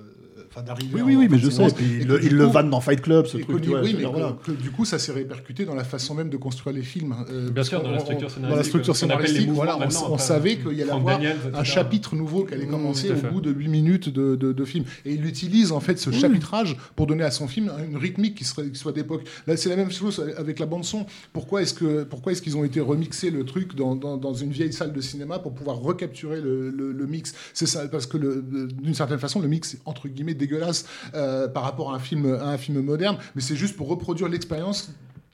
enfin 0.50 0.62
d'arriver. 0.64 0.90
Oui, 0.96 1.02
oui, 1.06 1.16
oui, 1.16 1.28
mais 1.30 1.38
je 1.38 1.50
sais. 1.50 1.68
Puis 1.76 1.86
il 2.02 2.08
le- 2.08 2.24
il 2.24 2.36
vanne 2.38 2.70
dans 2.70 2.82
Fight 2.82 3.02
Club, 3.02 3.26
ce 3.28 3.38
truc, 3.38 3.66
vois, 3.66 3.82
oui, 3.82 3.96
mais 3.98 4.06
voilà. 4.06 4.38
que 4.44 4.52
du 4.52 4.72
coup, 4.72 4.86
ça 4.86 4.98
s'est 5.00 5.12
répercuté 5.12 5.66
dans 5.66 5.76
la 5.76 5.84
façon 5.84 6.16
même 6.16 6.30
de 6.30 6.38
construire 6.38 6.76
les 6.76 6.82
films. 6.84 7.16
euh, 7.30 7.50
Bien 7.50 7.64
sûr, 7.64 7.82
dans 7.84 7.92
la 7.92 7.98
on- 7.98 8.00
structure 8.02 8.28
Dans 8.30 8.34
la 8.34 8.64
scénaristique, 8.64 8.68
structure 8.70 8.96
scénaristique, 8.96 9.50
voilà, 9.50 9.78
on, 10.10 10.18
savait 10.18 10.58
qu'il 10.58 10.74
y 10.74 10.82
allait 10.82 10.92
avoir 10.92 11.18
Daniels, 11.18 11.38
un 11.54 11.64
chapitre 11.64 12.16
nouveau 12.16 12.44
qui 12.46 12.54
allait 12.54 12.66
Mmh, 12.66 12.70
commencer 12.72 13.12
au 13.12 13.32
bout 13.34 13.42
de 13.42 13.52
8 13.52 13.68
minutes 13.68 14.10
de, 14.10 14.36
de- 14.36 14.52
de 14.54 14.66
film. 14.66 14.86
Et 15.06 15.14
il 15.14 15.26
utilise 15.26 15.72
en 15.72 15.80
fait 15.80 15.98
ce 16.00 16.12
chapitrage 16.12 16.76
pour 16.96 17.08
donner 17.08 17.24
à 17.24 17.32
son 17.32 17.48
film 17.48 17.72
une 17.88 17.98
rythmique 17.98 18.36
qui, 18.36 18.44
serait, 18.44 18.70
qui 18.70 18.80
soit 18.80 18.92
d'époque. 18.92 19.24
Là, 19.48 19.56
c'est 19.58 19.70
la 19.70 19.76
même 19.76 19.92
chose 19.92 20.24
avec 20.38 20.60
la 20.60 20.66
bande-son. 20.66 21.06
Pourquoi 21.34 21.62
est-ce 21.62 21.74
que 21.74 22.04
pourquoi 22.04 22.32
est-ce 22.32 22.42
qu'ils 22.42 22.58
ont 22.58 22.64
été 22.64 22.80
remixés 22.80 23.30
le 23.30 23.46
truc 23.46 23.76
dans, 23.76 23.96
dans- 23.96 24.18
dans 24.18 24.34
une 24.34 24.52
vieille 24.52 24.74
salle 24.74 24.94
de 24.94 25.02
cinéma 25.02 25.40
pour 25.40 25.54
pouvoir 25.54 25.78
recapturer 25.78 26.42
le, 26.42 26.70
le- 26.72 26.92
le 26.92 27.06
mix? 27.08 27.34
C'est 27.54 27.68
ça, 27.68 27.88
parce 27.88 28.06
que 28.08 28.18
d'une 28.18 28.94
certaine 28.94 29.20
façon, 29.20 29.40
le 29.40 29.48
mix 29.48 29.78
entre 29.86 30.08
guillemets 30.08 30.34
dégueulasse 30.40 30.86
euh, 31.14 31.48
par 31.48 31.62
rapport 31.64 31.92
à 31.94 31.98
un 31.98 32.00
film, 32.00 32.26
à 32.42 32.48
un 32.48 32.58
film 32.58 32.82
moderne, 32.82 33.18
mais 33.36 33.42
c'est 33.44 33.56
juste 33.56 33.76
pour 33.78 33.88
reproduire 33.88 34.28
l'expérience 34.30 34.90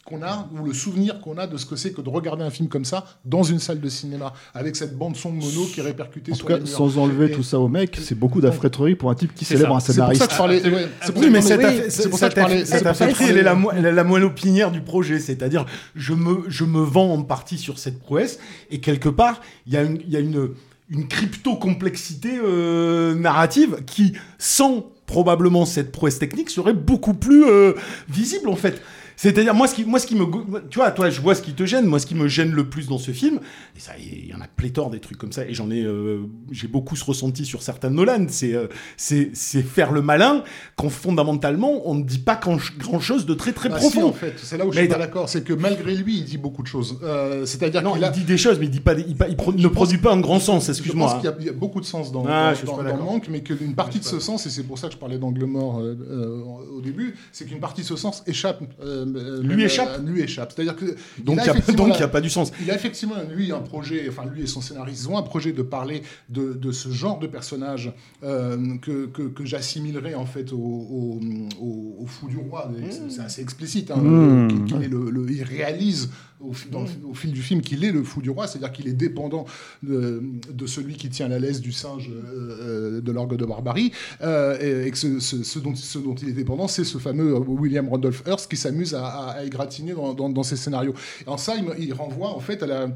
qu'on 0.07 0.21
a 0.21 0.47
ou 0.53 0.63
le 0.63 0.71
souvenir 0.71 1.19
qu'on 1.19 1.35
a 1.39 1.47
de 1.47 1.57
ce 1.57 1.65
que 1.65 1.75
c'est 1.75 1.91
que 1.91 1.99
de 1.99 2.09
regarder 2.09 2.43
un 2.43 2.51
film 2.51 2.69
comme 2.69 2.85
ça 2.85 3.05
dans 3.25 3.41
une 3.41 3.57
salle 3.57 3.79
de 3.79 3.89
cinéma 3.89 4.33
avec 4.53 4.75
cette 4.75 4.95
bande 4.95 5.15
son 5.15 5.31
mono 5.31 5.65
qui 5.73 5.79
est 5.79 5.83
répercutée 5.83 6.31
En 6.31 6.35
sur 6.35 6.45
tout 6.45 6.51
cas, 6.53 6.59
les 6.59 6.63
murs. 6.65 6.69
sans 6.69 6.99
enlever 6.99 7.25
Et- 7.25 7.31
tout 7.31 7.41
ça 7.41 7.57
au 7.59 7.67
mec, 7.67 7.97
c'est 7.99 8.13
beaucoup 8.13 8.39
d'affréterie 8.39 8.93
pour 8.93 9.09
un 9.09 9.15
type 9.15 9.33
qui 9.33 9.45
C'est 9.45 9.55
célèbre 9.55 9.71
ça. 9.71 9.77
un 9.77 9.79
C'est 9.79 9.85
pour 9.87 9.93
scénariste. 9.95 10.21
ça 10.21 10.27
que 10.27 10.33
je 10.33 10.37
parlais- 10.37 10.61
ouais, 10.63 10.87
c'est 11.01 11.11
pour 11.11 11.21
Oui, 11.23 11.25
ça 11.27 11.31
mais 11.31 11.41
cette, 11.41 11.59
oui, 11.63 11.85
c'est 11.89 12.09
pour 12.09 12.19
ça 12.19 12.29
que 12.29 12.35
je 12.35 12.39
parlais- 12.39 12.65
cette 12.65 13.21
elle 13.21 13.37
est 13.39 13.41
la, 13.41 13.55
mo- 13.55 13.71
la, 13.71 13.91
la 13.91 14.03
moelle 14.03 14.25
opinière 14.25 14.69
du 14.69 14.81
projet. 14.81 15.17
C'est-à-dire, 15.17 15.65
je 15.95 16.13
me, 16.13 16.43
je 16.49 16.65
me 16.65 16.81
vends 16.83 17.11
en 17.11 17.23
partie 17.23 17.57
sur 17.57 17.79
cette 17.79 17.97
prouesse, 17.99 18.37
et 18.69 18.81
quelque 18.81 19.09
part, 19.09 19.41
il 19.65 19.73
y 19.73 19.77
a 19.77 19.81
une, 19.81 19.97
il 20.05 20.13
y 20.13 20.17
a 20.17 20.19
une, 20.19 20.49
une 20.91 21.07
crypto-complexité 21.07 22.37
euh, 22.43 23.15
narrative 23.15 23.77
qui, 23.87 24.13
sans 24.37 24.85
probablement 25.05 25.65
cette 25.65 25.91
prouesse 25.91 26.19
technique, 26.19 26.49
serait 26.49 26.73
beaucoup 26.73 27.13
plus 27.13 27.45
euh, 27.45 27.73
visible, 28.09 28.49
en 28.49 28.55
fait. 28.55 28.81
C'est-à-dire, 29.17 29.53
moi, 29.53 29.67
ce 29.67 29.75
qui, 29.75 29.85
moi, 29.85 29.99
ce 29.99 30.07
qui 30.07 30.15
me. 30.15 30.25
Tu 30.69 30.79
vois, 30.79 30.91
toi, 30.91 31.09
je 31.09 31.21
vois 31.21 31.35
ce 31.35 31.41
qui 31.41 31.53
te 31.53 31.65
gêne. 31.65 31.85
Moi, 31.85 31.99
ce 31.99 32.05
qui 32.05 32.15
me 32.15 32.27
gêne 32.27 32.51
le 32.51 32.67
plus 32.69 32.87
dans 32.87 32.97
ce 32.97 33.11
film, 33.11 33.39
et 33.75 33.79
ça, 33.79 33.93
il 33.97 34.27
y 34.27 34.33
en 34.33 34.41
a 34.41 34.47
pléthore 34.47 34.89
des 34.89 34.99
trucs 34.99 35.17
comme 35.17 35.31
ça, 35.31 35.45
et 35.45 35.53
j'en 35.53 35.71
ai. 35.71 35.81
euh, 35.83 36.23
J'ai 36.51 36.67
beaucoup 36.67 36.95
ce 36.95 37.03
ressenti 37.05 37.45
sur 37.45 37.61
certains 37.61 37.89
Nolan. 37.89 38.25
C'est 38.29 38.53
euh, 38.53 38.67
c'est 38.97 39.31
c'est 39.33 39.61
faire 39.63 39.91
le 39.91 40.01
malin 40.01 40.43
quand 40.75 40.89
fondamentalement, 40.89 41.81
on 41.89 41.95
ne 41.95 42.03
dit 42.03 42.19
pas 42.19 42.35
grand- 42.35 42.57
grand-chose 42.77 43.25
de 43.25 43.33
très, 43.33 43.53
très 43.53 43.69
Bah 43.69 43.79
si, 43.79 43.89
profond. 43.89 44.09
en 44.09 44.13
fait, 44.13 44.33
c'est 44.37 44.57
là 44.57 44.65
où 44.65 44.71
je 44.71 44.77
Mais 44.77 44.83
suis 44.85 44.91
pas 44.93 44.99
d'accord, 44.99 45.29
c'est 45.29 45.43
que 45.43 45.53
malgré 45.53 45.95
lui, 45.95 46.17
il 46.17 46.25
dit 46.25 46.37
beaucoup 46.37 46.61
de 46.61 46.67
choses. 46.67 46.99
Euh, 47.03 47.45
C'est-à-dire 47.45 47.81
qu'il 47.83 47.97
il 47.97 48.03
a... 48.03 48.09
dit 48.09 48.23
des 48.23 48.37
choses, 48.37 48.59
mais 48.59 48.65
il, 48.65 48.71
dit 48.71 48.79
pas, 48.81 48.95
des- 48.95 49.05
il, 49.07 49.15
pas- 49.15 49.27
il 49.29 49.35
pro- 49.35 49.53
ne 49.53 49.67
produit 49.67 49.97
pas 49.97 50.13
un 50.13 50.19
grand 50.19 50.39
sens, 50.39 50.65
Je 50.65 50.71
excuse-moi. 50.71 51.07
pense 51.07 51.15
qu'il 51.21 51.29
y 51.29 51.33
a- 51.33 51.35
il 51.39 51.45
y, 51.45 51.49
a 51.49 51.53
beaucoup 51.53 51.79
de 51.79 51.85
sens 51.85 52.11
dans, 52.11 52.25
Ah, 52.27 52.53
dans- 52.65 52.77
je 52.77 52.83
le 52.83 52.97
manque, 52.97 53.27
mais 53.29 53.41
qu'une 53.41 53.75
partie 53.75 53.99
de 53.99 54.03
ce 54.03 54.19
sens, 54.19 54.45
et 54.45 54.49
c'est 54.49 54.63
pour 54.63 54.77
ça 54.77 54.87
que 54.87 54.93
je 54.93 54.97
parlais 54.99 55.17
d'angle 55.17 55.45
mort 55.45 55.79
euh, 55.79 55.95
euh, 56.09 56.41
au 56.77 56.81
début, 56.81 57.15
c'est 57.31 57.45
qu'une 57.45 57.59
partie 57.59 57.81
de 57.81 57.87
ce 57.87 57.95
sens 57.95 58.23
échappe. 58.27 58.61
euh, 58.83 59.04
Lui 59.13 59.49
même, 59.49 59.59
échappe 59.61 59.99
euh, 59.99 60.03
Lui 60.11 60.21
échappe. 60.21 60.51
C'est-à-dire 60.55 60.75
que. 60.75 60.85
Donc, 61.21 61.37
il 61.37 61.43
il 61.43 61.45
y 61.45 61.49
a- 61.49 61.51
effectivement 61.53 61.77
donc, 61.83 61.89
la- 61.89 61.95
il 61.97 61.99
y 62.01 62.03
a 62.03 62.07
pas 62.07 62.21
du 62.21 62.29
sens. 62.29 62.51
Il 62.61 62.71
a 62.71 62.75
effectivement, 62.75 63.15
lui, 63.29 63.51
un 63.51 63.59
projet, 63.59 64.05
enfin, 64.09 64.23
lui 64.33 64.43
et 64.43 64.47
son 64.47 64.61
scénariste, 64.61 65.03
ils 65.03 65.09
ont 65.09 65.17
un 65.17 65.21
projet 65.23 65.51
de 65.53 65.61
parler 65.61 66.01
de, 66.29 66.53
de 66.53 66.71
ce 66.71 66.89
genre 66.89 67.19
de 67.19 67.27
personnage 67.27 67.93
euh, 68.23 68.77
que, 68.81 69.05
que, 69.07 69.23
que 69.23 69.45
j'assimilerais 69.45 70.15
en 70.15 70.25
fait 70.25 70.51
au, 70.53 70.57
au, 70.57 71.19
au- 71.61 71.95
au 72.01 72.05
fou 72.05 72.27
du 72.27 72.37
roi. 72.37 72.71
Et 72.79 72.91
c'est- 73.09 73.21
assez 73.21 73.41
explicite. 73.41 73.91
hein, 73.91 73.97
Mmh. 73.97 74.49
le- 74.89 75.09
le- 75.09 75.31
il 75.31 75.43
réalise 75.43 76.09
au, 76.41 76.53
fi- 76.53 76.69
dans 76.69 76.81
le 76.81 76.87
fi- 76.87 76.97
au 77.09 77.13
fil 77.13 77.31
du 77.31 77.41
film 77.41 77.61
qu'il 77.61 77.83
est 77.85 77.91
le 77.91 78.03
fou 78.03 78.21
du 78.21 78.29
roi, 78.29 78.47
c'est-à-dire 78.47 78.71
qu'il 78.71 78.87
est 78.87 78.93
dépendant 78.93 79.45
de, 79.83 80.21
de 80.53 80.67
celui 80.67 80.95
qui 80.95 81.09
tient 81.09 81.27
la 81.27 81.39
laisse 81.39 81.61
du 81.61 81.71
singe 81.71 82.09
euh, 82.11 82.57
euh, 82.97 83.01
de 83.01 83.11
l'orgue 83.11 83.35
de 83.37 83.45
barbarie, 83.45 83.91
euh, 84.21 84.85
et, 84.85 84.91
que 84.91 84.97
ce, 84.97 85.19
ce- 85.19 85.43
ce 85.43 85.59
dont, 85.59 85.75
ce 85.75 85.97
dont 85.99 86.15
il 86.15 86.29
est 86.29 86.33
dépendant, 86.33 86.67
c'est 86.67 86.83
ce 86.83 86.97
fameux 86.97 87.33
William 87.37 87.87
Randolph 87.87 88.23
Hearst 88.27 88.49
qui 88.49 88.57
s'amuse 88.57 88.93
à, 88.95 89.05
à- 89.05 89.29
à 89.39 89.43
égratigner 89.45 89.93
dans, 89.93 90.13
dans- 90.13 90.29
dans 90.29 90.43
ses 90.43 90.55
scénarios. 90.57 90.93
Et 91.25 91.29
en 91.29 91.37
ça, 91.37 91.53
il, 91.55 91.83
il 91.83 91.93
renvoie 91.93 92.29
en 92.35 92.39
fait 92.39 92.61
à 92.63 92.67
la. 92.67 92.87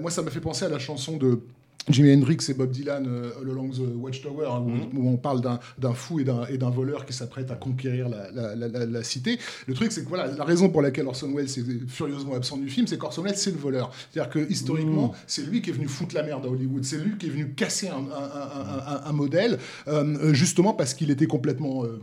moi, 0.00 0.10
ça 0.10 0.22
m'a 0.22 0.30
fait 0.30 0.40
penser 0.40 0.64
à 0.64 0.68
la 0.68 0.78
chanson 0.78 1.16
de. 1.16 1.40
Jimi 1.88 2.12
Hendrix 2.14 2.36
et 2.48 2.54
Bob 2.54 2.70
Dylan, 2.70 3.04
euh, 3.08 3.30
All 3.42 3.50
Along 3.50 3.70
the 3.70 3.80
Watchtower, 3.96 4.46
hein, 4.46 4.62
où, 4.94 5.00
où 5.00 5.08
on 5.08 5.16
parle 5.16 5.40
d'un- 5.40 5.58
fou 5.94 6.20
et 6.20 6.24
d'un 6.24 6.70
voleur 6.70 7.04
qui 7.04 7.12
s'apprête 7.12 7.50
à 7.50 7.56
conquérir 7.56 8.08
la, 8.08 8.30
la- 8.30 8.54
la- 8.54 8.68
la- 8.68 8.86
la 8.86 9.02
cité. 9.02 9.38
Le 9.66 9.74
truc, 9.74 9.90
c'est 9.90 10.04
que 10.04 10.08
voilà, 10.08 10.28
la 10.28 10.44
raison 10.44 10.68
pour 10.70 10.80
laquelle 10.80 11.06
Orson 11.08 11.32
Welles 11.34 11.46
est 11.46 11.88
furieusement 11.88 12.34
absent 12.34 12.56
du 12.56 12.68
film, 12.68 12.86
c'est 12.86 12.98
qu'Orson 12.98 13.22
Welles, 13.22 13.36
c'est 13.36 13.50
le 13.50 13.58
voleur. 13.58 13.90
C'est-à-dire 14.10 14.30
que 14.32 14.50
historiquement, 14.50 15.12
c'est 15.26 15.42
lui 15.44 15.60
qui 15.60 15.70
est 15.70 15.72
venu 15.72 15.88
foutre 15.88 16.14
la 16.14 16.22
merde 16.22 16.46
à 16.46 16.48
Hollywood. 16.48 16.84
C'est 16.84 16.98
lui 16.98 17.16
qui 17.18 17.26
est 17.26 17.30
venu 17.30 17.48
casser 17.54 17.88
un, 17.88 17.94
un- 17.94 17.98
un- 17.98 18.94
un- 18.94 19.10
un 19.10 19.12
modèle, 19.12 19.58
euh, 19.88 20.32
justement 20.32 20.74
parce 20.74 20.94
qu'il 20.94 21.10
était 21.10 21.26
complètement 21.26 21.84
euh, 21.84 22.00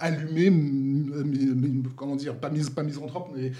allumé, 0.00 0.52
comment 1.96 2.16
dire, 2.16 2.34
pas, 2.36 2.50
mis, 2.50 2.62
pas 2.70 2.82
misanthrope, 2.82 3.30
mais. 3.36 3.52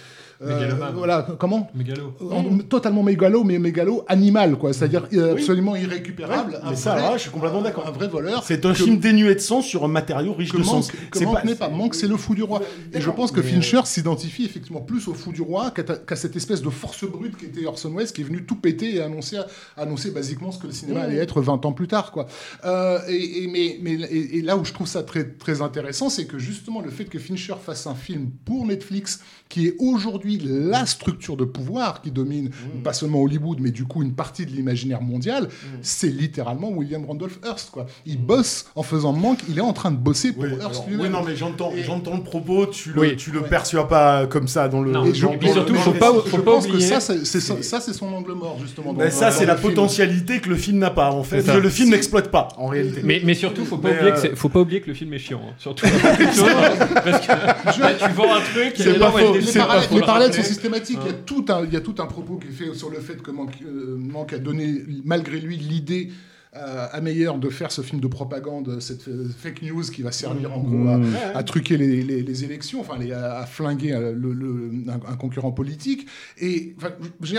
euh, 0.43 0.75
voilà, 0.95 1.27
comment? 1.39 1.71
Mégalo. 1.75 2.13
En- 2.31 2.59
Totalement 2.59 3.03
mégalo, 3.03 3.45
mais 3.45 3.59
mégalo 3.59 4.05
animal, 4.09 4.57
quoi. 4.57 4.73
C'est-à-dire 4.73 5.07
euh, 5.15 5.37
absolument 5.55 5.77
irrécupérable. 5.77 6.61
Mais 6.69 6.77
ça, 6.77 6.95
vrai- 6.97 7.13
je 7.15 7.23
suis 7.23 7.31
complètement 7.31 7.63
d'accord. 7.63 7.87
Un 7.87 7.91
vrai 7.93 8.09
voleur. 8.09 8.43
C'est 8.45 8.65
un 8.67 8.73
que- 8.73 8.83
film 8.85 8.99
dénué 8.99 9.35
de 9.35 9.41
sens 9.41 9.65
sur 9.67 9.85
un 9.85 9.89
matériau 9.89 10.35
riche 10.35 10.53
que 10.53 10.59
de 10.59 10.63
sens. 10.63 10.91
que 10.91 10.97
C'est 11.19 11.25
Manque 11.25 11.35
pas- 11.35 11.45
n'est 11.45 11.55
pas. 11.55 11.69
Manque, 11.69 11.95
c'est 11.95 12.07
le 12.09 12.17
fou 12.17 12.35
du 12.35 12.43
roi. 12.43 12.61
Et 12.93 13.01
je 13.01 13.11
pense 13.11 13.31
que 13.31 13.43
Fincher 13.43 13.81
s'identifie 13.85 14.45
effectivement 14.45 14.81
plus 14.81 15.09
au 15.09 15.15
fou 15.15 15.33
du 15.33 15.43
roi 15.43 15.71
qu'à 15.71 16.17
cette 16.17 16.37
espèce 16.37 16.63
de 16.63 16.71
force 16.71 17.05
brute 17.05 17.37
qui 17.37 17.47
était 17.47 17.67
Orson 17.67 17.93
Welles, 17.95 18.13
qui 18.13 18.21
est 18.23 18.25
venu 18.25 18.45
tout 18.45 18.57
péter 18.57 18.97
et 18.97 19.01
annoncer, 19.03 19.39
annoncer 19.77 20.11
basiquement 20.11 20.51
ce 20.53 20.59
que 20.59 20.67
le 20.67 20.73
cinéma 20.73 21.03
allait 21.03 21.17
être 21.17 21.41
20 21.41 21.65
ans 21.65 21.73
plus 21.73 21.89
tard. 21.89 22.11
Quoi. 22.13 22.27
Euh, 22.65 22.99
et, 23.09 23.45
et- 23.45 23.49
mais, 23.49 23.79
mais, 23.83 23.93
et, 24.05 24.39
et 24.39 24.43
là 24.43 24.57
où 24.57 24.65
je 24.65 24.73
trouve 24.73 24.87
ça 24.87 25.03
très, 25.03 25.25
très 25.25 25.63
intéressant, 25.63 26.09
c'est 26.11 26.27
que 26.27 26.39
justement 26.39 26.81
le 26.81 26.91
fait 26.91 27.05
que 27.05 27.19
Fincher 27.19 27.55
fasse 27.65 27.87
un 27.87 27.95
film 27.95 28.31
pour 28.45 28.67
Netflix, 28.67 29.21
qui 29.49 29.67
est 29.67 29.77
aujourd'hui 29.79 30.41
la 30.43 30.85
structure 30.87 31.37
de 31.37 31.45
pouvoir 31.45 32.03
qui 32.03 32.11
domine 32.11 32.51
pas 32.83 32.93
seulement 32.93 33.21
Hollywood, 33.23 33.59
mais 33.61 33.71
du 33.71 33.85
coup 33.85 34.03
une 34.03 34.15
partie 34.15 34.47
de 34.47 34.51
l'imaginaire 34.51 35.03
mondial, 35.03 35.44
c'est 35.83 36.09
littéralement 36.09 36.71
William 36.71 37.05
Randolph 37.05 37.39
Hearst. 37.45 37.71
Quoi. 37.71 37.87
Il 38.07 38.19
bosse 38.19 38.67
en 38.75 38.83
faisant 38.83 39.13
manque, 39.13 39.41
il 39.49 39.59
est 39.59 39.63
en 39.63 39.73
train 39.73 39.91
de 39.91 39.97
bosser 39.97 40.33
pour 40.33 40.45
Hearst 40.47 40.61
Alors, 40.61 40.85
lui-même. 40.89 41.07
oui, 41.07 41.09
non, 41.13 41.23
mais 41.27 41.37
j'entends, 41.37 41.73
j'entends 41.85 42.17
le 42.17 42.23
propos, 42.23 42.67
tu 42.67 42.91
le, 42.93 43.01
Oui. 43.01 43.17
tu 43.17 43.31
le 43.31 43.41
Ouais. 43.41 43.49
perçois 43.49 43.89
pas 43.89 44.27
comme 44.27 44.49
ça 44.49 44.69
dans 44.69 44.81
le. 44.83 44.91
Et 45.07 45.15
je- 45.15 45.27
dans- 45.27 45.33
et 45.41 45.49
surtout, 45.53 45.73
dans- 45.75 45.79
faut 45.81 45.93
pas- 45.93 46.13
dans- 46.13 46.25
je 46.25 46.37
pense 46.41 46.67
que 46.67 46.79
ça, 46.79 47.01
c'est 47.01 47.25
c'est 47.25 47.41
son- 47.41 47.63
ça, 47.63 47.81
c'est 47.81 47.93
son 47.93 48.07
angle 48.13 48.33
mort, 48.33 48.59
justement. 48.61 48.93
Mais 48.93 49.05
dans- 49.07 49.11
ça, 49.11 49.31
dans 49.31 49.37
c'est 49.37 49.47
la 49.47 49.55
potentialité 49.57 50.41
que 50.41 50.49
le 50.49 50.57
film 50.57 50.79
n'a 50.79 50.91
pas, 50.91 51.11
en 51.11 51.23
fait, 51.23 51.43
que 51.45 51.51
le 51.59 51.69
film 51.71 51.91
n'exploite 51.91 52.31
pas, 52.31 52.49
en 52.57 52.67
réalité. 52.67 53.01
Mais, 53.05 53.21
mais 53.25 53.35
surtout, 53.35 53.65
faut 53.65 53.79
pas, 53.79 53.89
oublier 53.91 54.05
euh, 54.11 54.13
que 54.13 54.19
c'est- 54.21 54.37
faut 54.37 54.49
pas 54.49 54.61
oublier 54.61 54.81
que 54.81 54.89
le 54.89 54.95
film 54.95 55.13
est 55.15 55.19
chiant. 55.19 55.41
hein. 55.45 55.55
Surtout, 55.59 55.87
parce 56.03 57.27
que 57.27 58.05
tu 58.07 58.13
vends 58.15 58.35
un 58.35 58.41
truc, 58.41 58.75
et 58.79 58.83
C'est 58.83 58.93
les 58.93 58.99
pas 58.99 59.11
faux. 59.11 59.35
Les 59.35 60.01
parallèles, 60.01 60.33
Faut 60.33 60.43
sont 60.43 60.49
systématiques. 60.49 60.99
Il, 61.03 61.07
y 61.07 61.11
a 61.11 61.13
Hein. 61.13 61.19
tout 61.27 61.45
un, 61.49 61.65
il 61.65 61.73
y 61.73 61.77
a 61.77 61.81
tout 61.81 61.95
un 61.99 62.07
propos 62.07 62.37
qui 62.37 62.49
est 62.49 62.51
fait 62.51 62.75
sur 62.75 62.91
le 62.91 63.01
fait 63.01 63.21
que 63.23 63.31
Manque, 63.31 63.55
euh, 63.65 63.97
Manque 63.99 64.33
a 64.33 64.39
donné, 64.39 64.83
malgré 65.05 65.34
lui, 65.37 65.57
l'idée 65.57 66.11
euh, 66.57 66.87
à 66.93 67.01
Meyer 67.01 67.31
de 67.41 67.49
faire 67.51 67.73
ce 67.73 67.83
film 67.83 68.01
de 68.01 68.07
propagande, 68.07 68.79
cette 68.81 69.09
euh, 69.09 69.29
fake 69.29 69.63
news 69.63 69.83
qui 69.83 70.03
va 70.03 70.13
servir 70.13 70.53
en 70.57 70.63
gros 70.63 70.87
à, 70.89 70.99
Mmh. 70.99 71.15
à 71.35 71.43
truquer 71.43 71.77
les, 71.77 72.03
les- 72.03 72.23
les 72.23 72.45
élections, 72.45 72.81
enfin 72.81 72.97
les- 72.97 73.11
à, 73.13 73.39
à 73.41 73.47
flinguer 73.47 73.93
euh, 73.93 74.13
le- 74.13 74.33
le- 74.33 74.71
un, 74.89 75.01
un 75.13 75.17
concurrent 75.17 75.51
politique. 75.51 76.07
Et 76.41 76.75
enfin, 76.79 76.91
je 77.23 77.35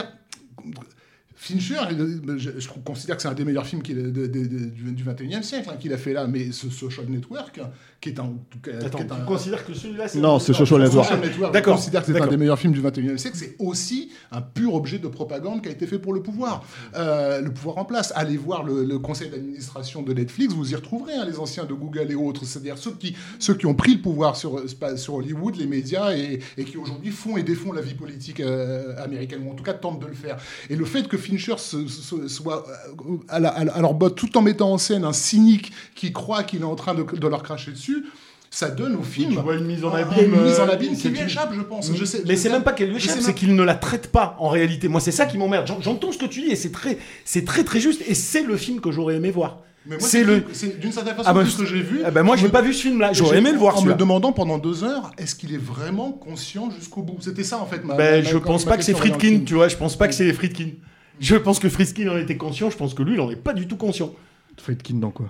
Fincher, 1.38 1.76
euh, 1.92 2.38
je, 2.38 2.52
je 2.60 2.70
considère 2.86 3.18
que 3.18 3.22
c'est 3.22 3.28
un 3.28 3.34
des 3.34 3.44
meilleurs 3.44 3.68
films 3.68 3.82
qu'il 3.84 4.00
a- 4.00 4.04
de- 4.04 4.10
de- 4.10 4.28
de- 4.28 4.66
du, 4.70 4.92
du 4.94 5.04
21e 5.04 5.44
siècle 5.44 5.70
hein, 5.72 5.76
qu'il 5.78 5.92
a 5.92 5.98
fait 5.98 6.14
là, 6.14 6.28
mais 6.28 6.52
ce 6.54 6.70
Social 6.70 7.06
Network, 7.10 7.60
qui 8.02 8.10
est 8.10 8.20
un... 8.20 8.34
qui 8.64 8.70
est 8.70 8.86
Attends, 8.86 9.00
un- 9.00 9.04
tu 9.20 9.26
considères 9.26 9.66
que 9.66 9.74
celui-là, 9.74 10.08
c'est. 10.08 10.20
Non, 10.20 10.38
c'est 10.40 10.54
Social 10.54 10.82
Network. 10.82 11.12
Network, 11.24 11.54
D'accord. 11.54 11.74
Je 11.76 11.80
considère 11.80 12.06
que 12.06 12.14
c'est 12.14 12.22
un 12.22 12.28
des 12.28 12.38
meilleurs 12.38 12.60
films 12.60 12.74
du 12.74 12.82
21e 12.82 13.18
siècle. 13.18 13.38
C'est 13.38 13.56
aussi 13.60 14.12
un 14.32 14.42
pur 14.42 14.74
objet 14.76 15.00
de 15.00 15.08
propagande 15.08 15.62
qui 15.64 15.70
a 15.70 15.72
été 15.72 15.88
fait 15.88 15.98
pour 16.00 16.14
le 16.14 16.22
pouvoir. 16.22 16.64
Euh, 16.96 17.42
le 17.42 17.52
pouvoir 17.52 17.78
en 17.80 17.86
place. 17.86 18.14
Allez 18.16 18.38
voir 18.38 18.64
le, 18.64 18.84
le 18.84 19.00
conseil 19.00 19.30
d'administration 19.30 20.02
de 20.04 20.14
Netflix, 20.14 20.54
vous 20.54 20.72
y 20.72 20.76
retrouverez 20.76 21.14
hein, 21.16 21.26
les 21.26 21.40
anciens 21.40 21.66
de 21.66 21.74
Google 21.74 22.08
et 22.12 22.16
autres. 22.16 22.46
C'est-à-dire 22.46 22.78
ceux 22.78 22.92
qui, 22.92 23.16
ceux 23.40 23.56
qui 23.56 23.66
ont 23.66 23.74
pris 23.76 23.96
le 23.96 24.02
pouvoir 24.02 24.36
sur, 24.36 24.60
euh, 24.60 24.96
sur 24.98 25.16
Hollywood, 25.16 25.56
les 25.56 25.68
médias, 25.68 26.16
et, 26.16 26.40
et 26.58 26.64
qui 26.64 26.78
aujourd'hui 26.78 27.12
font 27.12 27.38
et 27.38 27.44
défont 27.44 27.72
la 27.72 27.82
vie 27.82 27.94
politique 27.96 28.40
euh, 28.40 28.96
américaine, 29.04 29.42
ou 29.48 29.52
en 29.52 29.56
tout 29.56 29.64
cas 29.64 29.74
tentent 29.74 30.00
de 30.02 30.08
le 30.08 30.14
faire. 30.14 30.38
Et 30.70 30.76
le 30.76 30.86
fait 30.86 31.08
que 31.08 31.18
Fincher 31.18 31.56
se- 31.58 31.88
se- 31.88 32.28
soit 32.28 32.66
à, 33.30 33.40
la- 33.40 33.50
à 33.50 33.64
la- 33.64 33.74
à 33.74 33.82
leur 33.82 33.94
botte, 33.94 34.16
tout 34.16 34.38
en 34.38 34.42
mettant 34.42 34.72
en 34.72 34.78
scène 34.78 35.04
un 35.06 35.14
cynique 35.14 35.72
qui 35.96 36.12
croit 36.14 36.44
qu'il 36.44 36.62
est 36.62 36.66
en 36.66 36.76
train 36.76 36.94
de, 36.94 37.04
de 37.04 37.28
leur 37.28 37.42
cracher 37.44 37.72
dessus, 37.72 37.95
ça 38.50 38.70
donne 38.70 38.96
au 38.96 39.04
film 39.04 39.32
Tu 39.34 39.40
vois 39.42 39.56
une 39.56 39.66
mise 39.66 39.84
en 39.84 39.94
abîme. 39.94 40.34
une 40.34 40.42
mise 40.44 40.60
en 40.60 40.68
euh, 40.68 40.72
abîme 40.72 40.94
qui 40.94 41.02
c'est 41.02 41.10
lui 41.10 41.20
échappe, 41.20 41.52
je 41.54 41.62
pense. 41.62 41.92
Je 41.94 42.06
sais- 42.06 42.24
mais 42.26 42.36
c'est 42.38 42.50
même 42.50 42.64
pas 42.64 42.72
qu'elle 42.74 42.90
lui 42.90 42.96
échappe, 42.98 43.18
c'est 43.20 43.34
qu'il 43.34 43.54
ne 43.56 43.64
la 43.64 43.76
traite 43.76 44.12
pas 44.12 44.38
en 44.40 44.48
réalité. 44.50 44.88
Moi, 44.88 45.02
c'est 45.02 45.12
ça 45.12 45.26
qui 45.26 45.38
m'emmerde. 45.38 45.68
J'en- 45.68 45.82
J'entends 45.82 46.12
ce 46.14 46.18
que 46.18 46.26
tu 46.26 46.42
dis 46.42 46.48
et 46.52 46.56
c'est 46.56 46.72
très, 46.72 46.98
c'est 47.26 47.44
très 47.46 47.64
très 47.66 47.80
juste. 47.82 48.02
Et 48.08 48.14
c'est 48.16 48.44
le 48.44 48.56
film 48.56 48.80
que 48.80 48.92
j'aurais 48.92 49.16
aimé 49.16 49.30
voir. 49.32 49.60
C'est 50.00 50.24
le. 50.24 50.44
d'une 50.82 50.92
certaine 50.92 51.14
façon 51.16 51.30
Ah 51.30 51.34
bah, 51.34 51.44
tout 51.44 51.50
ce 51.50 51.58
que 51.60 51.66
j'ai 51.66 51.82
vu. 51.82 52.00
ah 52.06 52.10
bah, 52.12 52.24
moi, 52.24 52.36
j'ai 52.38 52.48
me- 52.48 52.52
pas 52.52 52.62
vu 52.64 52.74
ce 52.74 52.82
film-là. 52.84 53.14
J'aurais 53.14 53.38
aimé 53.38 53.52
le 53.52 53.58
voir. 53.60 53.78
En 53.78 53.82
me 53.84 53.94
demandant 53.94 54.32
pendant 54.32 54.58
deux 54.58 54.84
heures, 54.84 55.12
est-ce 55.20 55.36
qu'il 55.36 55.54
est 55.54 55.60
vraiment 55.62 56.12
conscient 56.12 56.72
jusqu'au 56.72 57.04
bout? 57.04 57.18
C'était 57.20 57.44
ça 57.44 57.60
en 57.60 57.66
fait 57.68 57.84
ma. 57.84 57.94
Ben, 57.96 58.24
ma- 58.24 58.30
je 58.30 58.38
pense 58.38 58.66
ma 58.66 58.72
pas 58.72 58.78
que 58.78 58.84
c'est 58.84 58.94
Friedkin, 58.96 59.20
film. 59.28 59.44
tu 59.46 59.54
vois. 59.56 59.68
Je 59.68 59.76
pense 59.78 59.96
pas 59.98 60.08
que 60.08 60.16
c'est 60.16 60.32
Friedkin. 60.34 60.70
Je 61.20 61.36
pense 61.36 61.60
que 61.60 61.70
Friedkin 61.70 62.08
en 62.10 62.18
était 62.18 62.36
conscient. 62.38 62.70
Je 62.72 62.78
pense 62.78 62.94
que 62.96 63.04
lui, 63.04 63.14
il 63.14 63.20
en 63.20 63.30
est 63.30 63.36
pas 63.36 63.54
du 63.54 63.68
tout 63.68 63.78
conscient. 63.78 64.12
Friedkin 64.58 64.96
dans 64.96 65.12
quoi? 65.12 65.28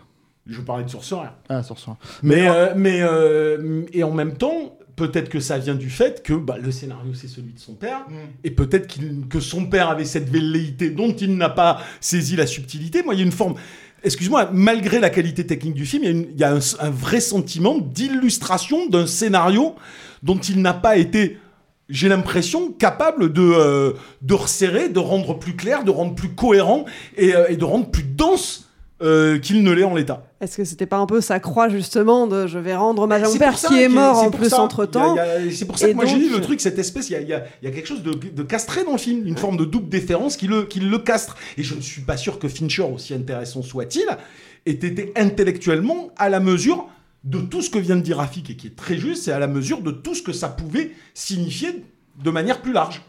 Je 0.48 0.62
parlais 0.62 0.84
de 0.84 0.90
Sorcerer. 0.90 1.28
Ah, 1.50 1.64
Sorcerer. 1.64 1.96
Mais, 2.24 2.48
euh, 2.48 2.74
mais 2.76 3.00
euh, 3.02 3.84
et 3.94 4.04
en 4.04 4.12
même 4.12 4.38
temps, 4.38 4.78
peut-être 4.96 5.28
que 5.30 5.40
ça 5.40 5.58
vient 5.58 5.76
du 5.76 5.90
fait 5.90 6.22
que 6.24 6.34
bah, 6.34 6.58
le 6.62 6.72
scénario 6.72 7.14
c'est 7.14 7.28
celui 7.28 7.52
de 7.54 7.60
son 7.60 7.74
père, 7.74 8.06
Mm. 8.10 8.14
et 8.44 8.52
peut-être 8.52 8.96
que 9.30 9.40
son 9.40 9.66
père 9.66 9.90
avait 9.90 10.06
cette 10.06 10.30
velléité 10.30 10.90
dont 10.92 11.12
il 11.14 11.36
n'a 11.36 11.50
pas 11.50 11.82
saisi 12.00 12.36
la 12.36 12.46
subtilité. 12.48 13.02
Moi, 13.04 13.16
il 13.16 13.18
y 13.20 13.24
a 13.24 13.26
une 13.26 13.32
forme. 13.32 13.56
Excuse-moi, 14.04 14.52
malgré 14.54 15.00
la 15.00 15.10
qualité 15.10 15.48
technique 15.48 15.74
du 15.74 15.86
film, 15.86 16.04
il 16.04 16.06
y 16.06 16.10
a, 16.10 16.12
une- 16.16 16.28
il 16.34 16.40
y 16.40 16.44
a 16.44 16.54
un, 16.54 16.60
un 16.80 16.90
vrai 16.92 17.20
sentiment 17.20 17.80
d'illustration 17.80 18.88
d'un 18.88 19.08
scénario 19.08 19.76
dont 20.24 20.38
il 20.38 20.62
n'a 20.62 20.74
pas 20.74 20.98
été, 20.98 21.40
j'ai 21.90 22.08
l'impression, 22.08 22.72
capable 22.72 23.34
de, 23.34 23.42
euh, 23.42 23.94
de 24.22 24.34
resserrer, 24.36 24.90
de 24.90 25.00
rendre 25.00 25.38
plus 25.40 25.56
clair, 25.56 25.84
de 25.84 25.92
rendre 25.92 26.14
plus 26.16 26.30
cohérent 26.30 26.86
et, 27.18 27.36
euh, 27.36 27.48
et 27.50 27.58
de 27.58 27.64
rendre 27.66 27.90
plus 27.90 28.04
dense 28.04 28.65
euh, 29.02 29.38
qu'il 29.40 29.64
ne 29.64 29.72
l'est 29.72 29.84
en 29.84 29.94
l'état. 29.94 30.26
Est-ce 30.40 30.56
que 30.58 30.64
c'était 30.64 30.86
pas 30.86 30.98
un 30.98 31.06
peu 31.06 31.20
sa 31.20 31.40
croix 31.42 31.68
justement 31.70 32.28
de 32.28 32.48
je 32.48 32.58
vais 32.60 32.76
rendre 32.76 33.02
hommage 33.04 33.24
à 33.24 33.28
mon 33.30 33.38
père 33.38 33.56
qui 33.56 33.82
est 33.82 33.90
mort 33.90 34.20
en 34.20 34.32
plus 34.32 34.50
ça. 34.50 34.62
entre 34.62 34.86
temps 34.86 35.16
C'est 35.52 35.66
pour 35.66 35.78
ça 35.78 35.88
Et 35.88 35.92
que 35.92 35.96
moi 35.96 36.06
j'ai 36.06 36.18
dit 36.18 36.30
le 36.30 36.40
truc, 36.40 36.62
cette 36.62 36.80
espèce, 36.80 37.10
il 37.10 37.14
y 37.14 37.16
a, 37.16 37.22
il 37.22 37.28
y 37.28 37.34
a- 37.34 37.44
il 37.62 37.66
y 37.66 37.72
a 37.72 37.74
quelque 37.76 37.88
chose 37.88 38.04
de, 38.04 38.14
de 38.14 38.44
castré 38.44 38.84
dans 38.86 38.94
le 38.94 38.98
film, 38.98 39.28
une 39.28 39.38
forme 39.38 39.58
de 39.58 39.66
double 39.66 39.90
déférence 39.90 40.38
qui 40.38 40.48
le, 40.48 40.64
qui 40.64 40.80
le 40.80 40.98
castre. 41.00 41.36
Et 41.58 41.64
je 41.64 41.76
ne 41.76 41.82
suis 41.82 42.02
pas 42.04 42.16
sûr 42.18 42.40
que 42.40 42.48
Fincher, 42.48 42.84
aussi 42.84 43.14
intéressant 43.14 43.62
soit-il, 43.64 44.06
ait 44.66 44.72
été 44.72 45.12
intellectuellement 45.18 46.12
à 46.18 46.30
la 46.30 46.40
mesure 46.40 46.88
de 47.26 47.40
tout 47.40 47.62
ce 47.62 47.70
que 47.70 47.80
vient 47.80 47.96
de 47.98 48.02
dire 48.02 48.18
Rafik 48.18 48.50
et 48.52 48.56
qui 48.56 48.68
est 48.68 48.76
très 48.76 48.98
juste, 48.98 49.24
c'est 49.24 49.32
à 49.32 49.40
la 49.40 49.48
mesure 49.48 49.82
de 49.82 49.92
tout 49.92 50.16
ce 50.16 50.22
que 50.22 50.32
ça 50.32 50.48
pouvait 50.48 50.92
signifier 51.14 51.84
de 52.24 52.30
manière 52.30 52.62
plus 52.62 52.72
large. 52.72 53.02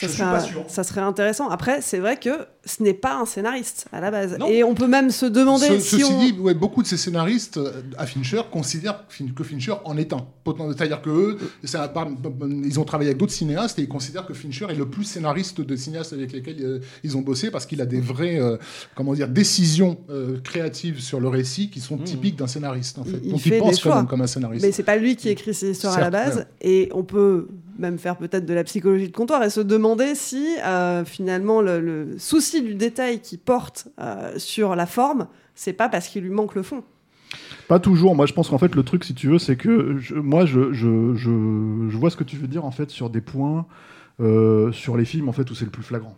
Ça 0.00 0.06
je 0.06 0.12
suis 0.12 0.18
serait, 0.20 0.30
pas 0.30 0.40
sûr. 0.40 0.64
ça 0.68 0.84
serait 0.84 1.00
intéressant. 1.00 1.48
Après, 1.48 1.80
c'est 1.82 1.98
vrai 1.98 2.16
que 2.16 2.30
ce 2.64 2.82
n'est 2.82 2.94
pas 2.94 3.16
un 3.20 3.24
scénariste 3.26 3.86
à 3.92 4.00
la 4.00 4.10
base. 4.10 4.36
Non. 4.38 4.46
Et 4.48 4.62
on 4.62 4.74
peut 4.74 4.86
même 4.86 5.10
se 5.10 5.26
demander 5.26 5.66
Ce- 5.66 5.78
si 5.80 5.90
ceci 6.00 6.04
on... 6.04 6.18
dit, 6.20 6.32
ouais, 6.38 6.54
beaucoup 6.54 6.82
de 6.82 6.86
ces 6.86 6.96
scénaristes 6.96 7.56
euh, 7.56 7.72
à 7.96 8.06
Fincher 8.06 8.42
considèrent 8.50 9.04
que 9.34 9.44
Fincher 9.44 9.74
en 9.84 9.96
est 9.96 10.12
un. 10.12 10.26
C'est-à-dire 10.46 11.02
que 11.02 11.10
eux, 11.10 11.38
un- 11.74 12.62
ils 12.64 12.78
ont 12.80 12.84
travaillé 12.84 13.10
avec 13.10 13.18
d'autres 13.18 13.32
cinéastes 13.32 13.78
et 13.78 13.82
ils 13.82 13.88
considèrent 13.88 14.26
que 14.26 14.34
Fincher 14.34 14.66
est 14.70 14.74
le 14.74 14.88
plus 14.88 15.04
scénariste 15.04 15.60
de 15.60 15.76
cinéastes 15.76 16.12
avec 16.12 16.32
lesquels 16.32 16.56
euh, 16.62 16.80
ils 17.04 17.16
ont 17.16 17.20
bossé 17.22 17.50
parce 17.50 17.66
qu'il 17.66 17.80
a 17.80 17.86
des 17.86 18.00
vraies 18.00 18.38
euh, 18.40 18.56
comment 18.94 19.14
dire, 19.14 19.28
décisions 19.28 19.98
euh, 20.10 20.38
créatives 20.42 21.00
sur 21.00 21.20
le 21.20 21.28
récit 21.28 21.70
qui 21.70 21.80
sont 21.80 21.98
typiques 21.98 22.36
d'un 22.36 22.46
scénariste. 22.46 22.98
En 22.98 23.04
fait. 23.04 23.18
Il 23.22 23.30
Donc 23.32 23.40
fait 23.40 23.48
il 23.48 23.52
des 23.52 23.58
pense 23.58 23.76
quand 23.76 23.90
choix. 23.90 23.96
même 23.96 24.06
comme 24.06 24.20
un 24.20 24.26
scénariste. 24.26 24.64
Mais 24.64 24.72
c'est 24.72 24.82
pas 24.82 24.96
lui 24.96 25.16
qui 25.16 25.28
écrit 25.28 25.54
ses 25.54 25.70
histoires 25.70 25.96
à 25.96 26.00
la 26.00 26.10
base. 26.10 26.36
ouais. 26.38 26.46
Et 26.60 26.90
on 26.94 27.02
peut 27.02 27.48
même 27.78 27.98
faire 27.98 28.16
peut-être 28.16 28.46
de 28.46 28.54
la 28.54 28.64
psychologie 28.64 29.08
de 29.08 29.16
comptoir 29.16 29.42
et 29.42 29.50
se 29.50 29.60
demander 29.60 30.14
si 30.14 30.56
euh, 30.64 31.04
finalement 31.04 31.60
le, 31.60 32.16
souci 32.18 32.62
du 32.62 32.74
détail 32.74 33.20
qui 33.20 33.36
porte 33.36 33.88
euh, 34.00 34.38
sur 34.38 34.76
la 34.76 34.86
forme, 34.86 35.28
c'est 35.54 35.72
pas 35.72 35.88
parce 35.88 36.08
qu'il 36.08 36.24
lui 36.24 36.30
manque 36.30 36.54
le 36.54 36.62
fond. 36.62 36.82
Pas 37.68 37.78
toujours. 37.78 38.14
Moi, 38.14 38.26
je 38.26 38.32
pense 38.32 38.48
qu'en 38.48 38.58
fait, 38.58 38.74
le 38.74 38.82
truc, 38.82 39.04
si 39.04 39.14
tu 39.14 39.28
veux, 39.28 39.38
c'est 39.38 39.56
que 39.56 39.98
moi, 40.14 40.46
je, 40.46 40.72
je, 40.72 41.14
je, 41.14 41.88
je 41.88 41.96
vois 41.96 42.10
ce 42.10 42.16
que 42.16 42.24
tu 42.24 42.36
veux 42.36 42.48
dire 42.48 42.64
en 42.64 42.70
fait 42.70 42.90
sur 42.90 43.10
des 43.10 43.20
points 43.20 43.66
euh, 44.20 44.72
sur 44.72 44.96
les 44.96 45.04
films 45.04 45.28
en 45.28 45.32
fait 45.32 45.48
où 45.50 45.54
c'est 45.54 45.64
le 45.64 45.70
plus 45.70 45.82
flagrant. 45.82 46.16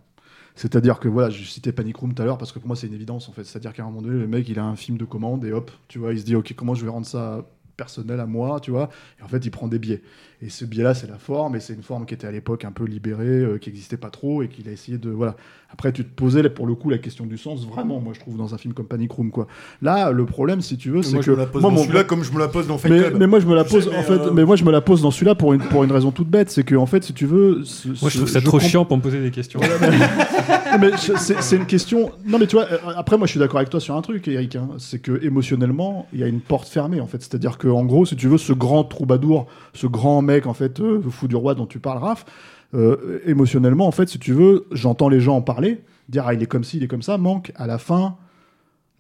C'est-à-dire 0.55 1.01
que 1.01 1.09
voilà, 1.09 1.31
je 1.31 1.45
citais 1.45 1.73
Panic 1.73 1.97
Room 1.97 2.15
tout 2.15 2.23
à 2.23 2.25
l'heure 2.25 2.39
parce 2.39 2.53
que 2.53 2.59
pour 2.59 2.67
moi 2.67 2.77
c'est 2.77 2.87
une 2.87 2.95
évidence 2.95 3.29
en 3.29 3.33
fait. 3.33 3.45
C'est-à-dire 3.45 3.73
qu'à 3.73 3.83
un 3.83 3.87
moment 3.87 4.03
donné, 4.03 4.19
le 4.19 4.27
mec 4.27 4.49
il 4.49 4.59
a 4.59 4.65
un 4.65 4.77
film 4.77 4.97
de 4.97 5.05
commande 5.05 5.45
et 5.45 5.53
hop, 5.53 5.71
tu 5.89 5.99
vois, 5.99 6.13
il 6.13 6.21
se 6.21 6.25
dit 6.25 6.35
ok 6.35 6.55
comment 6.57 6.75
je 6.75 6.85
vais 6.85 6.91
rendre 6.91 7.07
ça 7.07 7.45
personnel 7.77 8.21
à 8.21 8.27
moi, 8.27 8.61
tu 8.61 8.71
vois. 8.71 8.91
Et 9.19 9.23
en 9.23 9.29
fait, 9.29 9.45
il 9.45 9.51
prend 9.51 9.67
des 9.67 9.79
biais. 9.79 10.03
Et 10.43 10.49
ce 10.49 10.65
biais-là, 10.65 10.95
c'est 10.95 11.07
la 11.09 11.19
forme, 11.19 11.57
et 11.57 11.61
c'est 11.61 11.75
une 11.75 11.83
forme 11.83 12.07
qui 12.07 12.15
était 12.15 12.27
à 12.27 12.31
l'époque 12.31 12.65
un 12.65 12.73
peu 12.73 12.85
libérée, 12.85 13.27
euh, 13.27 13.59
qui 13.59 13.69
n'existait 13.69 13.99
pas 13.99 14.09
trop, 14.09 14.43
et 14.43 14.49
qu'il 14.49 14.69
a 14.69 14.73
essayé 14.73 14.97
de. 14.97 15.11
Voilà. 15.11 15.37
Après, 15.73 15.93
tu 15.93 16.03
te 16.03 16.09
posais 16.13 16.49
pour 16.49 16.67
le 16.67 16.75
coup 16.75 16.89
la 16.91 16.99
question 16.99 17.27
du 17.27 17.37
sens, 17.39 17.65
vraiment, 17.67 18.01
moi 18.01 18.13
je 18.15 18.21
trouve, 18.21 18.37
dans 18.39 18.55
un 18.55 18.59
film 18.59 18.73
comme 18.75 18.87
Panic 18.87 19.13
Room, 19.13 19.31
quoi. 19.31 19.47
Là, 19.83 20.11
le 20.11 20.25
problème, 20.27 20.63
si 20.63 20.77
tu 20.79 20.91
veux, 20.91 21.03
c'est 21.03 21.13
Moi, 21.13 21.21
que. 21.21 21.27
je 21.27 21.31
me 21.33 21.37
la 21.37 21.47
pose 21.47 21.63
moi, 21.63 21.71
mon- 21.71 21.83
celui-là 21.83 22.05
comme 22.05 22.25
je 22.25 22.33
me 22.33 22.39
la 22.39 22.49
pose 22.49 22.67
dans 22.67 22.79
Fight 22.79 22.93
mais, 22.93 22.99
Club. 23.01 23.17
mais 23.19 23.27
moi 23.29 23.39
je 23.39 23.47
me 23.47 23.55
la 23.55 23.63
pose 23.65 23.87
en 23.89 24.03
fait, 24.03 24.13
euh, 24.15 24.31
mais 24.33 24.45
moi 24.45 24.57
je 24.57 24.65
me 24.65 24.73
la 24.73 24.81
pose 24.81 25.01
dans 25.03 25.11
celui-là 25.13 25.35
pour 25.37 25.53
une 25.53 25.61
pour 25.61 25.85
une 25.85 25.93
raison 25.93 26.11
toute 26.11 26.27
bête, 26.29 26.51
c'est 26.51 26.65
que 26.65 26.75
en 26.75 26.87
fait 26.87 27.05
si 27.05 27.13
tu 27.13 27.27
veux, 27.27 27.63
ce- 27.65 27.89
Moi, 27.89 28.11
je 28.11 28.17
trouve 28.17 28.29
ça 28.29 28.41
trop 28.41 28.59
comp- 28.59 28.67
chiant 28.69 28.85
pour 28.85 28.97
me 28.97 29.03
poser 29.03 29.21
des 29.23 29.31
questions. 29.31 29.61
mais 30.81 30.91
je- 30.93 31.17
c'est 31.19 31.41
c'est 31.43 31.57
une 31.57 31.67
question. 31.67 32.11
Non, 32.27 32.39
mais 32.39 32.47
tu 32.47 32.57
vois, 32.57 32.65
euh, 32.71 32.79
après, 32.97 33.17
moi, 33.19 33.27
je 33.27 33.33
suis 33.33 33.41
d'accord 33.41 33.59
avec 33.59 33.71
toi 33.71 33.81
sur 33.81 33.95
un 33.97 34.03
truc, 34.03 34.27
Eric. 34.29 34.57
hein. 34.57 34.69
c'est 34.79 35.01
que 35.01 35.23
émotionnellement, 35.25 36.07
il 36.13 36.21
y 36.21 36.23
a 36.23 36.27
une 36.27 36.41
porte 36.41 36.69
fermée, 36.69 37.01
en 37.01 37.07
fait. 37.07 37.19
C'est-à-dire 37.23 37.59
que, 37.59 37.69
en 37.69 37.85
gros, 37.85 38.07
si 38.07 38.17
tu 38.17 38.29
veux, 38.29 38.39
ce 38.39 38.53
grand 38.53 38.85
troubadour, 38.85 39.47
ce 39.75 39.87
grand 39.87 40.23
mec, 40.31 40.47
en 40.47 40.55
fait, 40.55 40.81
euh, 40.81 41.01
fou 41.11 41.29
du 41.29 41.37
roi 41.37 41.55
dont 41.55 41.67
tu 41.67 41.79
parles, 41.79 41.99
Raph, 41.99 42.25
euh, 42.75 43.21
émotionnellement, 43.27 43.87
en 43.87 43.91
fait, 43.91 44.09
si 44.09 44.19
tu 44.19 44.33
veux, 44.33 44.67
j'entends 44.73 45.09
les 45.09 45.21
gens 45.21 45.37
en 45.37 45.43
parler, 45.43 45.81
dire, 46.09 46.25
ah, 46.27 46.35
il 46.35 46.43
est 46.43 46.47
comme 46.47 46.65
ci, 46.65 46.77
il 46.79 46.83
est 46.85 46.89
comme 46.89 47.03
ça, 47.03 47.19
manque, 47.19 47.53
à 47.57 47.67
la 47.67 47.79
fin. 47.79 48.17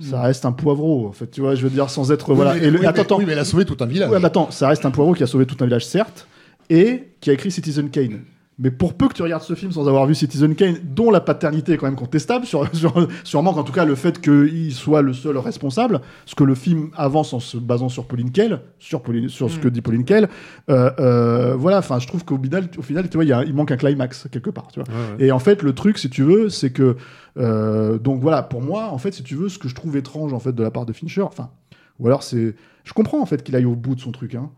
Ça 0.00 0.22
reste 0.22 0.46
un 0.46 0.52
poivreau, 0.52 1.06
en 1.06 1.12
fait, 1.12 1.30
tu 1.30 1.42
vois, 1.42 1.54
je 1.54 1.62
veux 1.62 1.68
dire, 1.68 1.90
sans 1.90 2.10
être. 2.10 2.30
Oui, 2.30 2.36
voilà. 2.36 2.54
mais- 2.54 2.60
Et 2.66 2.70
le- 2.70 2.78
oui, 2.78 2.86
mais- 2.90 2.98
attends, 3.00 3.18
oui, 3.18 3.24
mais 3.26 3.32
elle 3.34 3.38
a 3.38 3.44
sauvé 3.44 3.66
tout 3.66 3.76
un 3.80 3.86
village. 3.86 4.08
Ouais, 4.10 4.18
mais 4.18 4.24
attends, 4.24 4.50
ça 4.50 4.68
reste 4.68 4.86
un 4.86 4.90
poivreau 4.90 5.12
qui 5.12 5.22
a 5.22 5.26
sauvé 5.26 5.44
tout 5.44 5.56
un 5.60 5.66
village, 5.66 5.84
certes, 5.84 6.26
et 6.70 7.08
qui 7.20 7.28
a 7.28 7.34
écrit 7.34 7.50
Citizen 7.50 7.90
Kane. 7.90 8.20
Mais 8.62 8.70
pour 8.70 8.92
peu 8.94 9.08
que 9.08 9.14
tu 9.14 9.22
regardes 9.22 9.42
ce 9.42 9.54
film 9.54 9.72
sans 9.72 9.88
avoir 9.88 10.04
vu 10.06 10.14
Citizen 10.14 10.54
Kane, 10.54 10.76
dont 10.84 11.10
la 11.10 11.22
paternité 11.22 11.72
est 11.72 11.76
quand 11.78 11.86
même 11.86 11.96
contestable, 11.96 12.44
sur, 12.44 12.68
sur, 12.76 13.08
sûrement 13.24 13.54
qu'en 13.54 13.62
tout 13.62 13.72
cas 13.72 13.86
le 13.86 13.94
fait 13.94 14.20
qu'il 14.20 14.74
soit 14.74 15.00
le 15.00 15.14
seul 15.14 15.38
responsable, 15.38 16.02
ce 16.26 16.34
que 16.34 16.44
le 16.44 16.54
film 16.54 16.90
avance 16.94 17.32
en 17.32 17.40
se 17.40 17.56
basant 17.56 17.88
sur 17.88 18.06
Pauline 18.06 18.30
Kael, 18.30 18.60
sur, 18.78 19.00
Pauline- 19.02 19.30
sur 19.30 19.50
ce 19.50 19.58
que 19.58 19.68
dit 19.68 19.80
Pauline 19.80 20.04
Kael, 20.04 20.28
euh, 20.68 20.90
euh, 20.98 21.54
voilà, 21.56 21.78
enfin 21.78 21.98
je 21.98 22.06
trouve 22.06 22.24
qu'au 22.24 22.36
final, 22.38 22.68
au 22.76 22.82
final 22.82 23.08
tu 23.08 23.16
vois, 23.16 23.24
il 23.24 23.28
y 23.28 23.32
a- 23.32 23.44
il 23.44 23.54
manque 23.54 23.70
un 23.72 23.76
climax 23.78 24.28
quelque 24.30 24.50
part. 24.50 24.68
Tu 24.72 24.80
vois. 24.80 24.88
Ouais, 24.88 25.16
ouais. 25.18 25.24
Et 25.26 25.32
en 25.32 25.38
fait, 25.38 25.62
le 25.62 25.72
truc, 25.74 25.96
si 25.98 26.10
tu 26.10 26.22
veux, 26.22 26.50
c'est 26.50 26.70
que. 26.70 26.96
euh, 27.38 27.98
donc 27.98 28.20
voilà, 28.20 28.42
pour 28.42 28.60
moi, 28.60 28.88
en 28.92 28.98
fait, 28.98 29.12
si 29.12 29.22
tu 29.22 29.34
veux, 29.36 29.48
ce 29.48 29.58
que 29.58 29.68
je 29.68 29.74
trouve 29.74 29.96
étrange 29.96 30.32
en 30.34 30.38
fait 30.40 30.52
de 30.52 30.62
la 30.62 30.70
part 30.70 30.84
de 30.84 30.92
Fincher, 30.92 31.22
enfin, 31.22 31.50
ou 31.98 32.06
alors 32.06 32.22
c'est. 32.22 32.54
Je 32.84 32.92
comprends 32.92 33.20
en 33.22 33.26
fait 33.26 33.42
qu'il 33.42 33.54
aille 33.56 33.64
au 33.64 33.74
bout 33.76 33.94
de 33.94 34.00
son 34.00 34.10
truc, 34.12 34.34
hein. 34.34 34.50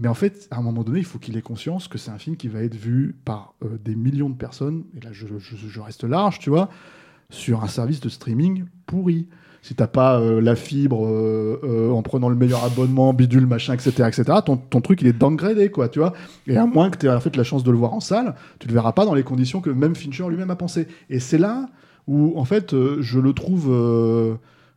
Mais 0.00 0.08
en 0.08 0.14
fait, 0.14 0.48
à 0.50 0.58
un 0.58 0.62
moment 0.62 0.82
donné, 0.82 0.98
il 1.00 1.04
faut 1.04 1.18
qu'il 1.18 1.36
ait 1.36 1.42
conscience 1.42 1.86
que 1.86 1.98
c'est 1.98 2.10
un 2.10 2.18
film 2.18 2.36
qui 2.36 2.48
va 2.48 2.62
être 2.62 2.74
vu 2.74 3.14
par 3.26 3.54
euh, 3.62 3.78
des 3.84 3.94
millions 3.94 4.30
de 4.30 4.34
personnes, 4.34 4.84
et 4.96 5.04
là 5.04 5.10
je, 5.12 5.26
reste 5.80 6.04
large, 6.04 6.38
tu 6.38 6.48
vois, 6.48 6.70
sur 7.28 7.62
un 7.62 7.68
service 7.68 8.00
de 8.00 8.08
streaming 8.08 8.64
pourri. 8.86 9.28
Si 9.62 9.74
t'as 9.74 9.86
pas 9.86 10.18
euh, 10.18 10.40
la 10.40 10.56
fibre 10.56 11.06
euh, 11.06 11.90
en 11.90 12.00
prenant 12.00 12.30
le 12.30 12.34
meilleur 12.34 12.64
abonnement, 12.64 13.12
bidule, 13.12 13.46
machin, 13.46 13.74
etc., 13.74 13.90
etc., 14.08 14.38
ton, 14.42 14.80
truc 14.80 15.02
il 15.02 15.06
est 15.06 15.12
downgradé, 15.12 15.70
quoi, 15.70 15.90
tu 15.90 15.98
vois. 15.98 16.14
Et 16.46 16.56
à 16.56 16.64
moins 16.64 16.88
que 16.88 16.96
tu 16.96 17.04
aies 17.04 17.10
en 17.10 17.20
fait 17.20 17.36
la 17.36 17.44
chance 17.44 17.62
de 17.62 17.70
le 17.70 17.76
voir 17.76 17.92
en 17.92 18.00
salle, 18.00 18.36
tu 18.58 18.68
le 18.68 18.72
verras 18.72 18.92
pas 18.92 19.04
dans 19.04 19.12
les 19.12 19.22
conditions 19.22 19.60
que 19.60 19.68
même 19.68 19.94
Fincher 19.94 20.26
lui-même 20.30 20.50
a 20.50 20.56
pensé. 20.56 20.88
Et 21.10 21.20
c'est 21.20 21.36
là 21.36 21.66
où, 22.06 22.32
en 22.38 22.46
fait, 22.46 22.74
je 23.00 23.20
le 23.20 23.34
trouve, 23.34 23.70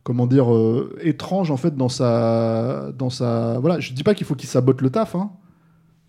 comment 0.04 0.26
dire, 0.26 0.54
euh, 0.54 0.96
étrange, 1.02 1.50
en 1.50 1.56
fait, 1.56 1.74
dans 1.76 1.88
sa, 1.88 2.92
dans 2.96 3.10
sa, 3.10 3.58
voilà. 3.58 3.80
Je 3.80 3.92
dis 3.92 4.02
pas 4.04 4.14
qu'il 4.14 4.26
faut 4.26 4.34
qu'il 4.36 4.48
sabote 4.48 4.80
le 4.82 4.90
taf, 4.90 5.14
hein. 5.16 5.30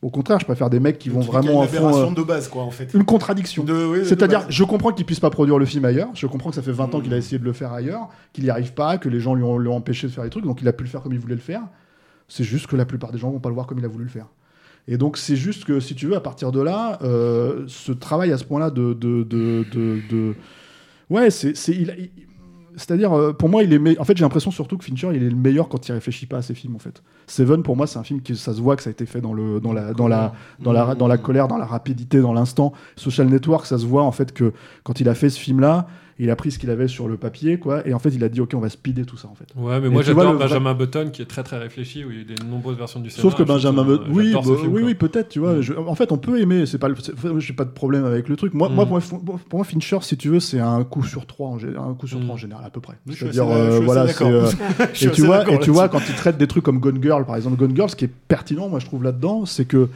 Au 0.02 0.12
contraire, 0.12 0.38
je 0.40 0.46
préfère 0.46 0.70
des 0.70 0.80
mecs 0.80 1.00
qui 1.00 1.10
vont 1.10 1.22
Qui- 1.22 1.28
vraiment 1.28 1.64
une 1.64 1.70
fond. 1.70 2.12
euh, 2.12 2.14
de 2.14 2.22
base, 2.22 2.48
quoi, 2.48 2.62
en 2.62 2.70
fait. 2.70 2.94
Une 2.94 3.06
contradiction. 3.06 3.66
Oui, 3.68 4.06
C'est-à-dire, 4.06 4.46
je 4.50 4.64
comprends 4.64 4.92
qu'il 4.92 5.06
puisse 5.06 5.20
pas 5.20 5.32
produire 5.32 5.58
le 5.58 5.66
film 5.66 5.84
ailleurs. 5.86 6.10
Je 6.14 6.28
comprends 6.28 6.50
que 6.52 6.56
ça 6.56 6.62
fait 6.62 6.74
20 6.74 6.94
ans 6.94 7.00
qu'il 7.02 7.12
a 7.14 7.18
essayé 7.18 7.40
de 7.40 7.44
le 7.46 7.54
faire 7.54 7.74
ailleurs, 7.74 8.10
qu'il 8.32 8.44
n'y 8.44 8.52
arrive 8.52 8.74
pas, 8.74 9.00
que 9.00 9.10
les 9.10 9.20
gens 9.20 9.34
lui 9.34 9.44
ont, 9.44 9.58
lui 9.58 9.68
ont 9.70 9.76
empêché 9.78 10.06
de 10.06 10.12
faire 10.12 10.24
les 10.24 10.30
trucs, 10.30 10.44
donc 10.46 10.62
il 10.62 10.68
a 10.68 10.74
pu 10.74 10.84
le 10.84 10.90
faire 10.90 11.02
comme 11.02 11.14
il 11.14 11.20
voulait 11.20 11.34
le 11.36 11.42
faire. 11.42 11.62
C'est 12.28 12.44
juste 12.44 12.68
que 12.68 12.76
la 12.76 12.86
plupart 12.86 13.12
des 13.12 13.18
gens 13.18 13.32
vont 13.32 13.40
pas 13.40 13.50
le 13.50 13.56
voir 13.56 13.66
comme 13.66 13.80
il 13.80 13.86
a 13.86 13.88
voulu 13.88 14.04
le 14.04 14.10
faire. 14.12 14.28
Et 14.88 14.98
donc, 14.98 15.18
c'est 15.18 15.36
juste 15.38 15.64
que, 15.66 15.80
si 15.80 15.96
tu 15.96 16.06
veux, 16.06 16.16
à 16.16 16.20
partir 16.22 16.52
de 16.52 16.62
là, 16.62 17.00
euh, 17.02 17.64
ce 17.68 17.92
travail 17.92 18.32
à 18.32 18.38
ce 18.38 18.44
point-là 18.44 18.70
de, 18.70 18.94
de, 18.94 19.24
de, 19.24 19.66
de- 19.74 20.02
de- 20.12 20.36
Ouais, 21.10 21.32
c'est. 21.32 21.56
c'est- 21.56 21.72
il- 21.74 21.96
il- 21.98 22.25
C'est-à-dire, 22.78 23.14
euh, 23.14 23.34
pour 23.34 23.50
moi, 23.50 23.64
il 23.64 23.72
est. 23.74 23.80
me- 23.80 24.00
En 24.00 24.04
fait, 24.04 24.16
j'ai 24.18 24.24
l'impression 24.24 24.52
surtout 24.52 24.78
que 24.78 24.84
Fincher, 24.86 25.10
il 25.14 25.24
est 25.24 25.30
le 25.30 25.36
meilleur 25.36 25.70
quand 25.70 25.88
il 25.88 25.92
réfléchit 25.94 26.26
pas 26.26 26.38
à 26.38 26.42
ses 26.42 26.54
films, 26.54 26.76
en 26.76 26.80
fait. 26.80 27.02
Seven, 27.28 27.64
pour 27.64 27.76
moi, 27.76 27.88
c'est 27.88 28.00
un 28.00 28.04
film 28.04 28.22
qui, 28.22 28.36
ça 28.36 28.54
se 28.54 28.62
voit 28.62 28.76
que 28.76 28.84
ça 28.84 28.90
a 28.90 28.92
été 28.92 29.06
fait 29.06 29.22
dans 29.22 29.34
le, 29.34 29.60
dans 29.60 29.74
la, 29.74 29.94
dans 29.94 30.08
la, 30.08 30.34
dans 30.60 30.72
la, 30.72 30.96
dans 30.96 31.08
la 31.08 31.18
colère, 31.18 31.48
dans 31.48 31.58
la 31.58 31.66
rapidité, 31.66 32.20
dans 32.22 32.34
l'instant. 32.34 32.74
Social 32.96 33.28
Network, 33.28 33.66
ça 33.66 33.78
se 33.78 33.86
voit 33.86 34.04
en 34.04 34.12
fait 34.12 34.32
que 34.34 34.54
quand 34.84 35.00
il 35.00 35.10
a 35.10 35.16
fait 35.16 35.30
ce 35.30 35.40
film-là, 35.40 35.88
il 36.18 36.30
a 36.30 36.36
pris 36.38 36.50
ce 36.52 36.60
qu'il 36.60 36.70
avait 36.70 36.88
sur 36.88 37.10
le 37.10 37.18
papier, 37.18 37.60
quoi, 37.60 37.86
et 37.86 37.94
en 37.94 38.00
fait, 38.00 38.08
il 38.10 38.24
a 38.24 38.30
dit, 38.30 38.40
ok, 38.40 38.52
on 38.56 38.60
va 38.60 38.70
speeder 38.70 39.06
tout 39.06 39.18
ça, 39.18 39.28
en 39.28 39.36
fait. 39.36 39.48
Ouais, 39.58 39.82
mais 39.82 39.88
Et 39.88 39.90
moi 39.90 40.02
j'adore 40.02 40.34
vrai- 40.34 40.40
Benjamin 40.48 40.74
Button 40.74 41.10
qui 41.12 41.22
est 41.22 41.26
très 41.26 41.44
très 41.44 41.58
réfléchi, 41.58 42.06
où 42.06 42.12
il 42.12 42.20
y 42.20 42.22
a 42.22 42.36
de 42.36 42.44
nombreuses 42.50 42.78
versions 42.78 43.02
du 43.02 43.10
Sauf 43.10 43.34
que 43.36 43.44
scénario, 43.44 43.54
Benjamin 43.72 43.84
Button, 43.84 44.04
oui, 44.12 44.32
bah, 44.34 44.42
film, 44.42 44.74
oui, 44.74 44.82
oui, 44.86 44.96
peut-être, 44.96 45.28
tu 45.28 45.40
vois. 45.40 45.60
je- 45.60 45.74
en 45.74 45.94
fait, 45.96 46.14
on 46.14 46.18
peut 46.18 46.40
aimer. 46.40 46.66
C'est 46.66 46.78
pas, 46.78 46.88
j'ai 47.40 47.54
pas 47.54 47.66
de 47.66 47.70
problème 47.72 48.06
avec 48.06 48.30
le 48.30 48.38
truc. 48.38 48.54
Moi, 48.54 48.70
Mm. 48.70 48.74
moi, 48.76 48.86
pour, 48.86 49.00
moi, 49.24 49.40
pour 49.50 49.60
moi, 49.60 49.66
Fincher, 49.66 49.98
si 50.04 50.16
tu 50.16 50.30
veux, 50.30 50.40
c'est 50.40 50.60
un 50.62 50.84
coup 50.86 51.04
sur 51.04 51.26
trois, 51.26 51.50
en, 51.50 51.56
un 51.58 51.94
coup 51.96 52.08
sur 52.08 52.18
Mm. 52.20 52.24
trois 52.24 52.34
en 52.36 52.38
général, 52.38 52.64
à 52.66 52.70
peu 52.70 52.80
près. 52.80 52.96
Je 53.08 53.14
C'est-à-dire, 53.14 53.46
je 53.50 53.52
suis 53.54 53.62
euh, 53.62 53.80
voilà, 53.82 54.08
c'est. 54.08 54.24
euh, 54.24 54.46
et 55.02 55.12
tu 55.12 55.22
vois, 55.22 55.52
et 55.52 55.60
tu 55.60 55.70
vois, 55.72 55.90
quand 55.90 56.00
il 56.08 56.16
traite 56.16 56.38
des 56.38 56.48
trucs 56.48 56.64
comme 56.64 56.80
Gone 56.80 57.02
Girl, 57.02 57.26
par 57.26 57.36
exemple, 57.36 57.58
Gone 57.58 57.76
Girl, 57.76 57.90
ce 57.90 57.96
qui 57.98 58.06
est 58.06 58.12
pertinent, 58.30 58.70
moi, 58.70 58.80
je 58.80 58.86
trouve 58.86 59.04
là-dedans, 59.04 59.46
c'est 59.46 59.66
que 59.66 59.90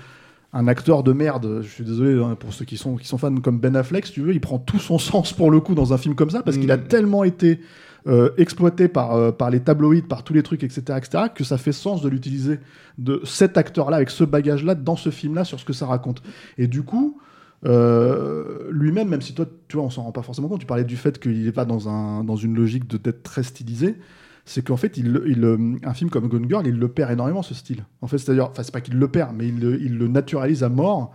un 0.52 0.68
acteur 0.68 1.04
de 1.04 1.14
merde, 1.14 1.60
je 1.62 1.68
suis 1.68 1.84
désolé 1.84 2.22
hein, 2.22 2.36
pour 2.36 2.54
ceux 2.54 2.66
qui 2.66 2.78
sont, 2.78 2.96
qui 2.96 3.08
sont 3.08 3.18
fans 3.18 3.36
comme 3.36 3.60
Ben 3.60 3.76
Affleck, 3.76 4.08
si 4.08 4.14
tu 4.14 4.22
veux, 4.22 4.34
il 4.34 4.42
prend 4.42 4.58
tout 4.58 4.80
son 4.80 4.98
sens 5.00 5.34
pour 5.34 5.52
le 5.52 5.60
coup 5.60 5.76
dans 5.76 5.94
un 5.94 5.98
film 5.98 6.16
comme 6.16 6.32
ça, 6.32 6.42
parce 6.42 6.58
qu'il 6.58 6.72
a 6.72 6.78
Mm. 6.78 6.88
tellement 6.88 7.24
été 7.24 7.60
euh, 8.08 8.32
exploité 8.38 8.88
par, 8.88 9.14
euh, 9.14 9.32
par 9.32 9.50
les 9.50 9.60
tabloïds, 9.60 10.02
par 10.02 10.24
tous 10.24 10.34
les 10.34 10.42
trucs, 10.42 10.64
etc., 10.64 10.82
etc., 10.98 11.26
que 11.36 11.44
ça 11.44 11.58
fait 11.58 11.74
sens 11.74 12.02
de 12.02 12.10
l'utiliser, 12.10 12.60
de 12.98 13.22
cet 13.26 13.58
acteur-là, 13.58 13.98
avec 13.98 14.10
ce 14.10 14.24
bagage-là, 14.24 14.74
dans 14.74 14.96
ce 14.96 15.10
film-là, 15.10 15.44
sur 15.44 15.60
ce 15.60 15.66
que 15.66 15.74
ça 15.74 15.86
raconte. 15.86 16.24
Et 16.58 16.68
du 16.68 16.84
coup, 16.84 17.20
euh, 17.66 18.70
lui-même, 18.72 19.10
même 19.10 19.22
si 19.22 19.34
toi, 19.34 19.46
tu 19.68 19.76
vois, 19.78 19.86
on 19.86 19.90
s'en 19.90 20.04
rend 20.04 20.12
pas 20.14 20.22
forcément 20.22 20.48
compte, 20.48 20.62
tu 20.62 20.66
parlais 20.66 20.86
du 20.86 20.96
fait 20.96 21.20
qu'il 21.20 21.44
n'est 21.44 21.52
pas 21.52 21.66
dans, 21.66 21.90
un, 21.90 22.24
dans 22.24 22.38
une 22.38 22.56
logique 22.56 22.88
de 22.88 22.98
d'être 22.98 23.22
très 23.22 23.44
stylisé, 23.44 23.98
c'est 24.46 24.64
qu'en 24.66 24.78
fait, 24.78 24.98
il, 24.98 25.16
euh, 25.16 25.76
un 25.84 25.94
film 25.94 26.10
comme 26.10 26.28
Gone 26.28 26.48
Girl, 26.48 26.66
il 26.68 26.78
le 26.78 26.88
perd 26.88 27.12
énormément, 27.12 27.42
ce 27.44 27.54
style. 27.54 27.86
En 28.02 28.08
fait, 28.08 28.18
c'est-à-dire, 28.18 28.50
enfin, 28.50 28.64
c'est 28.64 28.72
pas 28.74 28.82
qu'il 28.82 28.96
le 28.98 29.08
perd, 29.08 29.36
mais 29.36 29.48
il, 29.48 29.60
le- 29.60 29.82
il 29.82 29.98
le 29.98 30.08
naturalise 30.08 30.64
à 30.64 30.70
mort, 30.70 31.14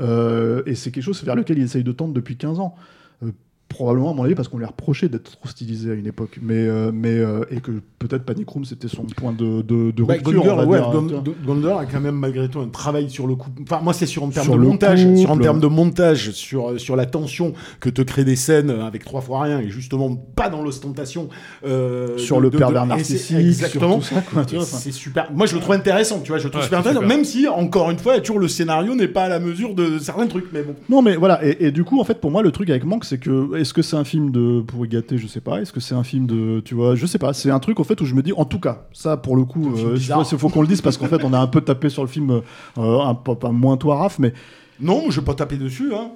euh, 0.00 0.62
et 0.66 0.74
c'est 0.74 0.90
quelque 0.90 1.04
chose 1.04 1.22
vers 1.24 1.36
lequel 1.36 1.58
il 1.58 1.64
essaye 1.64 1.84
de 1.84 1.92
tendre 1.92 2.12
depuis 2.14 2.36
15 2.36 2.58
ans. 2.60 2.74
Euh, 3.22 3.30
probablement, 3.74 4.12
à 4.12 4.14
mon 4.14 4.22
avis, 4.24 4.34
parce 4.34 4.48
qu'on 4.48 4.58
lui 4.58 4.64
a 4.64 4.68
reproché 4.68 5.08
d'être 5.08 5.32
trop 5.38 5.48
stylisé 5.48 5.90
à 5.90 5.94
une 5.94 6.06
époque, 6.06 6.38
mais, 6.40 6.54
euh, 6.54 6.90
mais 6.94 7.10
euh, 7.18 7.44
et 7.50 7.60
que 7.60 7.72
peut-être 7.98 8.24
Panic 8.24 8.48
Room, 8.48 8.64
c'était 8.64 8.88
son 8.88 9.02
point 9.04 9.32
de, 9.32 9.62
de, 9.62 9.90
de 9.90 10.02
Bah, 10.04 10.14
rupture, 10.14 10.44
ouais, 10.68 10.78
Gone- 11.44 11.66
hein, 11.66 11.76
a 11.78 11.84
quand 11.86 12.00
même 12.00 12.14
malgré 12.14 12.48
tout 12.48 12.60
un 12.60 12.68
travail 12.68 13.10
sur 13.10 13.26
le 13.26 13.34
coup. 13.34 13.50
Enfin, 13.62 13.80
moi, 13.82 13.92
c'est 13.92 14.06
sur 14.06 14.22
en 14.22 14.28
termes 14.30 14.44
Sur 14.46 14.54
de 14.54 14.60
le 14.60 14.66
montage, 14.68 15.00
sur 15.16 15.30
en 15.30 15.38
termes 15.38 15.60
de 15.60 15.66
montage, 15.66 16.30
sur 16.30 16.78
sur 16.80 16.96
la 16.96 17.06
tension 17.06 17.52
que 17.80 17.90
te 17.90 18.02
créent 18.02 18.24
des 18.24 18.36
scènes 18.36 18.70
avec 18.70 19.04
trois 19.04 19.20
fois 19.20 19.42
rien 19.42 19.58
et 19.60 19.68
justement 19.70 20.14
pas 20.14 20.48
dans 20.48 20.62
l'ostentation. 20.62 21.28
euh, 21.66 22.16
Sur 22.18 22.38
de- 22.38 22.42
le 22.42 22.50
de- 22.50 22.58
pervers 22.58 22.86
narcissique, 22.86 23.18
c'est- 23.38 23.44
Exactement. 23.44 24.00
c'est 24.62 24.92
super. 24.92 25.30
Moi, 25.34 25.46
je 25.46 25.54
le 25.54 25.60
trouve 25.60 25.74
intéressant. 25.74 26.20
Tu 26.20 26.28
vois, 26.30 26.38
je 26.38 26.44
le 26.44 26.50
trouve 26.50 26.60
Ouais, 26.62 26.66
super 26.66 26.78
intéressant. 26.80 27.00
super. 27.02 27.16
Même 27.16 27.24
si, 27.24 27.48
encore 27.48 27.90
une 27.90 27.98
fois, 27.98 28.18
toujours 28.20 28.38
le 28.38 28.48
scénario 28.48 28.94
n'est 28.94 29.08
pas 29.08 29.24
à 29.24 29.28
la 29.28 29.40
mesure 29.40 29.74
de 29.74 29.98
certains 29.98 30.26
trucs. 30.26 30.46
Mais 30.52 30.62
bon. 30.62 30.74
Non, 30.88 31.02
mais 31.02 31.16
voilà, 31.16 31.44
et, 31.44 31.66
et 31.66 31.70
du 31.70 31.84
coup, 31.84 32.00
en 32.00 32.04
fait, 32.04 32.20
pour 32.20 32.30
moi, 32.30 32.42
le 32.42 32.50
truc 32.52 32.70
avec 32.70 32.84
Manque, 32.84 33.04
c'est 33.04 33.18
que, 33.18 33.56
est-ce 33.64 33.72
que 33.72 33.80
c'est 33.80 33.96
un 33.96 34.04
film 34.04 34.30
de, 34.30 34.60
pour 34.60 34.84
gâter, 34.86 35.16
je 35.16 35.26
sais 35.26 35.40
pas, 35.40 35.62
est-ce 35.62 35.72
que 35.72 35.80
c'est 35.80 35.94
un 35.94 36.04
film 36.04 36.26
de, 36.26 36.60
tu 36.60 36.74
vois, 36.74 36.94
je 36.94 37.06
sais 37.06 37.18
pas, 37.18 37.32
c'est 37.32 37.50
un 37.50 37.58
truc, 37.58 37.80
en 37.80 37.84
fait, 37.84 37.98
où 38.02 38.04
je 38.04 38.14
me 38.14 38.22
dis, 38.22 38.34
en 38.34 38.44
tout 38.44 38.60
cas, 38.60 38.86
ça, 38.92 39.16
pour 39.16 39.36
le 39.36 39.44
coup, 39.44 39.74
euh, 39.74 39.96
il 39.96 40.38
faut, 40.38 40.50
qu'on 40.50 40.60
le 40.60 40.66
dise, 40.66 40.82
parce 40.82 40.98
qu'en 40.98 41.06
fait, 41.06 41.24
on 41.24 41.32
a 41.32 41.38
un 41.38 41.46
peu 41.46 41.62
tapé 41.62 41.88
sur 41.88 42.02
le 42.02 42.08
film, 42.08 42.42
euh, 42.76 43.00
un 43.00 43.14
peu, 43.14 43.34
pas 43.34 43.50
moins 43.50 43.78
toi, 43.78 43.96
Raph, 43.96 44.18
mais. 44.18 44.34
Non, 44.80 45.04
je 45.08 45.20
vais 45.20 45.24
pas 45.24 45.32
taper 45.32 45.56
dessus, 45.56 45.94
hein. 45.94 46.10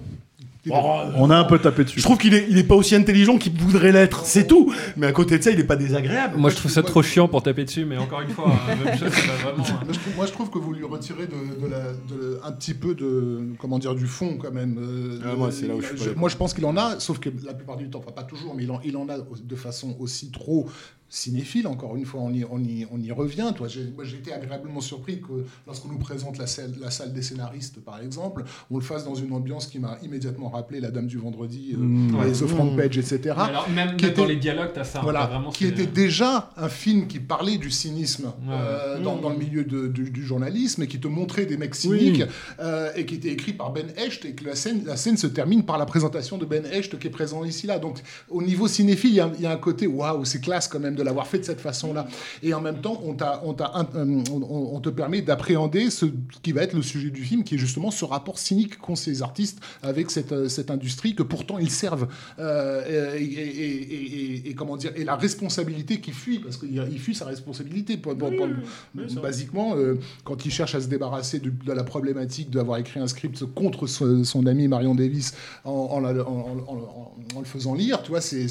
On 0.70 1.31
a 1.31 1.37
un 1.37 1.44
peu 1.44 1.59
tapé 1.59 1.85
dessus. 1.85 1.98
Je 2.00 2.04
trouve 2.04 2.18
qu'il 2.18 2.35
est, 2.35 2.46
il 2.48 2.59
est 2.59 2.64
pas 2.64 2.74
aussi 2.74 2.94
intelligent 2.94 3.38
qu'il 3.38 3.52
voudrait 3.52 3.92
l'être, 3.92 4.24
c'est 4.24 4.46
tout. 4.46 4.72
Mais 4.96 5.07
à 5.07 5.12
côté 5.12 5.38
de 5.38 5.42
ça, 5.42 5.50
il 5.50 5.61
est 5.61 5.64
pas 5.64 5.76
désagréable. 5.76 6.37
Moi 6.38 6.50
je 6.50 6.57
trouve 6.57 6.70
ça 6.70 6.83
trop 6.83 7.02
chiant 7.02 7.28
pour 7.28 7.42
taper 7.42 7.64
dessus, 7.64 7.85
mais 7.85 7.96
encore 7.96 8.20
une 8.20 8.28
fois, 8.31 8.50
euh, 8.70 8.85
même 8.85 8.98
chose, 8.98 9.11
c'est 9.12 9.26
pas 9.26 9.33
vraiment. 9.50 9.64
Moi 9.64 9.92
je, 9.92 9.98
trouve, 9.98 10.16
moi, 10.16 10.26
je 10.26 10.33
trouve 10.33 10.50
que 10.50 10.59
vous 10.59 10.72
lui 10.72 10.85
retirez 10.85 11.26
de, 11.26 11.61
de 11.61 11.66
la- 11.70 11.92
de- 11.92 12.40
un 12.44 12.52
petit 12.52 12.74
peu 12.74 12.94
de 12.94 13.40
comment 13.59 13.78
dire 13.78 13.94
du 13.94 14.07
fond 14.07 14.37
quand 14.40 14.52
même. 14.52 14.78
euh, 14.81 15.20
Ah, 15.24 15.35
moi, 15.37 15.50
c'est 15.50 15.66
là 15.66 15.74
où 15.74 15.81
je 15.81 15.87
suis 15.87 15.96
pas 15.96 16.04
d'accord. 16.04 16.18
moi 16.18 16.28
je 16.28 16.37
pense 16.37 16.54
qu'il 16.54 16.64
en 16.66 16.76
a, 16.76 16.98
sauf 17.00 17.18
que 17.18 17.31
la 17.44 17.54
plupart 17.54 17.76
du 17.76 17.88
temps, 17.90 17.98
enfin 18.00 18.12
pas 18.12 18.22
toujours, 18.24 18.54
mais 18.54 18.64
il 18.64 18.70
en, 18.70 18.81
il 18.85 18.96
en 18.96 19.09
a 19.09 19.16
de 19.18 19.57
façon 19.57 19.96
aussi 19.98 20.31
trop 20.31 20.68
cinéphile. 21.08 21.66
Encore 21.66 21.96
une 21.96 22.04
fois, 22.04 22.20
on 22.20 22.32
y, 22.32 22.44
on 22.50 22.58
y, 22.62 22.86
on 22.90 23.00
y 23.00 23.10
revient. 23.12 23.52
Toi, 23.56 23.68
j'ai, 23.68 23.84
moi, 23.94 24.04
j'ai 24.04 24.16
été 24.18 24.32
agréablement 24.32 24.80
surpris 24.80 25.20
que 25.20 25.44
lorsqu'on 25.66 25.88
nous 25.88 25.98
présente 25.98 26.38
la 26.38 26.46
salle, 26.46 26.72
la 26.80 26.90
salle 26.90 27.12
des 27.12 27.22
scénaristes, 27.22 27.80
par 27.80 28.00
exemple, 28.00 28.44
on 28.70 28.76
le 28.76 28.82
fasse 28.84 29.04
dans 29.04 29.14
une 29.14 29.32
ambiance 29.32 29.66
qui 29.66 29.78
m'a 29.78 29.98
immédiatement 30.02 30.48
rappelé 30.50 30.80
La 30.80 30.90
Dame 30.90 31.06
du 31.06 31.18
Vendredi, 31.18 31.70
euh, 31.74 31.78
Mmh. 31.78 32.32
The 32.32 32.46
Front 32.46 32.72
Mmh. 32.72 32.76
Page, 32.76 32.98
etc. 32.98 33.18
Mais 33.24 33.30
alors, 33.42 33.68
même- 33.70 33.96
qui 33.96 34.04
même 34.06 34.14
dans 34.14 34.24
les 34.26 34.36
dialogues, 34.36 34.70
t'as 34.74 34.84
ça, 34.84 35.00
Voilà, 35.02 35.20
t'as 35.20 35.26
vraiment 35.28 35.50
qui 35.50 35.64
était 35.66 35.86
déjà 35.86 36.50
un 36.56 36.68
film 36.68 37.06
qui 37.06 37.20
parlait 37.20 37.56
du 37.58 37.70
cynisme 37.70 38.26
Ouais. 38.26 38.32
euh, 38.50 39.00
dans, 39.02 39.16
Mmh. 39.16 39.20
dans 39.22 39.30
le 39.30 39.38
milieu 39.38 39.64
de- 39.64 39.88
du, 39.88 40.10
du 40.10 40.24
journalisme 40.24 40.82
et 40.82 40.86
qui 40.86 41.00
te 41.00 41.08
montrait 41.08 41.46
des 41.46 41.56
mecs 41.56 41.74
Oui. 41.84 41.98
cyniques 41.98 42.22
euh, 42.60 42.90
et 42.96 43.06
qui 43.06 43.14
était 43.16 43.30
écrit 43.30 43.52
par 43.52 43.72
Ben 43.72 43.86
Hecht 43.96 44.24
et 44.24 44.32
que 44.34 44.44
la 44.44 44.54
scène, 44.54 44.82
la 44.84 44.96
scène 44.96 45.16
se 45.16 45.26
termine 45.26 45.64
par 45.64 45.78
la 45.78 45.86
présentation 45.86 46.36
de 46.38 46.44
Ben 46.44 46.64
Hecht 46.66 46.98
qui 46.98 47.06
est 47.06 47.11
présent 47.11 47.44
ici 47.44 47.66
là. 47.66 47.78
Donc 47.78 47.98
au 48.28 48.42
niveau 48.42 48.68
cinéphile, 48.68 49.11
il 49.11 49.16
y 49.16 49.20
a- 49.20 49.32
il 49.38 49.42
y, 49.42 49.46
a 49.46 49.52
un 49.52 49.56
côté 49.56 49.86
waouh, 49.86 50.24
c'est 50.24 50.40
classe 50.40 50.68
quand 50.68 50.80
même 50.80 50.94
de 50.99 51.03
l'avoir 51.03 51.26
fait 51.26 51.38
de 51.38 51.44
cette 51.44 51.61
façon-là. 51.61 52.07
Et 52.42 52.53
en 52.55 52.61
même 52.61 52.80
temps, 52.80 53.01
on, 53.05 53.14
t'a, 53.14 53.40
on, 53.44 53.55
euh, 53.61 54.22
on, 54.32 54.70
on 54.76 54.80
te 54.80 54.88
permet 54.90 55.22
d'appréhender 55.22 55.90
ce 55.90 56.07
qui 56.42 56.53
va 56.53 56.62
être 56.62 56.74
le 56.74 56.82
sujet 56.82 57.11
du 57.11 57.22
film, 57.22 57.44
qui 57.44 57.55
est 57.55 57.59
justement 57.59 57.90
ce 57.90 58.05
rapport 58.05 58.38
cynique 58.38 58.78
qu'ont 58.78 58.96
ces 58.96 59.22
artistes 59.22 59.59
avec 59.82 60.11
cette, 60.11 60.32
euh, 60.32 60.49
cette 60.49 60.70
industrie 60.70 61.14
que 61.14 61.22
pourtant 61.22 61.59
ils 61.59 61.70
servent. 61.70 62.09
Euh, 62.38 63.16
et, 63.18 63.24
et- 63.24 63.49
et- 63.49 63.94
et- 63.94 64.34
et- 64.46 64.49
et 64.51 64.55
comment 64.55 64.76
dire 64.76 64.92
Et 64.96 65.05
la 65.05 65.16
responsabilité 65.16 66.01
qui 66.01 66.11
fuit, 66.12 66.38
parce 66.40 66.57
qu'il 66.57 66.74
il 66.92 66.99
fuit 66.99 67.14
sa 67.14 67.24
responsabilité. 67.24 67.96
Pour- 67.96 68.16
pour- 68.16 68.30
pour- 68.36 69.22
basiquement, 69.22 69.76
euh, 69.76 69.94
quand 70.24 70.44
il 70.44 70.51
cherche 70.51 70.74
à 70.74 70.80
se 70.80 70.88
débarrasser 70.88 71.38
de, 71.38 71.51
de 71.51 71.72
la 71.72 71.84
problématique 71.84 72.51
d'avoir 72.51 72.78
écrit 72.78 73.01
un 73.01 73.07
script 73.07 73.44
contre 73.55 73.86
son, 73.86 74.24
son 74.24 74.46
ami 74.46 74.68
Marion 74.68 74.94
Davis 74.94 75.34
en, 75.64 76.01
le 76.01 77.44
faisant 77.44 77.74
lire, 77.74 78.03
tu 78.03 78.11
vois, 78.11 78.20
c'est- 78.20 78.49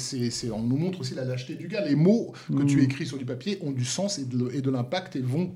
on 0.50 0.62
nous 0.62 0.76
montre 0.76 1.00
aussi 1.00 1.14
la 1.14 1.24
lâcheté 1.24 1.54
du 1.54 1.68
gars. 1.68 1.84
Les 1.84 1.94
mots 1.94 2.32
que 2.56 2.62
tu 2.64 2.76
Mm. 2.78 2.84
écris 2.84 3.06
sur 3.06 3.18
du 3.18 3.24
papier 3.24 3.58
ont 3.62 3.70
du 3.72 3.84
sens 3.84 4.18
et 4.18 4.24
de, 4.24 4.70
l'impact 4.70 5.16
et 5.16 5.20
vont 5.20 5.50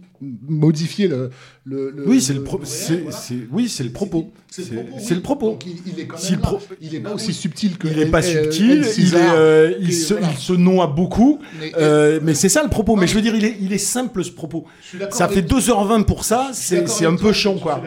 modifier 0.49 1.09
le. 1.09 1.31
le- 1.65 1.91
le- 1.91 2.09
Oui, 2.09 2.21
c'est 2.21 2.35
le, 2.35 2.43
pro- 2.45 2.59
réel, 2.59 3.03
voilà. 3.05 3.17
oui, 3.51 3.69
c'est 3.69 3.85
le 3.85 3.91
propos. 3.91 4.31
C'est 4.51 4.63
le 4.71 4.77
propos. 4.83 4.97
c'est 4.99 5.09
oui. 5.11 5.15
le 5.17 5.21
propos. 5.23 5.47
Donc, 5.51 5.67
il, 5.67 5.77
il 5.93 6.01
est 6.01 6.07
quand 6.07 6.17
Si 6.19 6.33
même 6.33 6.41
le 6.41 6.43
là. 6.45 6.49
pro- 6.49 6.61
Il 6.81 6.95
est 6.95 7.01
pas 7.01 7.15
aussi 7.15 7.33
subtil 7.33 7.79
que. 7.79 7.89
Il 7.89 7.97
n'est 7.97 8.07
pas 8.07 8.23
subtil, 8.23 8.85
il, 8.99 9.15
est, 9.15 9.19
euh, 9.19 9.75
il, 9.81 9.93
se, 9.93 10.15
voilà. 10.15 10.29
il 10.33 10.39
se 10.39 10.53
noie 10.53 10.87
beaucoup, 10.87 11.39
Mais- 11.61 11.73
euh, 11.77 12.21
mais 12.23 12.35
c'est 12.35 12.49
ça 12.49 12.63
le 12.63 12.69
propos. 12.69 12.97
Mais 12.97 13.07
je 13.07 13.15
veux 13.15 13.23
dire, 13.23 13.35
il 13.35 13.45
est, 13.45 13.57
il 13.61 13.73
est 13.73 13.79
simple 13.79 14.23
ce 14.25 14.31
propos. 14.31 14.65
Ça 15.11 15.29
fait 15.29 15.43
2h20 15.43 16.05
pour 16.05 16.25
ça, 16.25 16.51
c'est, 16.53 17.07
un 17.07 17.17
peu 17.17 17.33
chiant 17.33 17.59
quoi. 17.59 17.83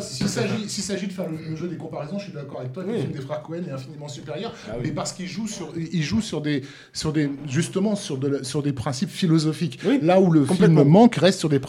S'il 0.00 0.28
s'agit, 0.28 1.06
de 1.06 1.12
faire 1.12 1.26
le, 1.28 1.56
jeu 1.56 1.68
des 1.68 1.76
comparaisons, 1.76 2.18
je 2.18 2.24
suis 2.24 2.32
d'accord 2.32 2.60
avec 2.60 2.72
toi 2.72 2.84
le 2.86 2.94
film 2.98 3.12
des 3.12 3.20
frères 3.20 3.42
Cohen 3.42 3.62
est 3.68 3.72
infiniment 3.72 4.08
supérieur, 4.08 4.54
Ah 4.68 4.76
mais 4.82 4.90
parce 4.90 5.12
qu'il 5.12 5.26
joue 5.26 5.46
sur, 5.48 5.72
il 5.76 6.02
joue 6.02 6.20
sur 6.20 6.40
des, 6.40 6.62
sur 6.92 7.12
des, 7.12 7.30
justement 7.48 7.96
sur, 7.96 8.18
de 8.18 8.28
sur 8.42 8.62
des 8.62 8.72
principes 8.72 9.10
philosophiques. 9.10 9.78
Là 10.02 10.20
où 10.20 10.30
le 10.30 10.44
film 10.44 10.82
manque 10.84 11.16
reste 11.16 11.38
sur 11.40 11.48
des, 11.48 11.60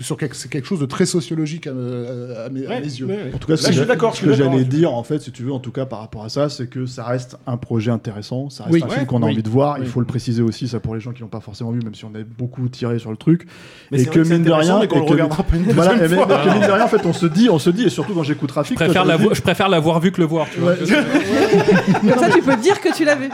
sur 0.00 0.16
quelque, 0.16 0.36
c'est 0.36 0.48
quelque 0.50 0.66
chose 0.66 0.80
de 0.80 0.86
très 0.86 1.06
sociologique 1.06 1.66
à, 1.66 1.70
à- 1.70 2.46
à 2.46 2.48
mes, 2.48 2.66
à 2.66 2.70
Ouais, 2.70 2.80
mes 2.80 2.86
yeux. 2.86 3.06
ouais, 3.06 3.14
ouais. 3.14 3.32
En 3.34 3.38
tout 3.38 3.46
cas, 3.48 3.54
Là, 3.54 3.60
je 3.62 3.66
que 3.68 3.72
suis 3.72 3.86
d'accord, 3.86 4.16
Ce 4.16 4.22
que 4.24 4.32
j'allais 4.32 4.64
dire, 4.64 4.92
en 4.94 5.02
fait, 5.02 5.20
si 5.20 5.30
tu 5.32 5.42
veux, 5.42 5.52
en 5.52 5.58
tout 5.60 5.72
cas 5.72 5.86
par 5.86 6.00
rapport 6.00 6.24
à 6.24 6.28
ça, 6.28 6.48
c'est 6.48 6.66
que 6.68 6.86
ça 6.86 7.04
reste 7.04 7.36
un 7.46 7.56
projet 7.56 7.90
intéressant, 7.90 8.50
ça 8.50 8.64
reste 8.64 8.74
Oui. 8.74 8.82
un 8.84 8.88
film 8.88 9.06
qu'on 9.06 9.22
a 9.22 9.26
oui. 9.26 9.32
envie 9.32 9.42
de 9.42 9.48
voir. 9.48 9.76
Oui. 9.78 9.84
Il 9.84 9.90
faut 9.90 10.00
le 10.00 10.06
préciser 10.06 10.42
aussi, 10.42 10.68
ça 10.68 10.80
pour 10.80 10.94
les 10.94 11.00
gens 11.00 11.12
qui 11.12 11.20
l'ont 11.20 11.28
pas 11.28 11.40
forcément 11.40 11.70
vu, 11.72 11.80
même 11.82 11.94
si 11.94 12.04
on 12.04 12.08
a 12.14 12.22
beaucoup 12.38 12.68
tiré 12.68 12.98
sur 12.98 13.10
le 13.10 13.16
truc. 13.16 13.46
Mais 13.90 14.02
et 14.02 14.06
que 14.06 14.20
mine 14.20 14.42
de 14.42 14.50
rien, 14.52 14.78
et 14.78 14.82
le 14.82 14.86
que- 14.88 14.98
regardera 14.98 15.42
pas 15.42 15.56
une 15.56 15.62
voilà, 15.72 15.92
deuxième 15.92 16.06
et 16.12 16.14
mais- 16.16 16.22
fois. 16.24 16.26
mais 16.44 16.50
que 16.50 16.58
mine 16.58 16.66
de 16.66 16.72
rien, 16.72 16.84
en 16.84 16.88
fait, 16.88 17.04
on 17.06 17.12
se 17.12 17.26
dit, 17.26 17.48
on 17.50 17.58
se 17.58 17.70
dit, 17.70 17.84
et 17.84 17.88
surtout 17.90 18.14
quand 18.14 18.22
j'écoute 18.22 18.50
Rafik, 18.50 18.78
Je 18.78 18.84
préfère, 18.84 19.04
l'avoir- 19.04 19.34
je 19.34 19.42
préfère 19.42 19.68
l'avoir 19.68 20.00
vu 20.00 20.12
que 20.12 20.20
le 20.20 20.26
voir. 20.26 20.46
Tu 20.52 20.60
vois. 20.60 20.72
Ouais. 20.72 20.78
Comme 22.08 22.18
ça, 22.18 22.30
tu 22.30 22.42
peux 22.42 22.56
dire 22.56 22.80
que 22.80 22.94
tu 22.94 23.04
l'as 23.04 23.16
vu. 23.16 23.28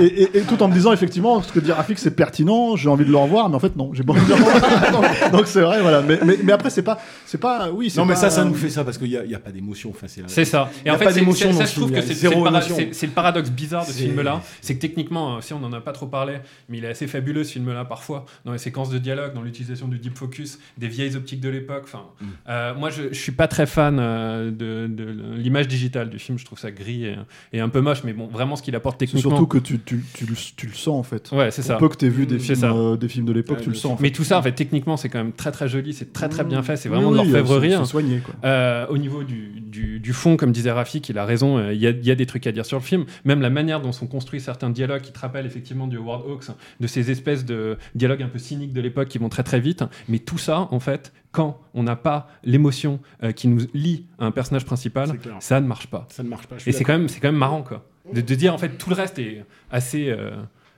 Et 0.00 0.40
tout 0.48 0.62
en 0.62 0.68
me 0.68 0.72
disant 0.74 0.92
effectivement 0.92 1.42
ce 1.42 1.52
que 1.52 1.60
dit 1.60 1.72
Rafik 1.72 1.98
c'est 2.00 2.14
pertinent, 2.16 2.76
j'ai 2.76 2.88
envie 2.88 3.04
de 3.04 3.10
le 3.10 3.16
revoir, 3.16 3.48
mais 3.48 3.56
en 3.56 3.60
fait 3.60 3.76
non, 3.76 3.92
j'ai 3.94 4.02
pas 4.02 4.12
envie 4.12 4.24
de 4.24 4.28
le 4.28 4.34
revoir. 4.34 5.30
donc 5.32 5.46
c'est 5.46 5.60
vrai, 5.60 5.80
voilà. 5.80 6.02
Mais, 6.02 6.18
mais, 6.24 6.36
mais 6.42 6.52
après 6.52 6.70
c'est 6.70 6.82
pas, 6.82 6.98
c'est 7.26 7.38
pas, 7.38 7.70
oui. 7.70 7.90
c'est 7.90 8.00
Non, 8.00 8.06
mais 8.06 8.14
pas- 8.14 8.20
ça, 8.20 8.30
ça 8.30 8.44
nous 8.44 8.54
fait 8.54 8.70
ça 8.70 8.84
parce 8.84 8.98
qu'il 8.98 9.08
n'y 9.08 9.16
a, 9.16 9.24
il 9.24 9.30
y 9.30 9.34
a 9.34 9.38
pas 9.38 9.50
d'émotion. 9.52 9.90
Enfin, 9.90 10.06
c'est, 10.08 10.22
la- 10.22 10.28
C'est 10.28 10.44
ça. 10.44 10.70
Il 10.84 10.88
y 10.88 10.90
a 10.90 10.94
en 10.94 10.98
fait, 10.98 11.04
pas 11.04 11.12
c'est- 11.12 11.20
ça, 11.52 11.64
je 11.64 11.72
trouve 11.74 11.88
film, 11.88 12.00
que 12.00 12.00
c'est 12.00 12.08
c'est 12.08 12.14
zéro 12.28 12.44
le, 12.44 12.50
para- 12.50 12.58
émotion. 12.58 12.76
c'est- 12.76 12.92
c'est 12.94 13.06
le 13.06 13.12
paradoxe 13.12 13.50
bizarre 13.50 13.86
de 13.86 13.92
ce 13.92 13.98
film-là. 13.98 14.42
C'est 14.60 14.74
que 14.76 14.80
techniquement, 14.80 15.36
euh, 15.36 15.40
si 15.40 15.52
on 15.52 15.58
n'en 15.60 15.72
a 15.72 15.80
pas 15.80 15.92
trop 15.92 16.06
parlé, 16.06 16.38
mais 16.68 16.78
il 16.78 16.84
est 16.84 16.88
assez 16.88 17.06
fabuleux 17.06 17.44
ce 17.44 17.52
film-là 17.52 17.84
parfois, 17.84 18.24
dans 18.44 18.52
les 18.52 18.58
séquences 18.58 18.90
de 18.90 18.98
dialogue, 18.98 19.34
dans 19.34 19.42
l'utilisation 19.42 19.88
du 19.88 19.98
deep 19.98 20.16
focus, 20.16 20.58
des 20.78 20.88
vieilles 20.88 21.16
optiques 21.16 21.40
de 21.40 21.48
l'époque. 21.48 21.82
Enfin, 21.84 22.02
Mm. 22.20 22.24
euh, 22.48 22.74
moi, 22.74 22.90
je, 22.90 23.02
je 23.12 23.18
suis 23.20 23.32
pas 23.32 23.48
très 23.48 23.66
fan 23.66 23.98
euh, 24.00 24.50
de, 24.50 24.86
de 24.88 25.04
l'image 25.36 25.68
digitale 25.68 26.10
du 26.10 26.18
film. 26.18 26.38
Je 26.38 26.44
trouve 26.44 26.58
ça 26.58 26.70
gris 26.70 27.04
et, 27.06 27.16
et 27.52 27.60
un 27.60 27.68
peu 27.68 27.80
moche, 27.80 28.02
mais 28.04 28.12
bon, 28.12 28.26
vraiment 28.26 28.56
ce 28.56 28.62
qu'il 28.62 28.74
apporte 28.76 28.98
techniquement. 28.98 29.30
surtout 29.30 29.46
que 29.46 29.58
tu, 29.58 29.78
tu, 29.80 30.04
tu, 30.14 30.26
le- 30.26 30.34
tu 30.56 30.66
le 30.66 30.74
sens 30.74 30.98
en 30.98 31.02
fait. 31.02 31.30
Ouais, 31.32 31.50
c'est 31.50 31.62
ça. 31.62 31.76
Que 31.90 31.96
tu 31.96 32.08
vu 32.08 32.26
des 32.26 32.38
films, 32.38 32.58
euh, 32.64 32.96
des 32.96 33.08
films 33.08 33.26
de 33.26 33.32
l'époque, 33.32 33.60
tu 33.60 33.68
le 33.68 33.74
sens. 33.74 33.92
en 33.92 33.96
fait. 33.96 34.02
Mais 34.02 34.10
tout 34.10 34.24
ça, 34.24 34.38
en 34.38 34.42
fait, 34.42 34.52
techniquement, 34.52 34.96
c'est 34.96 35.08
quand 35.08 35.18
même 35.18 35.32
très 35.32 35.52
très 35.52 35.68
joli, 35.68 35.92
c'est 35.92 36.12
très 36.12 36.28
très 36.28 36.44
bien 36.44 36.62
fait, 36.62 36.76
c'est 36.76 36.88
Oui, 36.88 36.94
vraiment 36.96 37.10
de 37.10 37.16
l'orfèvrerie. 37.16 37.86
soigné, 37.86 38.20
quoi. 38.20 38.34
Euh, 38.44 38.86
au 38.88 38.98
niveau 38.98 39.22
du, 39.24 39.60
du, 39.60 40.00
du 40.00 40.12
fond, 40.12 40.36
comme 40.36 40.52
disait 40.52 40.70
Rafik, 40.70 41.08
il 41.08 41.18
a 41.18 41.24
raison, 41.24 41.58
euh, 41.58 41.72
il 41.74 41.80
y, 41.80 41.86
a, 41.86 41.90
y 41.90 42.10
a 42.10 42.14
des 42.14 42.26
trucs 42.26 42.46
à 42.46 42.52
dire 42.52 42.64
sur 42.66 42.78
le 42.78 42.82
film. 42.82 43.04
Même 43.24 43.40
la 43.40 43.50
manière 43.50 43.80
dont 43.80 43.92
sont 43.92 44.06
construits 44.06 44.40
certains 44.40 44.70
dialogues 44.70 45.02
qui 45.02 45.12
te 45.12 45.18
rappellent 45.18 45.46
effectivement 45.46 45.86
du 45.86 45.96
Howard 45.98 46.22
Hawks, 46.28 46.46
de 46.80 46.86
ces 46.86 47.10
espèces 47.10 47.44
de 47.44 47.76
dialogues 47.94 48.22
un 48.22 48.28
peu 48.28 48.38
cyniques 48.38 48.72
de 48.72 48.80
l'époque 48.80 49.08
qui 49.08 49.18
vont 49.18 49.28
très 49.28 49.42
très 49.42 49.60
vite. 49.60 49.84
Mais 50.08 50.18
tout 50.18 50.38
ça, 50.38 50.68
en 50.70 50.80
fait, 50.80 51.12
quand 51.32 51.60
on 51.74 51.82
n'a 51.84 51.96
pas 51.96 52.28
l'émotion 52.44 52.98
euh, 53.22 53.32
qui 53.32 53.46
nous 53.48 53.60
lie 53.74 54.06
à 54.18 54.26
un 54.26 54.30
personnage 54.30 54.64
principal, 54.64 55.12
ça 55.38 55.60
ne 55.60 55.66
marche 55.66 55.86
pas. 55.86 56.06
Ça 56.10 56.22
ne 56.22 56.28
marche 56.28 56.46
pas. 56.46 56.56
Et 56.66 56.72
c'est 56.72 56.84
quand 56.84 56.92
même, 56.94 57.08
c'est 57.08 57.20
quand 57.20 57.28
même 57.28 57.36
marrant, 57.36 57.62
quoi. 57.62 57.86
De, 58.12 58.20
de 58.20 58.34
dire, 58.34 58.52
en 58.52 58.58
fait, 58.58 58.70
tout 58.70 58.90
le 58.90 58.96
reste 58.96 59.18
est 59.20 59.44
assez 59.70 60.08
euh, 60.10 60.30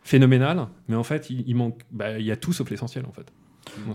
phénoménal, 0.03 0.67
mais 0.89 0.97
en 0.97 1.03
fait, 1.05 1.31
il, 1.31 1.45
il 1.47 1.55
manque, 1.57 1.81
bah, 1.91 2.19
il 2.19 2.27
y 2.27 2.31
a 2.33 2.37
tout 2.37 2.53
sauf 2.53 2.69
l'essentiel, 2.71 3.05
en 3.07 3.13
fait. 3.13 3.27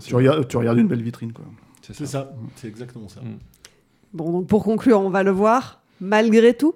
Tu 0.04 0.14
regardes, 0.14 0.48
tu 0.48 0.56
regardes 0.56 0.78
une 0.78 0.88
belle 0.88 1.02
vitrine 1.02 1.32
quoi. 1.32 1.44
C'est 1.82 2.06
ça, 2.06 2.32
c'est 2.56 2.68
exactement 2.68 3.08
ça. 3.08 3.20
Bon, 4.12 4.32
donc 4.32 4.46
pour 4.46 4.64
conclure, 4.64 5.00
on 5.00 5.10
va 5.10 5.22
le 5.22 5.30
voir 5.30 5.80
malgré 6.00 6.54
tout. 6.54 6.74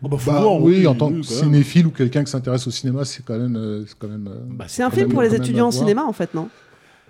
bah, 0.00 0.16
faut 0.18 0.30
Bah, 0.30 0.40
voir, 0.40 0.62
oui, 0.62 0.78
oui, 0.80 0.86
en 0.86 0.94
tant 0.94 1.10
que 1.12 1.22
cinéphile 1.22 1.86
ou 1.86 1.90
quelqu'un 1.90 2.22
qui 2.24 2.30
s'intéresse 2.30 2.66
au 2.66 2.70
cinéma, 2.70 3.04
c'est 3.04 3.24
quand 3.24 3.38
même. 3.38 3.56
euh, 3.56 3.84
c'est 3.86 3.98
quand 3.98 4.08
même 4.08 4.28
euh, 4.28 4.40
Bah, 4.46 4.66
C'est 4.68 4.82
un 4.82 4.90
film 4.90 5.08
pour 5.08 5.22
les 5.22 5.34
étudiants 5.34 5.66
en 5.68 5.70
cinéma, 5.70 6.04
en 6.04 6.12
fait, 6.12 6.34
non? 6.34 6.48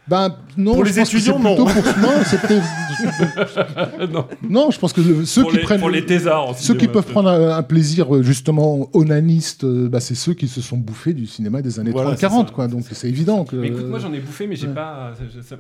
Ben 0.07 0.35
non, 0.59 0.75
Pour 0.75 0.85
je 0.85 0.91
les 0.93 0.99
pense 1.01 1.11
que 1.11 1.17
étudiants, 1.17 1.39
non. 1.39 1.57
pour 1.57 1.67
non, 4.51 4.71
je 4.71 4.79
pense 4.79 4.93
que 4.93 5.01
le- 5.01 5.25
ceux 5.25 5.43
Pour 5.43 5.51
qui 5.51 5.57
les- 5.57 5.63
prennent 5.63 5.81
pour 5.81 5.91
les 5.91 6.05
thésards 6.05 6.55
ceux 6.57 6.75
qui 6.75 6.89
peuvent 6.89 7.07
prendre 7.07 7.29
un, 7.31 7.57
un 7.57 7.63
plaisir 7.63 8.15
euh, 8.15 8.23
justement 8.23 8.89
onaniste, 8.93 9.65
euh, 9.65 9.89
bah, 9.89 10.01
c'est 10.01 10.15
ceux 10.15 10.35
qui 10.35 10.49
se 10.49 10.61
sont 10.61 10.77
bouffés 10.77 11.15
du 11.15 11.27
cinéma 11.27 11.63
des 11.63 11.79
années 11.81 11.91
Voilà, 11.91 12.15
30-40 12.15 12.47
c'est 12.49 12.53
quoi. 12.55 12.69
Donc 12.69 12.85
c'est 12.91 13.09
évident 13.09 13.45
que 13.45 13.57
Mais 13.57 13.69
écoute, 13.69 13.87
moi 13.89 13.99
j'en 13.99 14.13
ai 14.13 14.21
bouffé, 14.21 14.47
mais 14.47 14.57
j'ai 14.57 14.69
ouais. 14.69 14.75
pas. 14.75 15.13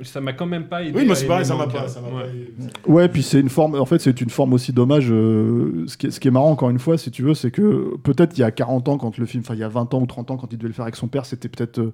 ça- 0.02 0.20
m'a 0.20 0.32
quand 0.32 0.46
même 0.46 0.64
pas 0.64 0.82
aidé. 0.82 0.92
Oui, 0.98 1.04
moi 1.06 1.14
à 1.14 1.18
c'est 1.18 1.26
pareil, 1.26 1.46
ça 1.46 1.54
m'a 1.56 1.66
pas. 1.66 1.88
ça 1.88 2.00
m'a 2.00 2.92
Ouais. 2.92 3.08
puis 3.08 3.22
c'est 3.22 3.40
une 3.40 3.48
forme. 3.48 3.78
En 3.80 3.86
fait, 3.86 4.00
c'est 4.00 4.20
une 4.20 4.30
forme 4.30 4.52
aussi 4.52 4.72
d'hommage. 4.72 5.08
euh, 5.10 5.84
ce, 5.86 5.96
qui 5.96 6.06
est, 6.06 6.10
ce 6.10 6.20
qui 6.20 6.28
est 6.28 6.30
marrant, 6.30 6.50
encore 6.50 6.70
une 6.70 6.78
fois, 6.78 6.98
si 6.98 7.10
tu 7.10 7.22
veux, 7.22 7.34
c'est 7.34 7.50
que 7.50 7.96
peut-être 8.02 8.36
il 8.36 8.40
y 8.40 8.44
a 8.44 8.50
40 8.50 8.88
ans, 8.88 8.98
quand 8.98 9.16
le 9.18 9.26
film, 9.26 9.42
enfin 9.44 9.54
il 9.54 9.60
y 9.60 9.64
a 9.64 9.68
20 9.68 9.92
ans 9.94 10.00
ou 10.02 10.06
30 10.06 10.30
ans, 10.30 10.36
quand 10.36 10.48
il 10.52 10.58
devait 10.58 10.68
le 10.68 10.74
faire 10.74 10.84
avec 10.84 10.96
son 10.96 11.08
père, 11.08 11.26
c'était 11.26 11.48
peut-être 11.48 11.78
euh, 11.78 11.92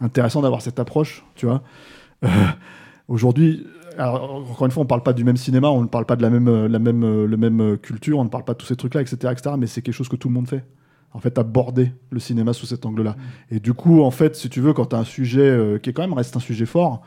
intéressant 0.00 0.42
d'avoir 0.42 0.62
cette 0.62 0.78
approche, 0.78 1.24
tu 1.34 1.46
vois. 1.46 1.62
Euh, 2.24 2.28
Aujourd'hui, 3.08 3.66
encore 3.98 4.66
une 4.66 4.70
fois, 4.70 4.82
on 4.82 4.86
parle 4.86 5.02
pas 5.02 5.14
du 5.14 5.24
même 5.24 5.38
cinéma, 5.38 5.68
on 5.68 5.82
ne 5.82 5.88
parle 5.88 6.04
pas 6.04 6.14
de 6.14 6.22
la 6.22 6.30
même, 6.30 6.48
euh, 6.48 6.68
la 6.68 6.78
même, 6.78 7.02
euh, 7.02 7.26
le 7.26 7.36
même 7.36 7.78
culture, 7.78 8.18
on 8.18 8.24
ne 8.24 8.28
parle 8.28 8.44
pas 8.44 8.52
de 8.52 8.58
tous 8.58 8.66
ces 8.66 8.76
trucs-là, 8.76 9.00
etc., 9.00 9.16
etc. 9.32 9.56
Mais 9.58 9.66
c'est 9.66 9.82
quelque 9.82 9.94
chose 9.94 10.08
que 10.08 10.16
tout 10.16 10.28
le 10.28 10.34
monde 10.34 10.48
fait. 10.48 10.64
En 11.12 11.20
fait, 11.20 11.38
aborder 11.38 11.92
le 12.10 12.20
cinéma 12.20 12.52
sous 12.52 12.66
cet 12.66 12.84
angle-là. 12.84 13.16
Et 13.50 13.60
du 13.60 13.72
coup, 13.72 14.02
en 14.02 14.10
fait, 14.10 14.36
si 14.36 14.50
tu 14.50 14.60
veux, 14.60 14.74
quand 14.74 14.86
tu 14.86 14.96
as 14.96 14.98
un 14.98 15.04
sujet 15.04 15.40
euh, 15.40 15.78
qui 15.78 15.88
est 15.88 15.92
quand 15.94 16.02
même 16.02 16.12
reste 16.12 16.36
un 16.36 16.40
sujet 16.40 16.66
fort, 16.66 17.00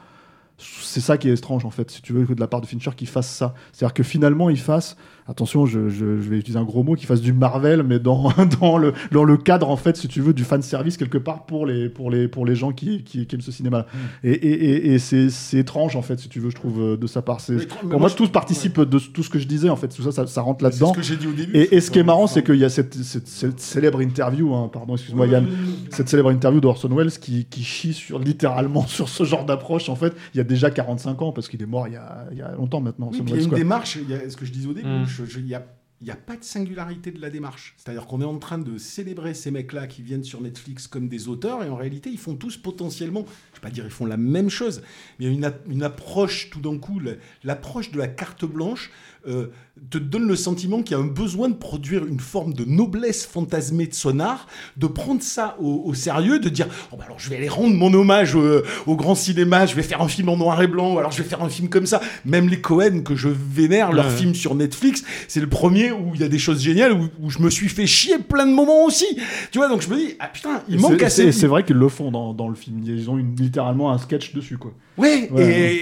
c'est 0.58 1.02
ça 1.02 1.18
qui 1.18 1.30
est 1.30 1.34
étrange 1.34 1.66
en 1.66 1.70
fait, 1.70 1.90
si 1.92 2.02
tu 2.02 2.12
veux, 2.14 2.26
que 2.26 2.34
de 2.34 2.40
la 2.40 2.48
part 2.48 2.62
de 2.62 2.66
Fincher 2.66 2.92
qu'il 2.96 3.08
fasse 3.08 3.30
ça. 3.30 3.54
C'est-à-dire 3.72 3.94
que 3.94 4.04
finalement 4.04 4.50
il 4.50 4.60
fasse, 4.60 4.98
attention, 5.28 5.66
je, 5.66 5.90
je- 5.90 6.20
je 6.20 6.30
vais 6.30 6.38
utiliser 6.38 6.60
un 6.60 6.64
gros 6.64 6.84
mot, 6.84 6.96
qu'il 6.96 7.08
fasse 7.08 7.22
du 7.22 7.34
Marvel, 7.34 7.84
mais 7.84 8.00
dans, 8.00 8.32
dans, 8.62 8.78
le, 8.78 8.94
dans 9.12 9.24
le 9.24 9.38
cadre 9.38 9.70
en 9.70 9.76
fait, 9.78 9.96
si 9.98 10.08
tu 10.08 10.22
veux, 10.22 10.34
du 10.34 10.44
fan 10.44 10.62
service 10.62 10.98
quelque 10.98 11.18
part 11.18 11.46
pour 11.46 11.66
les, 11.66 11.90
pour 11.90 12.10
les, 12.12 12.28
pour 12.28 12.46
les 12.46 12.56
gens 12.56 12.72
qui, 12.72 13.04
qui, 13.04 13.26
qui 13.28 13.36
aiment 13.36 13.42
ce 13.42 13.52
cinéma. 13.52 13.86
Et, 14.24 14.32
et, 14.32 14.66
et, 14.90 14.94
et 14.94 15.00
c'est 15.00 15.30
c'est 15.30 15.58
étrange 15.60 15.96
en 15.96 16.02
fait, 16.02 16.20
si 16.20 16.30
tu 16.30 16.40
veux, 16.40 16.50
je 16.50 16.56
trouve, 16.56 16.82
euh, 16.82 16.98
de 16.98 17.08
sa 17.08 17.22
part. 17.22 17.38
Pour 17.42 17.84
moi, 17.90 18.00
moi, 18.00 18.10
je- 18.10 18.16
tout 18.16 18.28
participe 18.28 18.80
de 18.80 19.00
tout 19.00 19.24
ce 19.24 19.30
que 19.30 19.40
je 19.40 19.48
disais 19.48 19.70
en 19.70 19.76
fait, 19.76 19.88
tout 19.90 20.02
ça, 20.04 20.12
ça, 20.12 20.28
ça 20.28 20.42
rentre 20.42 20.60
C'est 20.60 20.72
là-dedans. 20.72 20.94
ce 20.94 20.98
que 21.00 21.04
j'ai 21.04 21.16
dit 21.18 21.28
au 21.28 21.34
début. 21.34 21.56
Et, 21.58 21.76
et 21.76 21.82
ce 21.82 21.92
qui 21.92 22.00
est 22.00 22.04
marrant, 22.04 22.28
c'est 22.28 22.44
qu'il 22.44 22.56
y 22.56 22.66
a 22.66 22.70
cette, 22.70 22.94
cette- 22.96 23.28
cette 23.28 23.60
célèbre 23.60 24.02
interview, 24.02 24.54
hein, 24.54 24.70
pardon, 24.72 24.94
excuse-moi 24.96 25.28
Yann, 25.28 25.46
cette 25.90 26.10
célèbre 26.10 26.30
interview 26.32 26.60
d'Orson 26.62 26.90
Welles 26.90 27.12
qui, 27.12 27.46
qui 27.46 27.64
chie 27.64 27.94
sur, 27.94 28.20
littéralement 28.20 28.86
sur 28.88 29.10
ce 29.10 29.24
genre 29.24 29.46
d'approche. 29.46 29.90
En 29.90 29.96
fait, 29.96 30.14
il 30.34 30.38
y 30.38 30.42
a 30.42 30.44
déjà 30.44 30.70
45 30.72 31.22
ans, 31.22 31.32
parce 31.32 31.48
qu'il 31.48 31.62
est 31.62 31.66
mort 31.66 31.88
il 31.88 31.94
y 31.94 31.98
a, 31.98 32.26
il 32.32 32.38
y 32.38 32.42
a 32.42 32.52
longtemps 32.56 32.82
maintenant. 32.82 33.10
Oui, 33.12 33.22
il 33.26 33.30
y 33.30 33.34
a 33.40 33.42
une 33.42 33.50
quoi. 33.50 33.58
démarche, 33.58 33.98
il 34.02 34.10
y 34.10 34.14
a 34.14 34.30
ce 34.30 34.36
que 34.38 34.46
je 34.46 34.52
disais 34.52 34.68
au 34.68 34.74
début, 34.74 34.88
Mm. 34.88 35.06
Je- 35.12 35.26
je- 35.26 35.40
y 35.48 35.56
a 35.56 35.62
il 36.02 36.06
n'y 36.06 36.12
a 36.12 36.16
pas 36.16 36.36
de 36.36 36.44
singularité 36.44 37.12
de 37.12 37.22
la 37.22 37.30
démarche. 37.30 37.76
C'est-à-dire 37.78 38.08
qu'on 38.08 38.22
est 38.22 38.26
en 38.26 38.40
train 38.40 38.58
de 38.58 38.78
célébrer 38.80 39.34
ces 39.36 39.52
mecs-là 39.52 39.86
qui 39.86 40.02
viennent 40.02 40.24
sur 40.24 40.42
Netflix 40.42 40.88
comme 40.88 41.08
des 41.08 41.28
auteurs, 41.28 41.64
et 41.64 41.70
en 41.70 41.76
réalité, 41.76 42.10
ils 42.10 42.18
font 42.18 42.36
tous 42.36 42.58
potentiellement, 42.58 43.22
je 43.54 43.60
ne 43.60 43.62
vais 43.62 43.62
pas 43.62 43.70
dire 43.70 43.86
ils 43.86 43.92
font 43.92 44.06
la 44.08 44.18
même 44.18 44.50
chose, 44.50 44.82
mais 45.20 45.28
une, 45.28 45.52
une 45.70 45.84
approche 45.84 46.50
tout 46.50 46.60
d'un 46.60 46.78
coup, 46.80 47.00
l'approche 47.44 47.92
de 47.92 48.00
la 48.00 48.08
carte 48.08 48.46
blanche 48.46 48.90
euh, 49.28 49.48
te 49.92 50.00
donne 50.00 50.28
le 50.28 50.36
sentiment 50.36 50.82
qu'il 50.82 50.98
y 50.98 51.00
a 51.00 51.04
un 51.04 51.08
besoin 51.08 51.48
de 51.50 51.54
produire 51.54 52.06
une 52.08 52.20
forme 52.20 52.54
de 52.56 52.66
noblesse 52.66 53.26
fantasmée 53.28 53.86
de 53.86 53.94
sonar, 53.94 54.48
de 54.78 54.88
prendre 54.88 55.22
ça 55.22 55.56
au, 55.60 55.84
au 55.86 55.94
sérieux, 55.94 56.40
de 56.40 56.50
dire 56.50 56.68
oh, 56.92 56.96
bah 56.98 57.04
alors 57.06 57.20
je 57.20 57.30
vais 57.30 57.38
aller 57.38 57.48
rendre 57.50 57.76
mon 57.76 57.94
hommage 57.94 58.34
au, 58.34 58.62
au 58.88 58.96
grand 58.96 59.14
cinéma, 59.14 59.68
je 59.68 59.76
vais 59.76 59.84
faire 59.84 60.02
un 60.02 60.08
film 60.08 60.30
en 60.30 60.38
noir 60.38 60.60
et 60.64 60.68
blanc, 60.68 60.96
ou 60.96 60.98
alors 61.00 61.12
je 61.12 61.22
vais 61.22 61.30
faire 61.30 61.44
un 61.44 61.50
film 61.50 61.70
comme 61.70 61.86
ça. 61.86 62.02
Même 62.26 62.50
les 62.50 62.60
Cohen 62.62 63.04
que 63.04 63.16
je 63.16 63.30
vénère, 63.30 63.92
leur 63.92 64.08
Ouais. 64.08 64.18
film 64.18 64.34
sur 64.34 64.56
Netflix, 64.56 65.04
c'est 65.28 65.40
le 65.42 65.48
premier 65.50 65.91
où 65.92 66.12
il 66.16 66.22
y 66.22 66.24
a 66.24 66.28
des 66.30 66.40
choses 66.40 66.62
géniales, 66.62 66.94
où, 66.94 67.08
où 67.22 67.30
je 67.30 67.40
me 67.40 67.50
suis 67.50 67.70
fait 67.70 67.86
chier 67.88 68.18
plein 68.20 68.46
de 68.46 68.54
moments 68.54 68.86
aussi. 68.86 69.06
Tu 69.52 69.58
vois, 69.60 69.68
donc 69.70 69.82
je 69.82 69.90
me 69.90 69.96
dis, 69.96 70.16
ah 70.20 70.28
putain, 70.28 70.62
il 70.70 70.80
manque 70.80 71.02
assez. 71.04 71.32
C'est 71.32 71.48
vrai 71.48 71.64
qu'ils 71.64 71.76
le 71.78 71.90
font 71.90 72.12
dans, 72.12 72.34
dans 72.34 72.48
le 72.50 72.56
film. 72.56 72.82
Ils 72.86 73.10
ont 73.10 73.18
une- 73.18 73.36
littéralement 73.36 73.92
un 73.92 73.98
sketch 73.98 74.34
dessus, 74.34 74.58
quoi. 74.58 74.72
Ouais, 74.98 75.30
Ouais. 75.32 75.76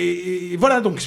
Et, 0.51 0.57
voilà, 0.57 0.81
donc 0.81 1.01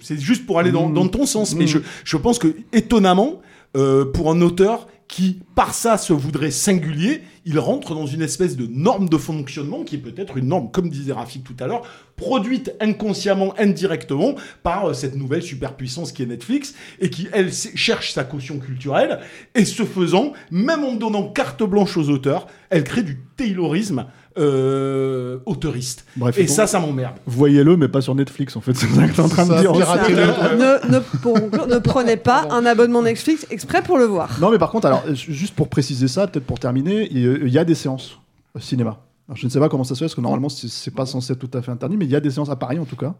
c'est 0.00 0.20
juste 0.20 0.46
pour 0.46 0.58
aller 0.58 0.70
dans, 0.72 0.88
Mm. 0.88 0.94
dans 0.94 1.08
ton 1.08 1.26
sens, 1.26 1.54
mais 1.54 1.64
Mm. 1.64 1.68
je, 1.68 1.78
je 2.04 2.16
pense 2.16 2.38
que 2.38 2.54
étonnamment, 2.72 3.40
euh, 3.76 4.04
pour 4.04 4.30
un 4.30 4.40
auteur 4.40 4.88
qui, 5.10 5.40
par 5.56 5.74
ça, 5.74 5.98
se 5.98 6.12
voudrait 6.12 6.52
singulier, 6.52 7.22
il 7.44 7.58
rentre 7.58 7.94
dans 7.94 8.06
une 8.06 8.22
espèce 8.22 8.56
de 8.56 8.66
norme 8.68 9.08
de 9.08 9.16
fonctionnement 9.16 9.82
qui 9.82 9.96
est 9.96 9.98
peut-être 9.98 10.36
une 10.36 10.46
norme, 10.46 10.70
comme 10.70 10.88
disait 10.88 11.12
Rafik 11.12 11.42
tout 11.42 11.56
à 11.58 11.66
l'heure, 11.66 11.82
produite 12.16 12.72
inconsciemment, 12.80 13.52
indirectement 13.58 14.36
par 14.62 14.86
euh, 14.90 14.94
cette 14.94 15.16
nouvelle 15.16 15.42
superpuissance 15.42 16.12
qui 16.12 16.22
est 16.22 16.26
Netflix 16.26 16.74
et 17.00 17.10
qui, 17.10 17.28
elle, 17.32 17.52
cherche 17.52 18.12
sa 18.12 18.22
caution 18.22 18.60
culturelle. 18.60 19.18
Et 19.56 19.64
ce 19.64 19.82
faisant, 19.82 20.32
même 20.52 20.84
en 20.84 20.94
donnant 20.94 21.28
carte 21.28 21.64
blanche 21.64 21.96
aux 21.96 22.08
auteurs, 22.08 22.46
elle 22.70 22.84
crée 22.84 23.02
du 23.02 23.18
taylorisme 23.36 24.06
euh, 24.38 25.38
auteuriste. 25.46 26.04
Bref, 26.16 26.38
et 26.38 26.46
ça, 26.46 26.66
ça 26.66 26.78
m'emmerde. 26.80 27.14
Voyez-le, 27.26 27.76
mais 27.76 27.88
pas 27.88 28.00
sur 28.00 28.14
Netflix, 28.14 28.56
en 28.56 28.60
fait. 28.60 28.72
C'est 28.76 28.86
ça 28.86 29.06
que 29.08 29.12
t'es 29.14 29.20
en 29.20 29.28
train 29.28 29.46
de 29.46 29.58
dire. 29.60 29.72
ne, 29.72 30.92
ne, 30.92 30.98
pour 31.20 31.34
conclure, 31.34 31.66
ne 31.66 31.78
prenez 31.78 32.16
pas 32.16 32.46
un 32.50 32.64
abonnement 32.66 33.02
Netflix 33.02 33.46
exprès 33.50 33.82
pour 33.82 33.98
le 33.98 34.04
voir. 34.04 34.38
Non, 34.40 34.50
mais 34.50 34.58
par 34.58 34.70
contre, 34.70 34.86
alors, 34.86 35.02
ju- 35.14 35.32
juste 35.32 35.54
pour 35.54 35.68
préciser 35.68 36.08
ça, 36.08 36.26
peut-être 36.26 36.46
pour 36.46 36.58
terminer, 36.58 37.08
il 37.10 37.18
y 37.18 37.28
a- 37.28 37.32
il 37.46 37.48
y 37.52 37.58
a 37.58 37.64
des 37.64 37.74
séances 37.74 38.18
au 38.54 38.60
cinéma. 38.60 38.98
Alors, 39.28 39.36
je 39.36 39.46
ne 39.46 39.50
sais 39.50 39.60
pas 39.60 39.68
comment 39.68 39.84
ça 39.84 39.94
se 39.94 40.00
fait, 40.00 40.04
parce 40.06 40.14
que 40.14 40.20
normalement, 40.20 40.48
c'est 40.48 40.68
c'est 40.68 40.94
pas 40.94 41.06
censé 41.06 41.32
être 41.32 41.38
tout 41.38 41.56
à 41.56 41.62
fait 41.62 41.70
interdit, 41.70 41.96
mais 41.96 42.04
il 42.04 42.10
y 42.10 42.16
a 42.16 42.20
des 42.20 42.30
séances 42.30 42.50
à 42.50 42.56
Paris, 42.56 42.78
en 42.78 42.84
tout 42.84 42.96
cas. 42.96 43.14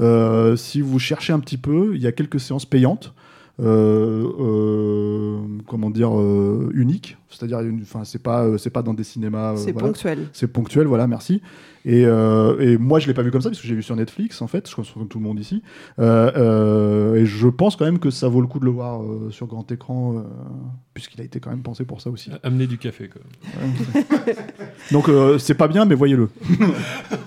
Euh, 0.00 0.56
si 0.56 0.80
vous 0.80 0.98
cherchez 0.98 1.32
un 1.32 1.38
petit 1.38 1.56
peu, 1.58 1.92
il 1.94 2.02
y 2.02 2.06
a 2.06 2.12
quelques 2.12 2.40
séances 2.40 2.66
payantes. 2.66 3.12
Euh, 3.60 4.24
euh, 4.40 5.38
comment 5.66 5.90
dire 5.90 6.18
euh, 6.18 6.70
uniques 6.74 7.16
c'est-à-dire 7.30 7.60
enfin 7.82 8.02
c'est 8.04 8.22
pas 8.22 8.44
euh, 8.44 8.58
c'est 8.58 8.70
pas 8.70 8.82
dans 8.82 8.94
des 8.94 9.04
cinémas 9.04 9.52
euh, 9.52 9.56
C'est 9.56 9.72
voilà. 9.72 9.88
ponctuel. 9.88 10.18
c'est 10.32 10.46
ponctuel 10.48 10.86
voilà 10.86 11.06
merci 11.06 11.40
et, 11.86 12.04
euh, 12.06 12.58
et 12.60 12.78
moi 12.78 12.98
je 12.98 13.06
l'ai 13.06 13.14
pas 13.14 13.22
vu 13.22 13.30
comme 13.30 13.42
ça 13.42 13.50
parce 13.50 13.60
que 13.60 13.66
j'ai 13.68 13.74
vu 13.74 13.82
sur 13.82 13.94
Netflix 13.94 14.40
en 14.42 14.46
fait 14.48 14.68
je 14.68 14.74
pense 14.74 14.90
comme 14.90 15.06
tout 15.06 15.18
le 15.18 15.24
monde 15.24 15.38
ici 15.38 15.62
Euh, 16.00 16.32
euh, 16.36 17.14
et 17.16 17.26
je 17.26 17.46
pense 17.46 17.76
quand 17.76 17.84
même 17.84 17.98
que 18.00 18.10
ça 18.10 18.26
vaut 18.28 18.40
le 18.40 18.46
coup 18.48 18.58
de 18.58 18.64
le 18.64 18.70
voir 18.72 19.02
euh, 19.02 19.30
sur 19.30 19.46
grand 19.46 19.70
écran 19.70 20.16
euh, 20.16 20.22
puisqu'il 20.94 21.20
a 21.20 21.24
été 21.24 21.38
quand 21.40 21.50
même 21.50 21.62
pensé 21.62 21.84
pour 21.84 22.00
ça 22.00 22.10
aussi 22.10 22.30
Amener 22.42 22.66
du 22.66 22.78
café, 22.78 23.08
quoi. 23.08 23.20
donc 24.92 25.08
euh, 25.08 25.38
c'est 25.38 25.54
pas 25.54 25.68
bien 25.68 25.84
mais 25.84 25.94
voyez-le 25.94 26.28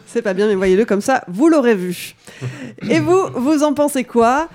C'est 0.05 0.21
pas 0.21 0.33
bien, 0.33 0.47
mais 0.47 0.55
voyez-le 0.55 0.85
comme 0.85 1.01
ça, 1.01 1.23
vous 1.27 1.49
l'aurez 1.49 1.75
vu. 1.75 2.15
Et 2.89 2.99
vous, 3.01 3.19
vous 3.35 3.61
en 3.63 3.73
pensez 3.73 4.05
quoi? 4.05 4.47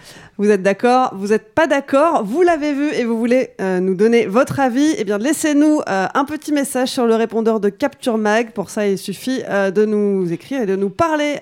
Vous 0.42 0.50
êtes 0.50 0.64
d'accord 0.64 1.12
Vous 1.14 1.28
n'êtes 1.28 1.54
pas 1.54 1.68
d'accord 1.68 2.24
Vous 2.24 2.42
l'avez 2.42 2.72
vu 2.72 2.92
et 2.94 3.04
vous 3.04 3.16
voulez 3.16 3.50
euh, 3.60 3.78
nous 3.78 3.94
donner 3.94 4.26
votre 4.26 4.58
avis 4.58 4.92
Eh 4.98 5.04
bien, 5.04 5.16
laissez-nous 5.16 5.82
euh, 5.88 6.08
un 6.12 6.24
petit 6.24 6.50
message 6.50 6.88
sur 6.88 7.06
le 7.06 7.14
répondeur 7.14 7.60
de 7.60 7.68
Capture 7.68 8.18
Mag. 8.18 8.50
Pour 8.50 8.68
ça, 8.68 8.88
il 8.88 8.98
suffit 8.98 9.44
euh, 9.48 9.70
de 9.70 9.84
nous 9.84 10.32
écrire 10.32 10.62
et 10.62 10.66
de 10.66 10.74
nous 10.74 10.90
parler 10.90 11.36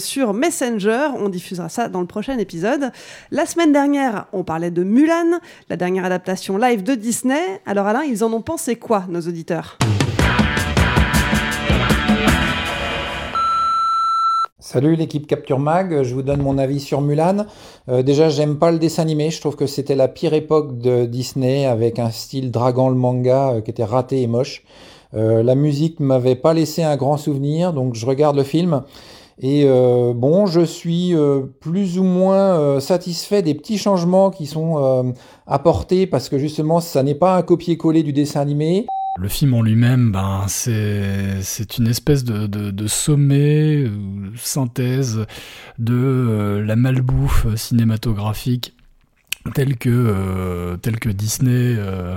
sur 0.00 0.34
Messenger. 0.34 1.10
On 1.16 1.28
diffusera 1.28 1.68
ça 1.68 1.88
dans 1.88 2.00
le 2.00 2.08
prochain 2.08 2.38
épisode. 2.38 2.90
La 3.30 3.46
semaine 3.46 3.70
dernière, 3.70 4.26
on 4.32 4.42
parlait 4.42 4.72
de 4.72 4.82
Mulan, 4.82 5.38
la 5.68 5.76
dernière 5.76 6.04
adaptation 6.04 6.58
live 6.58 6.82
de 6.82 6.96
Disney. 6.96 7.60
Alors 7.66 7.86
Alain, 7.86 8.02
ils 8.02 8.24
en 8.24 8.32
ont 8.32 8.42
pensé 8.42 8.74
quoi, 8.74 9.04
nos 9.08 9.20
auditeurs? 9.20 9.78
Salut 14.72 14.94
l'équipe 14.94 15.26
Capture 15.26 15.58
Mag, 15.58 16.04
je 16.04 16.14
vous 16.14 16.22
donne 16.22 16.42
mon 16.42 16.56
avis 16.56 16.78
sur 16.78 17.00
Mulan. 17.00 17.46
Euh, 17.88 18.04
déjà, 18.04 18.28
j'aime 18.28 18.56
pas 18.56 18.70
le 18.70 18.78
dessin 18.78 19.02
animé, 19.02 19.32
je 19.32 19.40
trouve 19.40 19.56
que 19.56 19.66
c'était 19.66 19.96
la 19.96 20.06
pire 20.06 20.32
époque 20.32 20.78
de 20.78 21.06
Disney 21.06 21.66
avec 21.66 21.98
un 21.98 22.12
style 22.12 22.52
dragon 22.52 22.88
le 22.88 22.94
manga 22.94 23.50
euh, 23.50 23.60
qui 23.62 23.72
était 23.72 23.82
raté 23.82 24.22
et 24.22 24.28
moche. 24.28 24.62
Euh, 25.14 25.42
la 25.42 25.56
musique 25.56 25.98
m'avait 25.98 26.36
pas 26.36 26.54
laissé 26.54 26.84
un 26.84 26.96
grand 26.96 27.16
souvenir, 27.16 27.72
donc 27.72 27.96
je 27.96 28.06
regarde 28.06 28.36
le 28.36 28.44
film. 28.44 28.84
Et 29.42 29.66
bon, 30.14 30.46
je 30.46 30.60
suis 30.60 31.14
plus 31.60 31.98
ou 31.98 32.02
moins 32.02 32.78
satisfait 32.78 33.40
des 33.40 33.54
petits 33.54 33.78
changements 33.78 34.30
qui 34.30 34.44
sont 34.44 35.14
apportés 35.46 36.06
parce 36.06 36.28
que 36.28 36.36
justement, 36.36 36.80
ça 36.80 37.02
n'est 37.02 37.14
pas 37.14 37.36
un 37.36 37.42
copier-coller 37.42 38.02
du 38.02 38.12
dessin 38.12 38.40
animé. 38.40 38.84
Le 39.16 39.28
film 39.28 39.54
en 39.54 39.62
lui-même, 39.62 40.12
ben, 40.12 40.46
c'est 40.48 41.78
une 41.78 41.88
espèce 41.88 42.24
de, 42.24 42.86
sommet, 42.86 43.84
ou 43.84 44.36
synthèse 44.36 45.26
de 45.78 45.94
euh, 45.94 46.64
la 46.64 46.76
malbouffe 46.76 47.46
cinématographique 47.56 48.74
telle 49.54 49.76
que, 49.76 49.88
euh, 49.90 50.76
Disney 51.14 51.74
euh, 51.78 52.16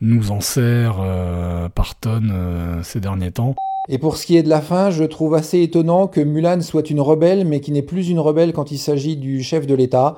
nous 0.00 0.30
en 0.30 0.40
sert 0.40 0.98
euh, 1.00 1.68
par 1.68 1.94
tonnes 1.96 2.32
euh, 2.32 2.82
ces 2.82 3.00
derniers 3.00 3.32
temps. 3.32 3.54
Et 3.88 3.98
pour 3.98 4.16
ce 4.16 4.26
qui 4.26 4.36
est 4.36 4.42
de 4.42 4.48
la 4.48 4.60
fin, 4.60 4.90
je 4.90 5.04
trouve 5.04 5.34
assez 5.34 5.62
étonnant 5.62 6.06
que 6.06 6.20
Mulan 6.20 6.60
soit 6.60 6.90
une 6.90 7.00
rebelle, 7.00 7.44
mais 7.44 7.60
qui 7.60 7.72
n'est 7.72 7.82
plus 7.82 8.08
une 8.08 8.20
rebelle 8.20 8.52
quand 8.52 8.70
il 8.70 8.78
s'agit 8.78 9.16
du 9.16 9.42
chef 9.42 9.66
de 9.66 9.74
l'État. 9.74 10.16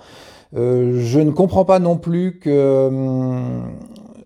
Euh, 0.54 1.00
je 1.02 1.20
ne 1.20 1.30
comprends 1.30 1.64
pas 1.64 1.78
non 1.78 1.96
plus 1.96 2.38
que 2.38 2.88
hum, 2.88 3.64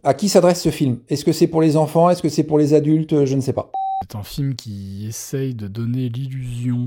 à 0.07 0.15
qui 0.15 0.29
s'adresse 0.29 0.63
ce 0.63 0.71
film? 0.71 1.01
Est-ce 1.09 1.25
que 1.25 1.33
c'est 1.33 1.49
pour 1.49 1.61
les 1.61 1.77
enfants? 1.77 2.09
Est-ce 2.09 2.23
que 2.23 2.29
c'est 2.29 2.45
pour 2.45 2.59
les 2.59 2.75
adultes? 2.75 3.25
Je 3.25 3.35
ne 3.35 3.41
sais 3.41 3.53
pas. 3.53 3.73
C'est 4.03 4.17
un 4.17 4.23
film 4.23 4.55
qui 4.55 5.05
essaye 5.09 5.55
de 5.55 5.67
donner 5.67 6.09
l'illusion 6.09 6.87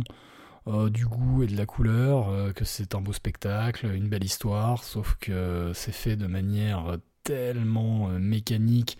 euh, 0.67 0.89
du 0.89 1.05
goût 1.05 1.43
et 1.43 1.47
de 1.47 1.57
la 1.57 1.65
couleur, 1.65 2.29
euh, 2.29 2.53
que 2.53 2.63
c'est 2.63 2.95
un 2.95 3.01
beau 3.01 3.11
spectacle, 3.11 3.87
une 3.93 4.07
belle 4.07 4.23
histoire, 4.23 4.85
sauf 4.85 5.17
que 5.19 5.71
c'est 5.73 5.91
fait 5.91 6.15
de 6.15 6.27
manière 6.27 6.97
tellement 7.23 8.09
euh, 8.09 8.19
mécanique 8.19 8.97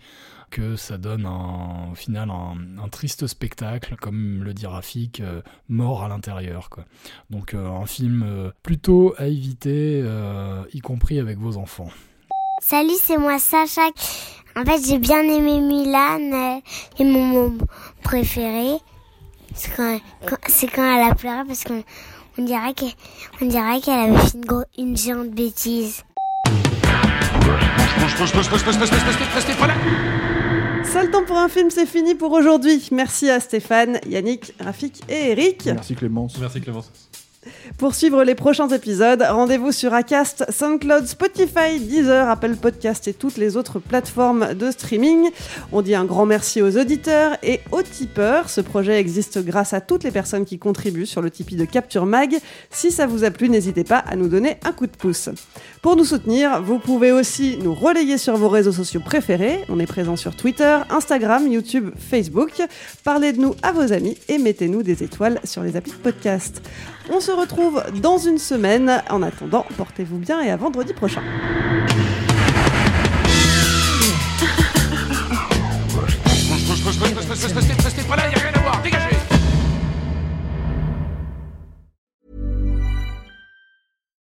que 0.50 0.76
ça 0.76 0.98
donne 0.98 1.24
un- 1.24 1.92
au 1.92 1.94
final 1.94 2.28
un, 2.30 2.88
triste 2.88 3.26
spectacle, 3.26 3.96
comme 3.96 4.42
le 4.44 4.52
dit 4.52 4.66
Rafik, 4.66 5.22
mort 5.68 6.02
à 6.02 6.08
l'intérieur. 6.08 6.68
Donc 7.30 7.54
un 7.54 7.86
film 7.86 8.52
plutôt 8.64 9.14
à 9.16 9.28
éviter, 9.28 10.04
y 10.74 10.80
compris 10.80 11.20
avec 11.20 11.38
vos 11.38 11.56
enfants. 11.56 11.88
Salut, 12.60 12.94
c'est 13.02 13.16
moi 13.18 13.38
Sacha. 13.38 13.82
En 14.56 14.64
fait, 14.64 14.80
j'ai 14.86 14.98
bien 14.98 15.22
aimé 15.22 15.60
Mulan 15.60 16.32
euh, 16.32 16.60
et 16.98 17.04
mon 17.04 17.20
moment 17.24 17.64
préféré, 18.02 18.76
c'est 19.54 19.70
quand, 19.76 19.98
quand- 20.26 20.36
c'est 20.48 20.66
quand 20.66 20.82
elle 20.84 21.08
a 21.10 21.14
pleuré 21.14 21.42
parce 21.46 21.64
qu'on 21.64 21.82
on 22.38 22.42
dirait 22.44 22.74
qu'elle 22.74 22.92
avait 23.88 24.18
fait 24.18 24.34
une, 24.34 24.44
gros- 24.44 24.64
une 24.78 24.96
géante 24.96 25.30
bêtise. 25.30 26.02
Seul 30.92 31.10
temps 31.10 31.24
pour 31.24 31.38
un 31.38 31.48
film, 31.48 31.70
c'est 31.70 31.86
fini 31.86 32.14
pour 32.16 32.32
aujourd'hui. 32.32 32.88
Merci 32.90 33.30
à 33.30 33.38
Stéphane, 33.40 34.00
Yannick, 34.08 34.52
Rafik 34.60 35.02
et 35.08 35.30
Eric. 35.30 35.66
merci 35.66 35.94
Clémence 35.94 36.36
Merci 36.38 36.60
Clémence. 36.60 36.90
Pour 37.78 37.94
suivre 37.94 38.22
les 38.22 38.34
prochains 38.34 38.68
épisodes, 38.68 39.24
rendez-vous 39.26 39.72
sur 39.72 39.94
Acast, 39.94 40.44
SoundCloud, 40.50 41.06
Spotify, 41.06 41.80
Deezer, 41.80 42.28
Apple 42.28 42.54
Podcast 42.56 43.08
et 43.08 43.14
toutes 43.14 43.38
les 43.38 43.56
autres 43.56 43.78
plateformes 43.78 44.52
de 44.52 44.70
streaming. 44.70 45.30
On 45.72 45.80
dit 45.80 45.94
un 45.94 46.04
grand 46.04 46.26
merci 46.26 46.60
aux 46.60 46.76
auditeurs 46.76 47.38
et 47.42 47.60
aux 47.72 47.82
tipeurs. 47.82 48.50
Ce 48.50 48.60
projet 48.60 49.00
existe 49.00 49.42
grâce 49.42 49.72
à 49.72 49.80
toutes 49.80 50.04
les 50.04 50.10
personnes 50.10 50.44
qui 50.44 50.58
contribuent 50.58 51.06
sur 51.06 51.22
le 51.22 51.30
Tipeee 51.30 51.56
de 51.56 51.64
Capture 51.64 52.04
Mag. 52.04 52.36
Si 52.68 52.90
ça 52.90 53.06
vous 53.06 53.24
a 53.24 53.30
plu, 53.30 53.48
n'hésitez 53.48 53.84
pas 53.84 53.98
à 53.98 54.16
nous 54.16 54.28
donner 54.28 54.58
un 54.64 54.72
coup 54.72 54.86
de 54.86 54.96
pouce. 54.96 55.30
Pour 55.80 55.96
nous 55.96 56.04
soutenir, 56.04 56.60
vous 56.60 56.78
pouvez 56.78 57.10
aussi 57.10 57.56
nous 57.62 57.74
relayer 57.74 58.18
sur 58.18 58.36
vos 58.36 58.50
réseaux 58.50 58.72
sociaux 58.72 59.00
préférés. 59.02 59.64
On 59.70 59.80
est 59.80 59.86
présent 59.86 60.16
sur 60.16 60.36
Twitter, 60.36 60.78
Instagram, 60.90 61.50
YouTube, 61.50 61.88
Facebook. 61.96 62.60
Parlez 63.02 63.32
de 63.32 63.40
nous 63.40 63.54
à 63.62 63.72
vos 63.72 63.94
amis 63.94 64.18
et 64.28 64.36
mettez-nous 64.36 64.82
des 64.82 65.02
étoiles 65.02 65.40
sur 65.44 65.62
les 65.62 65.76
applis 65.76 65.92
de 65.92 65.96
podcast. 65.96 66.60
On 67.12 67.18
se 67.18 67.32
retrouve 67.32 67.82
dans 68.00 68.18
une 68.18 68.38
semaine. 68.38 69.02
En 69.10 69.22
attendant, 69.22 69.66
portez-vous 69.76 70.18
bien 70.18 70.40
et 70.42 70.50
à 70.50 70.56
vendredi 70.56 70.92
prochain. 70.92 71.22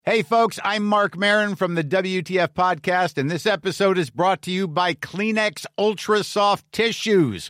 Hey, 0.05 0.21
folks, 0.21 0.59
I'm 0.63 0.83
Mark 0.83 1.15
Marin 1.17 1.55
from 1.55 1.75
the 1.75 1.83
WTF 1.83 2.49
Podcast, 2.49 3.17
and 3.17 3.31
this 3.31 3.45
episode 3.45 3.97
is 3.97 4.09
brought 4.09 4.41
to 4.43 4.51
you 4.51 4.67
by 4.67 4.93
Kleenex 4.93 5.65
Ultra 5.77 6.23
Soft 6.23 6.71
Tissues, 6.71 7.49